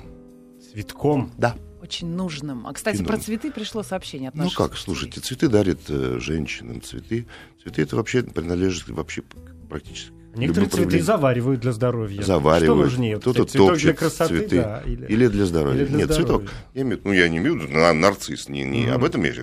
Цветком. 0.71 1.31
Да. 1.37 1.57
Очень 1.81 2.07
нужным. 2.07 2.65
А, 2.65 2.71
кстати, 2.73 2.97
Кино. 2.97 3.07
про 3.09 3.17
цветы 3.17 3.51
пришло 3.51 3.83
сообщение 3.83 4.29
от 4.29 4.35
Ну 4.35 4.49
как, 4.49 4.77
слушайте, 4.77 5.19
цветы 5.19 5.49
дарят 5.49 5.81
э, 5.89 6.19
женщинам, 6.19 6.81
цветы. 6.81 7.27
Цветы 7.61 7.81
это 7.81 7.97
вообще 7.97 8.23
принадлежит 8.23 8.87
вообще 8.87 9.23
практически. 9.69 10.13
Некоторые 10.35 10.69
цветы 10.69 10.75
проявлениям. 10.83 11.05
заваривают 11.05 11.59
для 11.59 11.73
здоровья. 11.73 12.21
Заваривают. 12.23 12.63
Что 12.63 12.75
важнее? 12.75 13.17
Кто-то 13.17 13.43
цветок 13.43 13.67
топчет 13.71 13.83
для 13.83 13.93
красоты, 13.93 14.37
цветы. 14.39 14.55
да, 14.61 14.81
или... 14.85 15.05
Или 15.05 15.27
для 15.27 15.45
здоровья. 15.45 15.81
Или 15.81 15.85
для 15.87 15.97
Нет, 15.97 16.05
здоровья. 16.11 16.37
цветок. 16.47 16.53
Я 16.73 16.81
имею, 16.83 17.01
ну, 17.03 17.11
я 17.11 17.27
не 17.29 17.37
имею 17.39 17.59
в 17.59 17.63
виду 17.63 17.73
на- 17.73 17.93
нарцисс. 17.93 18.47
Не, 18.49 18.63
не 18.63 18.85
Мгм. 18.85 18.93
об 18.93 19.03
этом 19.03 19.23
я. 19.25 19.33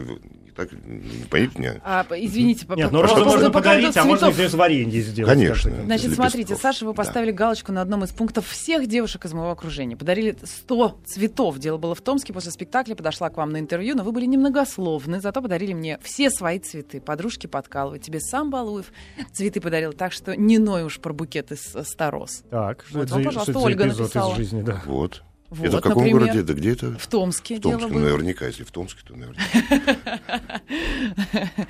Не 0.51 0.57
так, 0.57 0.73
не 0.73 1.25
поймите 1.31 1.59
меня. 1.59 1.81
А, 1.85 2.07
извините, 2.17 2.67
по, 2.67 2.75
Нет, 2.75 2.91
ну 2.91 3.01
по 3.03 3.07
розу 3.09 3.25
можно 3.25 3.47
по 3.49 3.55
подарить, 3.55 3.97
а 3.97 4.05
можно 4.05 4.27
из 4.27 4.55
варенья 4.55 5.01
сделать. 5.01 5.33
Конечно. 5.33 5.73
Значит, 5.85 6.15
смотрите. 6.15 6.57
Саша, 6.57 6.85
вы 6.85 6.93
Да. 6.93 6.97
поставили 6.97 7.31
галочку 7.31 7.73
на 7.73 7.81
одном 7.83 8.05
из 8.05 8.11
пунктов 8.11 8.47
всех 8.49 8.87
девушек 8.87 9.25
из 9.25 9.33
моего 9.33 9.51
окружения. 9.51 9.97
Подарили 9.97 10.37
100 10.43 11.01
цветов. 11.07 11.59
Дело 11.59 11.79
было 11.79 11.95
в 11.95 12.01
Томске. 12.01 12.33
После 12.33 12.51
спектакля 12.51 12.95
подошла 12.95 13.31
к 13.31 13.37
вам 13.37 13.51
на 13.51 13.59
интервью, 13.61 13.95
но 13.97 14.03
вы 14.03 14.13
были 14.13 14.27
немногословны. 14.27 15.21
Зато 15.21 15.41
подарили 15.43 15.73
мне 15.73 15.99
все 16.03 16.31
свои 16.31 16.59
цветы. 16.59 17.01
Подружки 17.01 17.47
подкалывают. 17.47 18.03
Тебе 18.03 18.21
сам 18.21 18.51
Балуев 18.51 18.93
цветы 19.33 19.61
подарил. 19.61 19.93
Так 19.93 20.13
что 20.13 20.37
не 20.37 20.59
ной 20.59 20.85
уж 20.85 20.99
про 21.01 21.13
букет 21.13 21.53
из 21.53 21.75
э, 21.75 21.85
ста 21.85 22.11
роз. 22.11 22.43
Так, 22.51 22.85
что 22.89 22.99
Вот 22.99 23.05
это 23.05 23.15
вам, 23.15 23.23
за- 23.23 23.29
пожалуйста, 23.29 23.53
что 23.53 23.61
Ольга 23.63 23.85
эпизод 23.87 24.01
написала. 24.01 24.33
из 24.33 24.37
жизни, 24.37 24.63
да. 24.63 24.83
Вот. 24.87 25.23
Вот, 25.51 25.67
это 25.67 25.79
в 25.79 25.81
каком 25.83 26.05
например, 26.05 26.21
городе? 26.21 26.41
Это 26.41 26.55
где 26.55 26.73
это? 26.73 26.97
В 26.99 27.07
Томске, 27.09 27.57
В 27.57 27.61
Томске. 27.61 27.81
дело 27.81 27.89
Ну, 27.89 27.95
было. 27.95 28.05
наверняка, 28.05 28.47
если 28.47 28.63
в 28.65 28.71
Томске, 28.71 29.01
то 29.05 29.17
наверняка. 29.17 30.21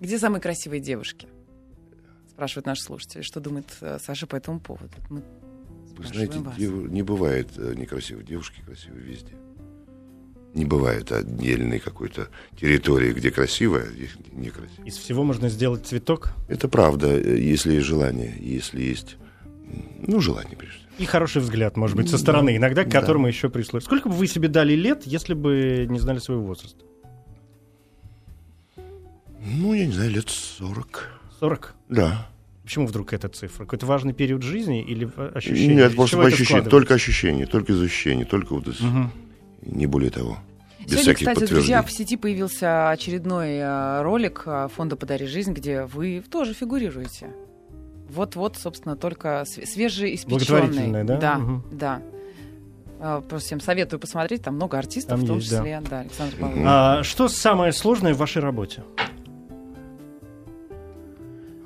Где 0.00 0.18
самые 0.18 0.40
красивые 0.40 0.80
девушки? 0.80 1.26
Спрашивают 2.30 2.66
наши 2.66 2.82
слушатели. 2.82 3.22
Что 3.22 3.40
думает 3.40 3.66
э, 3.80 3.98
Саша 4.04 4.26
по 4.26 4.36
этому 4.36 4.60
поводу? 4.60 4.92
Мы 5.10 5.22
Вы 5.96 6.04
знаете, 6.06 6.38
вас. 6.38 6.56
дев- 6.56 6.90
не 6.90 7.02
бывает 7.02 7.48
э, 7.56 7.74
некрасивых. 7.76 8.24
Девушки 8.26 8.60
красивые 8.64 9.02
везде. 9.04 9.32
Не 10.54 10.64
бывает 10.64 11.12
отдельной 11.12 11.80
какой-то 11.80 12.28
территории, 12.58 13.12
где 13.12 13.30
красиво, 13.30 13.78
а 13.80 13.86
где 13.86 14.08
некрасиво. 14.32 14.84
Из 14.84 14.96
всего 14.96 15.22
можно 15.24 15.48
сделать 15.48 15.86
цветок 15.86 16.32
Это 16.48 16.68
правда, 16.68 17.08
э, 17.08 17.38
если 17.40 17.72
есть 17.74 17.86
желание, 17.86 18.34
если 18.38 18.82
есть, 18.82 19.16
ну, 20.06 20.20
желание, 20.20 20.56
прежде 20.56 20.76
всего. 20.78 20.85
И 20.98 21.04
хороший 21.04 21.40
взгляд, 21.42 21.76
может 21.76 21.96
быть, 21.96 22.08
со 22.10 22.18
стороны, 22.18 22.56
иногда 22.56 22.84
к 22.84 22.88
Да. 22.88 23.00
которому 23.00 23.26
еще 23.28 23.48
прислушивать. 23.50 23.84
Сколько 23.84 24.08
бы 24.08 24.14
вы 24.14 24.26
себе 24.26 24.48
дали 24.48 24.74
лет, 24.74 25.02
если 25.06 25.34
бы 25.34 25.86
не 25.88 25.98
знали 25.98 26.18
своего 26.18 26.42
возраста? 26.44 26.84
Ну, 29.44 29.74
я 29.74 29.86
не 29.86 29.92
знаю, 29.92 30.10
лет 30.10 30.28
40. 30.28 31.08
40? 31.40 31.74
Да. 31.88 32.26
Почему 32.64 32.86
вдруг 32.86 33.12
эта 33.12 33.28
цифра? 33.28 33.64
Какой-то 33.64 33.86
важный 33.86 34.12
период 34.12 34.42
жизни 34.42 34.82
или 34.82 35.08
э, 35.16 35.30
ощущение? 35.34 35.76
Нет, 35.76 35.90
Из 35.92 35.94
просто 35.96 36.16
складывается? 36.16 36.62
только 36.70 36.94
ощущение, 36.94 37.46
только 37.46 37.72
из 37.72 37.80
ощущений, 37.82 38.24
только 38.24 38.54
вот 38.54 38.66
из, 38.66 38.80
Мгм. 38.80 39.12
не 39.62 39.86
более 39.86 40.10
того. 40.10 40.38
Без 40.80 40.94
Сегодня, 41.02 41.14
кстати, 41.14 41.44
друзья, 41.46 41.82
в 41.82 41.92
сети 41.92 42.16
появился 42.16 42.90
очередной 42.90 43.50
э, 43.58 44.02
ролик 44.02 44.42
э, 44.46 44.68
фонда 44.74 44.96
«Подари 44.96 45.26
жизнь», 45.26 45.52
где 45.52 45.84
вы 45.84 46.22
тоже 46.28 46.54
фигурируете. 46.54 47.28
Вот-вот, 48.08 48.56
собственно, 48.56 48.96
только 48.96 49.44
св- 49.46 49.68
свежеиспеченный. 49.68 50.38
Благотворительное, 50.38 51.04
да? 51.04 51.16
Да, 51.18 51.38
Мгм. 51.38 51.64
да. 51.72 52.02
Э, 52.98 53.20
Просто 53.28 53.46
всем 53.48 53.60
советую 53.60 54.00
посмотреть, 54.00 54.42
там 54.42 54.54
много 54.54 54.78
артистов, 54.78 55.10
Там 55.18 55.20
в 55.24 55.26
том 55.26 55.36
есть, 55.38 55.50
да. 55.50 55.58
числе, 55.58 55.82
да, 55.90 56.00
Александр 56.00 56.36
Павлович. 56.36 56.62
А, 56.66 57.02
что 57.02 57.28
самое 57.28 57.72
сложное 57.72 58.14
в 58.14 58.18
вашей 58.18 58.40
работе? 58.42 58.82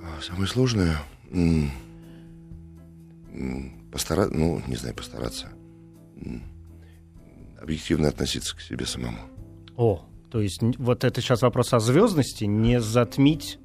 А 0.03 0.23
Самое 0.23 0.47
сложное 0.49 0.97
м, 1.31 1.71
м, 3.33 3.73
постара- 3.93 4.29
ну, 4.31 4.61
не 4.67 4.77
знаю, 4.77 4.95
постараться 4.95 5.49
объективно 7.61 8.09
относиться 8.09 8.57
к 8.57 8.61
себе 8.61 8.85
самому. 8.87 9.19
О, 9.77 10.05
то 10.31 10.41
есть 10.41 10.61
вот 10.79 11.05
это 11.05 11.21
сейчас 11.21 11.43
вопрос 11.43 11.73
о 11.73 11.79
звездности, 11.81 12.45
не 12.45 12.81
затмить 12.81 13.59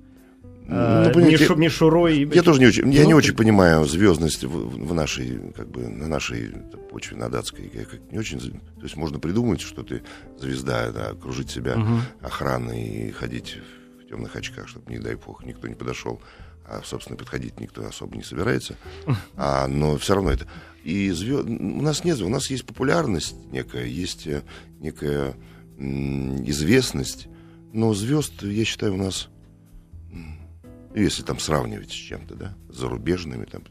Ну, 0.68 1.11
понимаете, 1.13 1.43
мишу- 1.45 1.55
мишурой. 1.55 2.30
Я 2.34 2.41
тоже 2.41 2.59
не 2.59 2.68
очень, 2.68 2.91
я 2.91 3.05
не 3.05 3.11
Ну, 3.11 3.18
очень 3.18 3.36
понимаю 3.36 3.86
звездность 3.86 4.43
в, 4.43 4.86
в 4.88 4.93
нашей, 4.93 5.39
как 5.55 5.70
бы, 5.70 5.88
на 5.88 6.07
нашей 6.07 6.49
почве, 6.91 7.18
на 7.18 7.30
датской. 7.30 7.70
Я 7.74 7.86
как 7.86 7.99
не 8.11 8.18
очень, 8.18 8.39
то 8.39 8.84
есть 8.84 8.95
можно 8.95 9.20
придумать, 9.20 9.61
что 9.61 9.84
ты 9.84 10.01
звезда, 10.39 10.91
да, 10.91 11.09
окружить 11.09 11.49
себя 11.51 11.76
Мгм. 11.78 12.01
охраной 12.22 12.84
и 12.84 13.11
ходить 13.11 13.57
в 14.03 14.09
темных 14.09 14.36
очках, 14.36 14.68
чтобы, 14.68 14.91
не 14.91 14.99
дай 14.99 15.16
бог, 15.16 15.45
никто 15.45 15.68
не 15.68 15.76
подошел. 15.76 16.20
А, 16.68 16.82
собственно, 16.84 17.16
подходить 17.16 17.59
никто 17.59 17.86
особо 17.86 18.18
не 18.18 18.24
собирается. 18.24 18.76
А, 19.38 19.68
но 19.68 19.97
все 19.97 20.16
равно 20.16 20.32
это. 20.32 20.47
И 20.84 21.11
звезд... 21.11 21.45
у 21.47 21.82
нас 21.82 22.03
нет, 22.03 22.20
у 22.22 22.30
нас 22.30 22.49
есть 22.49 22.66
популярность 22.66 23.36
некая, 23.51 23.86
есть 23.86 24.26
э, 24.26 24.41
некая 24.80 25.36
известность. 26.45 27.28
Но 27.74 27.93
звезд, 27.93 28.41
я 28.43 28.66
считаю, 28.66 28.93
у 28.93 28.97
нас 28.97 29.30
Ну, 30.96 31.02
если 31.02 31.24
там 31.24 31.39
сравнивать 31.39 31.89
с 31.89 31.93
чем-то, 31.93 32.36
да, 32.36 32.54
с 32.70 32.78
зарубежными, 32.78 33.43
там, 33.46 33.64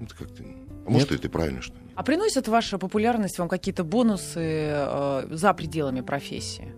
это 0.00 0.14
как-то... 0.14 0.42
А 0.86 0.90
может, 0.90 1.12
это 1.12 1.28
и 1.28 1.30
правильно, 1.30 1.62
что 1.62 1.74
нет. 1.74 1.92
А 1.94 2.02
приносит 2.02 2.48
ваша 2.48 2.78
популярность 2.78 3.38
вам 3.38 3.48
какие-то 3.48 3.84
бонусы 3.84 4.40
э, 4.40 5.26
за 5.30 5.54
пределами 5.54 6.00
профессии? 6.00 6.72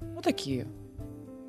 Ну, 0.00 0.20
такие. 0.20 0.66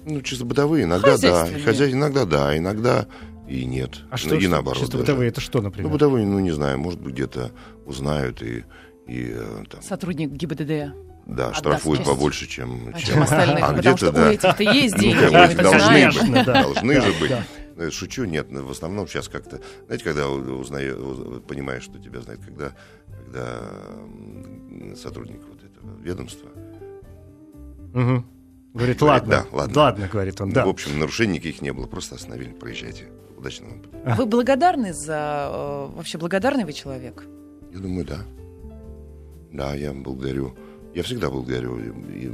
Ну, 0.06 0.22
чисто 0.22 0.46
бытовые, 0.46 0.86
иногда 0.86 1.08
да. 1.08 1.12
Хозяйственные. 1.14 1.64
Хозяй, 1.64 1.92
иногда 1.92 2.26
да, 2.26 2.58
иногда 2.58 3.08
и 3.50 3.66
нет. 3.66 4.00
А 4.10 4.16
что, 4.16 4.36
и 4.36 4.40
что 4.40 4.50
наоборот. 4.50 4.80
чисто 4.80 4.94
даже. 4.94 5.04
бытовые, 5.04 5.30
это 5.30 5.42
что, 5.42 5.62
например? 5.62 5.88
Ну, 5.88 5.94
бытовые, 5.94 6.26
ну, 6.26 6.40
не 6.40 6.52
знаю, 6.52 6.80
может 6.80 7.02
быть, 7.02 7.16
где-то 7.16 7.52
узнают 7.86 8.42
и, 8.42 8.64
и 9.08 9.32
э, 9.34 9.64
там, 9.70 9.82
Сотрудник 9.82 10.32
ГИБДД. 10.32 10.94
Да, 11.26 11.46
отдаст 11.48 11.60
штрафуют 11.60 12.04
побольше, 12.06 12.48
чем, 12.48 12.90
А 12.94 13.00
чем 13.00 13.14
чем 13.16 13.24
остальных? 13.24 13.64
а 13.70 13.74
где-то, 13.74 14.10
у 14.10 14.12
да. 14.12 14.32
этих-то 14.32 14.64
есть 14.64 14.96
Ну, 14.96 15.02
деньги, 15.02 15.26
эти 15.26 15.54
это 15.54 15.64
должны 15.64 16.44
Да. 16.46 16.64
должны 16.64 17.02
же 17.02 17.14
быть. 17.20 17.32
Ну, 17.76 17.84
я 17.86 17.92
Шучу, 17.92 18.26
нет, 18.26 18.52
но 18.52 18.64
в 18.64 18.72
основном 18.72 19.08
сейчас 19.08 19.28
как-то, 19.28 19.60
знаете, 19.86 20.04
когда 20.04 20.28
узнаешь, 20.30 20.96
понимаешь, 21.48 21.84
что 21.84 22.00
тебя 22.00 22.22
знает, 22.22 22.40
когда, 22.46 22.72
когда 23.26 23.60
сотрудник 24.96 25.42
вот 25.48 25.64
этого 25.64 25.98
ведомства, 26.02 26.50
Мгм. 27.94 28.26
Говорит, 28.74 29.00
Говорит, 29.00 29.02
ладно, 29.02 29.46
да, 29.52 29.82
ладно. 29.82 30.08
говорит 30.10 30.40
он, 30.40 30.52
да. 30.52 30.66
в 30.66 30.70
общем, 30.70 30.98
нарушений 30.98 31.34
никаких 31.34 31.62
не 31.62 31.74
было, 31.74 31.88
просто 31.88 32.16
остановили, 32.16 32.52
проезжайте. 32.54 33.10
Удачного 33.38 33.72
вам 33.72 33.80
пути. 33.82 33.96
Вы 34.18 34.26
благодарны 34.28 34.94
за... 34.94 35.50
э, 35.52 35.88
Вообще 35.96 36.18
благодарный 36.18 36.64
вы 36.64 36.72
человек? 36.72 37.26
Я 37.74 37.80
думаю, 37.80 38.06
да. 38.06 38.20
Да, 39.52 39.74
я 39.76 39.92
благодарю. 39.92 40.56
Я 40.94 41.04
всегда 41.04 41.30
благодарю. 41.30 41.78
И, 41.80 42.26
и, 42.26 42.32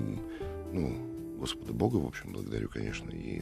ну, 0.73 1.37
Господа 1.39 1.73
Бога, 1.73 1.97
в 1.97 2.05
общем, 2.05 2.33
благодарю, 2.33 2.69
конечно, 2.69 3.09
и 3.11 3.41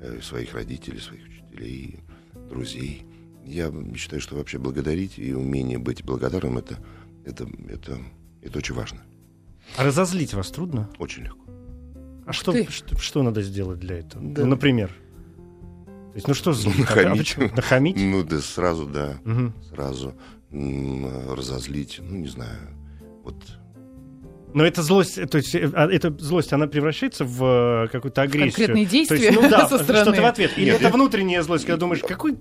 э, 0.00 0.20
своих 0.20 0.54
родителей, 0.54 1.00
своих 1.00 1.22
учителей, 1.26 2.00
друзей. 2.48 3.04
Я 3.44 3.72
считаю, 3.96 4.20
что 4.20 4.36
вообще 4.36 4.58
благодарить 4.58 5.18
и 5.18 5.32
умение 5.32 5.78
быть 5.78 6.04
благодарным 6.04 6.58
это, 6.58 6.76
это, 7.24 7.48
это, 7.68 7.98
это 8.42 8.58
очень 8.58 8.74
важно. 8.74 9.00
А 9.76 9.84
разозлить 9.84 10.34
вас 10.34 10.50
трудно? 10.50 10.90
Очень 10.98 11.24
легко. 11.24 11.40
А 12.26 12.32
что, 12.32 12.52
ты. 12.52 12.70
что, 12.70 12.96
что 12.98 13.22
надо 13.22 13.42
сделать 13.42 13.80
для 13.80 13.98
этого? 13.98 14.22
Да. 14.24 14.42
Ну, 14.42 14.48
например. 14.48 14.90
То 16.10 16.16
есть, 16.16 16.28
ну 16.28 16.34
что 16.34 16.52
злить? 16.52 16.74
А- 16.88 16.92
а 16.92 16.96
Нахамить. 16.96 17.36
Нахамить? 17.56 17.96
Ну, 17.96 18.22
да 18.24 18.40
сразу, 18.40 18.86
да, 18.86 19.18
Мгм. 19.24 19.54
сразу 19.70 20.14
разозлить, 20.50 22.00
ну, 22.02 22.16
не 22.18 22.28
знаю, 22.28 22.58
вот 23.22 23.36
Но 24.54 24.64
эта 24.64 24.82
злость, 24.82 25.14
то 25.30 25.38
есть, 25.38 25.54
э, 25.54 25.70
а 25.74 25.86
эта 25.90 26.10
злость, 26.18 26.52
она 26.52 26.66
превращается 26.66 27.24
в 27.24 27.84
э, 27.84 27.88
какую-то 27.88 28.22
агрессию. 28.22 28.52
Конкретные 28.52 28.86
То 28.86 28.96
есть, 28.96 29.10
действия 29.10 29.30
ну 29.32 29.48
да, 29.48 29.68
со 29.68 29.78
стороны. 29.78 30.04
что-то 30.04 30.22
в 30.22 30.24
ответ. 30.26 30.52
Или 30.56 30.66
Нет, 30.66 30.74
это 30.76 30.84
я- 30.84 30.90
внутренняя 30.90 31.42
злость, 31.42 31.64
когда 31.66 31.78
думаешь, 31.78 32.00
какой 32.02 32.36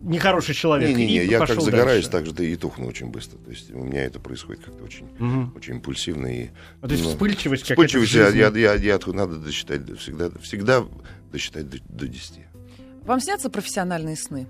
нехороший 0.00 0.54
человек. 0.54 0.88
Не-не-не, 0.90 1.24
и 1.24 1.28
я 1.28 1.38
как 1.38 1.60
загораюсь, 1.60 2.06
дальше. 2.08 2.26
так 2.32 2.38
же 2.38 2.46
и 2.50 2.56
тухну 2.56 2.86
очень 2.86 3.06
быстро. 3.10 3.38
То 3.38 3.50
есть 3.50 3.70
у 3.72 3.78
меня 3.84 4.04
это 4.04 4.20
происходит 4.20 4.64
как-то 4.64 4.84
очень, 4.84 5.06
Мгм. 5.18 5.52
очень 5.56 5.74
импульсивно. 5.76 6.26
И, 6.26 6.48
Ну, 6.82 6.88
то 6.88 6.92
есть 6.94 7.04
ну, 7.04 7.10
вспыльчивость 7.10 7.62
вспыльчивость, 7.64 8.12
я, 8.14 8.28
я, 8.28 8.48
я, 8.48 8.74
я 8.74 8.98
надо 9.06 9.36
досчитать, 9.36 9.84
до- 9.84 9.96
всегда, 9.96 10.30
всегда 10.42 10.84
досчитать 11.32 11.68
до, 11.70 11.78
до 11.88 12.06
10. 12.08 12.40
Вам 13.04 13.20
снятся 13.20 13.48
профессиональные 13.50 14.16
сны? 14.16 14.46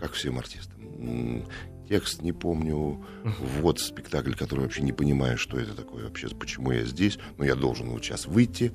Как 0.00 0.12
всем 0.12 0.38
артистам. 0.38 1.44
Текст 1.92 2.22
не 2.22 2.32
помню, 2.32 3.04
вот 3.60 3.78
спектакль, 3.78 4.32
который 4.32 4.60
вообще 4.60 4.80
не 4.80 4.94
понимаю, 4.94 5.36
что 5.36 5.58
это 5.58 5.74
такое 5.74 6.04
вообще, 6.04 6.26
почему 6.28 6.72
я 6.72 6.86
здесь, 6.86 7.18
но 7.36 7.44
я 7.44 7.54
должен 7.54 7.90
вот 7.90 8.02
сейчас 8.02 8.24
выйти, 8.24 8.72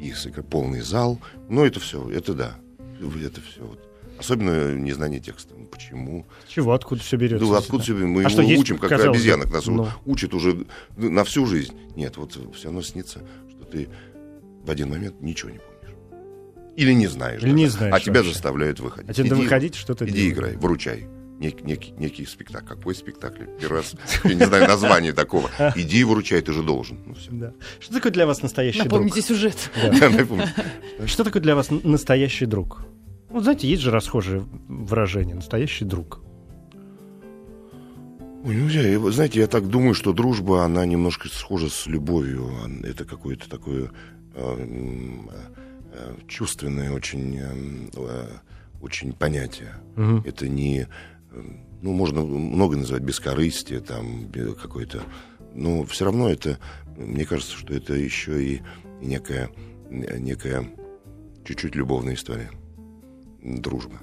и 0.00 0.12
полный 0.42 0.80
зал, 0.80 1.20
но 1.48 1.64
это 1.64 1.78
все, 1.78 2.10
это 2.10 2.34
да, 2.34 2.56
это 2.98 3.40
все 3.40 3.60
вот. 3.60 3.88
Особенно 4.18 4.74
незнание 4.74 5.20
текста. 5.20 5.54
Ну, 5.56 5.66
Почему? 5.66 6.26
Чего, 6.48 6.72
откуда 6.72 7.00
все 7.00 7.16
берется? 7.16 7.46
Ну, 7.46 7.54
откуда 7.54 7.84
себе? 7.84 8.06
Мы 8.06 8.22
А 8.22 8.28
его 8.28 8.30
что, 8.30 8.42
есть, 8.42 8.60
учим, 8.60 8.78
как 8.78 8.90
казалось 8.90 9.16
обезьянок. 9.16 9.52
Нас 9.52 9.66
ну. 9.66 9.86
учат 10.04 10.34
уже 10.34 10.66
на 10.96 11.22
всю 11.22 11.46
жизнь. 11.46 11.76
Нет, 11.94 12.16
вот 12.16 12.32
все 12.56 12.64
равно 12.64 12.82
снится, 12.82 13.20
что 13.48 13.64
ты 13.66 13.88
в 14.64 14.68
один 14.68 14.90
момент 14.90 15.20
ничего 15.20 15.50
не 15.50 15.60
помнишь. 15.60 15.96
Или 16.74 16.92
не 16.92 17.06
знаешь. 17.06 17.40
Или 17.40 17.52
не 17.52 17.66
даже. 17.66 17.76
знаешь 17.76 17.94
А 17.94 18.00
тебя 18.00 18.14
вообще. 18.14 18.32
заставляют 18.32 18.80
выходить. 18.80 19.10
А 19.10 19.14
тебе 19.14 19.30
надо 19.30 19.42
выходить, 19.42 19.76
что-то 19.76 20.04
Иди 20.04 20.22
делать. 20.22 20.32
играй, 20.32 20.56
выручай. 20.56 21.06
Нек- 21.38 21.62
некий, 21.64 21.92
некий 21.98 22.26
спектакль. 22.26 22.66
Какой 22.66 22.94
спектакль? 22.94 23.44
Первый 23.60 23.76
раз, 23.78 23.94
я 24.24 24.34
не 24.34 24.44
знаю 24.44 24.66
название 24.66 25.12
такого. 25.12 25.48
Иди 25.76 26.00
и 26.00 26.04
выручай, 26.04 26.40
ты 26.40 26.52
же 26.52 26.62
должен. 26.62 26.98
Ну. 27.06 27.14
Да. 27.30 27.52
Что 27.78 27.94
такое 27.94 28.10
для 28.12 28.26
вас 28.26 28.42
настоящий 28.42 28.80
Напомните 28.82 29.22
сюжет. 29.22 29.70
Друг? 30.16 30.40
Что 31.06 31.22
такое 31.24 31.40
для 31.40 31.54
вас 31.54 31.68
настоящий 31.70 32.46
друг? 32.46 32.84
Ну, 33.30 33.40
знаете, 33.40 33.68
есть 33.68 33.82
же 33.82 33.90
расхожее 33.90 34.46
выражение 34.68 35.34
«настоящий 35.34 35.84
друг». 35.84 36.20
Ой, 38.44 38.54
ну, 38.54 38.68
я- 38.68 39.10
знаете, 39.12 39.40
я 39.40 39.46
так 39.46 39.68
думаю, 39.68 39.94
что 39.94 40.12
дружба, 40.12 40.64
она 40.64 40.86
немножко 40.86 41.28
схожа 41.28 41.68
с 41.68 41.86
любовью. 41.86 42.50
Это 42.84 43.04
какое-то 43.04 43.48
такое 43.50 43.90
э, 44.34 44.56
м, 44.58 45.30
э, 45.92 46.14
чувственное 46.28 46.92
очень, 46.92 47.36
эм, 47.36 47.90
э, 47.96 48.26
очень 48.80 49.12
понятие. 49.12 49.74
Мгм. 49.96 50.22
Это 50.24 50.48
не... 50.48 50.86
Ну, 51.80 51.92
можно 51.92 52.22
много 52.22 52.76
называть 52.76 53.02
бескорыстие, 53.02 53.80
там, 53.80 54.30
какое-то... 54.60 55.02
Но 55.54 55.84
все 55.84 56.04
равно 56.04 56.28
это... 56.28 56.58
Мне 56.96 57.24
кажется, 57.24 57.56
что 57.56 57.72
это 57.74 57.94
еще 57.94 58.42
и, 58.44 58.62
и 59.00 59.06
некая, 59.06 59.50
некая 59.88 60.68
чуть-чуть 61.44 61.76
любовная 61.76 62.14
история. 62.14 62.50
Дружба. 63.42 64.00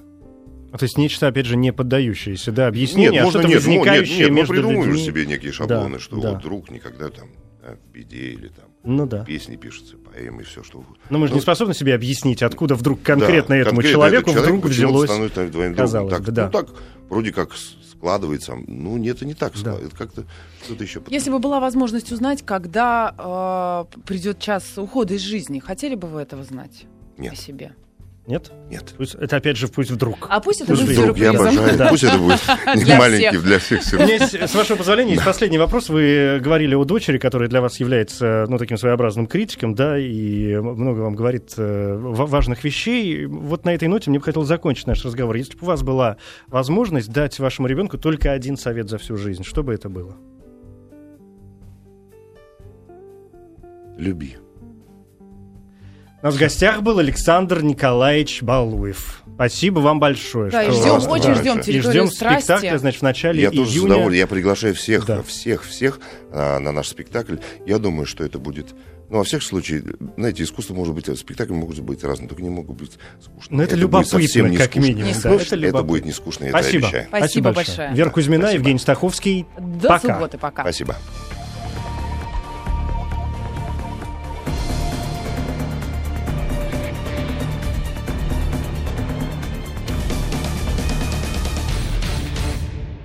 А, 0.72 0.78
То 0.78 0.84
есть 0.84 0.96
нечто, 0.98 1.26
опять 1.28 1.46
же, 1.46 1.56
не 1.56 1.72
поддающееся, 1.72 2.52
да, 2.52 2.66
объяснению, 2.68 3.12
Нет, 3.12 3.20
а 3.20 3.24
можно, 3.24 3.40
что-то 3.40 3.54
нет, 3.54 3.64
ну, 3.64 3.70
нет, 3.70 3.78
возникающее 3.80 4.18
нет, 4.20 4.30
мы 4.30 4.36
между 4.36 4.54
придумываем 4.54 4.90
людьми. 4.90 5.04
себе 5.04 5.26
некие 5.26 5.52
шаблоны, 5.52 5.94
Да, 5.94 5.98
что 6.00 6.20
да. 6.20 6.32
вот 6.32 6.42
друг 6.42 6.70
никогда 6.70 7.10
там 7.10 7.28
да, 7.62 7.76
в 7.76 7.92
беде 7.92 8.32
или 8.32 8.48
там 8.48 8.64
Ну 8.86 9.06
да. 9.06 9.24
песни 9.24 9.56
пишутся, 9.56 9.96
поэмы, 9.98 10.44
все 10.44 10.62
что 10.62 10.78
угодно. 10.78 10.96
Но 11.10 11.18
мы 11.18 11.26
же 11.26 11.32
Ну, 11.32 11.38
не 11.38 11.42
способны 11.42 11.74
себе 11.74 11.94
объяснить, 11.94 12.42
откуда 12.42 12.74
вдруг 12.76 13.02
конкретно 13.02 13.54
Да, 13.54 13.56
этому 13.56 13.76
конкретно 13.76 13.92
человеку 13.92 14.30
человек 14.30 14.46
вдруг 14.48 14.64
взялось. 14.66 15.10
становится 15.10 15.46
другом. 15.48 15.74
казалось 15.74 16.12
Так, 16.12 16.22
бы, 16.22 16.32
да. 16.32 16.44
Ну 16.46 16.50
так, 16.52 16.68
вроде 17.10 17.32
как 17.32 17.50
складывается. 17.90 18.54
Ну 18.66 18.96
нет, 18.96 19.16
это 19.16 19.26
не 19.26 19.34
так 19.34 19.52
Да. 19.54 19.58
складывается. 19.58 19.88
Это 19.96 19.96
как-то 19.96 20.24
что-то 20.64 20.84
еще. 20.84 21.02
Если 21.08 21.30
бы 21.30 21.38
была 21.38 21.60
возможность 21.60 22.12
узнать, 22.12 22.42
когда 22.44 23.86
э, 23.94 23.98
придет 24.06 24.38
час 24.38 24.78
ухода 24.78 25.14
из 25.14 25.22
жизни, 25.22 25.58
хотели 25.58 25.94
бы 25.94 26.06
вы 26.08 26.20
этого 26.20 26.44
знать 26.44 26.84
Нет. 27.18 27.32
о 27.32 27.36
себе? 27.36 27.74
Нет? 28.26 28.50
Нет. 28.68 28.92
Пусть- 28.96 29.14
это 29.14 29.36
опять 29.36 29.56
же 29.56 29.68
пусть 29.68 29.92
вдруг. 29.92 30.26
А 30.28 30.40
пусть 30.40 30.60
это 30.60 30.72
Пусть 30.72 30.82
будет 30.82 30.96
вдруг, 30.98 31.16
Друг, 31.16 31.18
я 31.18 31.30
обожаю. 31.30 31.78
Да. 31.78 31.88
Пусть 31.90 32.02
это 32.02 32.18
будет 32.18 32.40
не 32.74 32.82
Для 32.84 32.98
маленький 32.98 33.28
всех. 33.28 33.42
для 33.44 33.58
всех 33.60 33.80
У 33.92 33.96
меня 34.02 34.14
есть, 34.14 34.34
с 34.34 34.54
вашего 34.56 34.76
позволения, 34.76 35.12
есть 35.12 35.24
последний 35.24 35.58
вопрос. 35.58 35.88
Вы 35.88 36.40
говорили 36.42 36.74
о 36.74 36.84
дочери, 36.84 37.18
которая 37.18 37.48
для 37.48 37.60
вас 37.60 37.78
является, 37.78 38.46
ну, 38.48 38.58
таким 38.58 38.78
своеобразным 38.78 39.28
критиком, 39.28 39.76
да, 39.76 39.96
и 39.96 40.56
много 40.56 40.98
вам 41.02 41.14
говорит 41.14 41.54
э, 41.56 41.96
ва- 41.96 42.26
важных 42.26 42.64
вещей. 42.64 43.26
Вот 43.26 43.64
на 43.64 43.72
этой 43.72 43.86
ноте 43.86 44.10
мне 44.10 44.18
бы 44.18 44.24
хотелось 44.24 44.48
закончить 44.48 44.88
наш 44.88 45.04
разговор. 45.04 45.36
Если 45.36 45.52
бы 45.52 45.60
у 45.62 45.66
вас 45.66 45.84
была 45.84 46.16
возможность 46.48 47.12
дать 47.12 47.38
вашему 47.38 47.68
ребенку 47.68 47.96
только 47.96 48.32
один 48.32 48.56
совет 48.56 48.88
за 48.88 48.98
всю 48.98 49.16
жизнь, 49.16 49.44
что 49.44 49.62
бы 49.62 49.72
это 49.72 49.88
было? 49.88 50.16
Люби. 53.96 54.36
У 56.26 56.28
нас 56.28 56.34
в 56.34 56.40
гостях 56.40 56.82
был 56.82 56.98
Александр 56.98 57.62
Николаевич 57.62 58.42
Балуев. 58.42 59.22
Спасибо 59.36 59.78
вам 59.78 60.00
большое. 60.00 60.50
Да, 60.50 60.64
и 60.64 60.72
что- 60.72 60.72
ждем, 60.74 60.82
Пожалуйста, 60.94 61.10
очень 61.10 61.26
да, 61.26 61.34
ждем. 61.36 61.60
И 61.60 61.80
ждем 61.80 62.08
страсти. 62.10 62.44
спектакля, 62.46 62.78
значит, 62.78 62.98
в 63.00 63.04
начале 63.04 63.42
Я 63.42 63.50
тоже 63.52 63.70
с 63.70 63.74
июня. 63.74 63.86
удовольствием. 63.86 64.18
Я 64.22 64.26
приглашаю 64.26 64.74
всех, 64.74 65.06
Да. 65.06 65.22
всех, 65.22 65.62
всех 65.62 66.00
а, 66.32 66.58
на 66.58 66.72
наш 66.72 66.88
спектакль. 66.88 67.36
Я 67.64 67.78
думаю, 67.78 68.06
что 68.06 68.24
это 68.24 68.40
будет. 68.40 68.74
Ну, 69.08 69.18
во 69.18 69.22
всех 69.22 69.44
случаях, 69.44 69.84
знаете, 70.16 70.42
искусство 70.42 70.74
может 70.74 70.94
быть, 70.96 71.16
спектакли 71.16 71.52
могут 71.52 71.78
быть 71.78 72.02
разные, 72.02 72.28
только 72.28 72.42
не 72.42 72.50
могут 72.50 72.76
быть 72.76 72.98
скучные. 73.22 73.56
Но 73.58 73.62
это, 73.62 73.74
будет 73.76 73.80
любопытно, 73.82 74.18
совсем 74.20 74.50
не 74.50 74.56
как 74.56 74.70
скучно. 74.72 74.80
минимум. 74.88 75.04
Не 75.06 75.12
да, 75.14 75.20
скучно. 75.20 75.54
это 75.54 75.66
Это 75.68 75.82
будет 75.84 76.04
не 76.06 76.12
скучно, 76.12 76.42
я 76.46 76.50
это 76.50 76.58
Спасибо. 76.58 76.86
обещаю. 76.88 77.06
Спасибо 77.06 77.52
большое. 77.52 77.94
Вера 77.94 78.10
Кузьмина, 78.10 78.42
Спасибо. 78.42 78.58
Евгений 78.62 78.78
Стаховский. 78.80 79.46
До 79.60 79.88
Пока. 79.90 80.14
субботы, 80.14 80.38
пока. 80.38 80.62
Спасибо. 80.64 80.96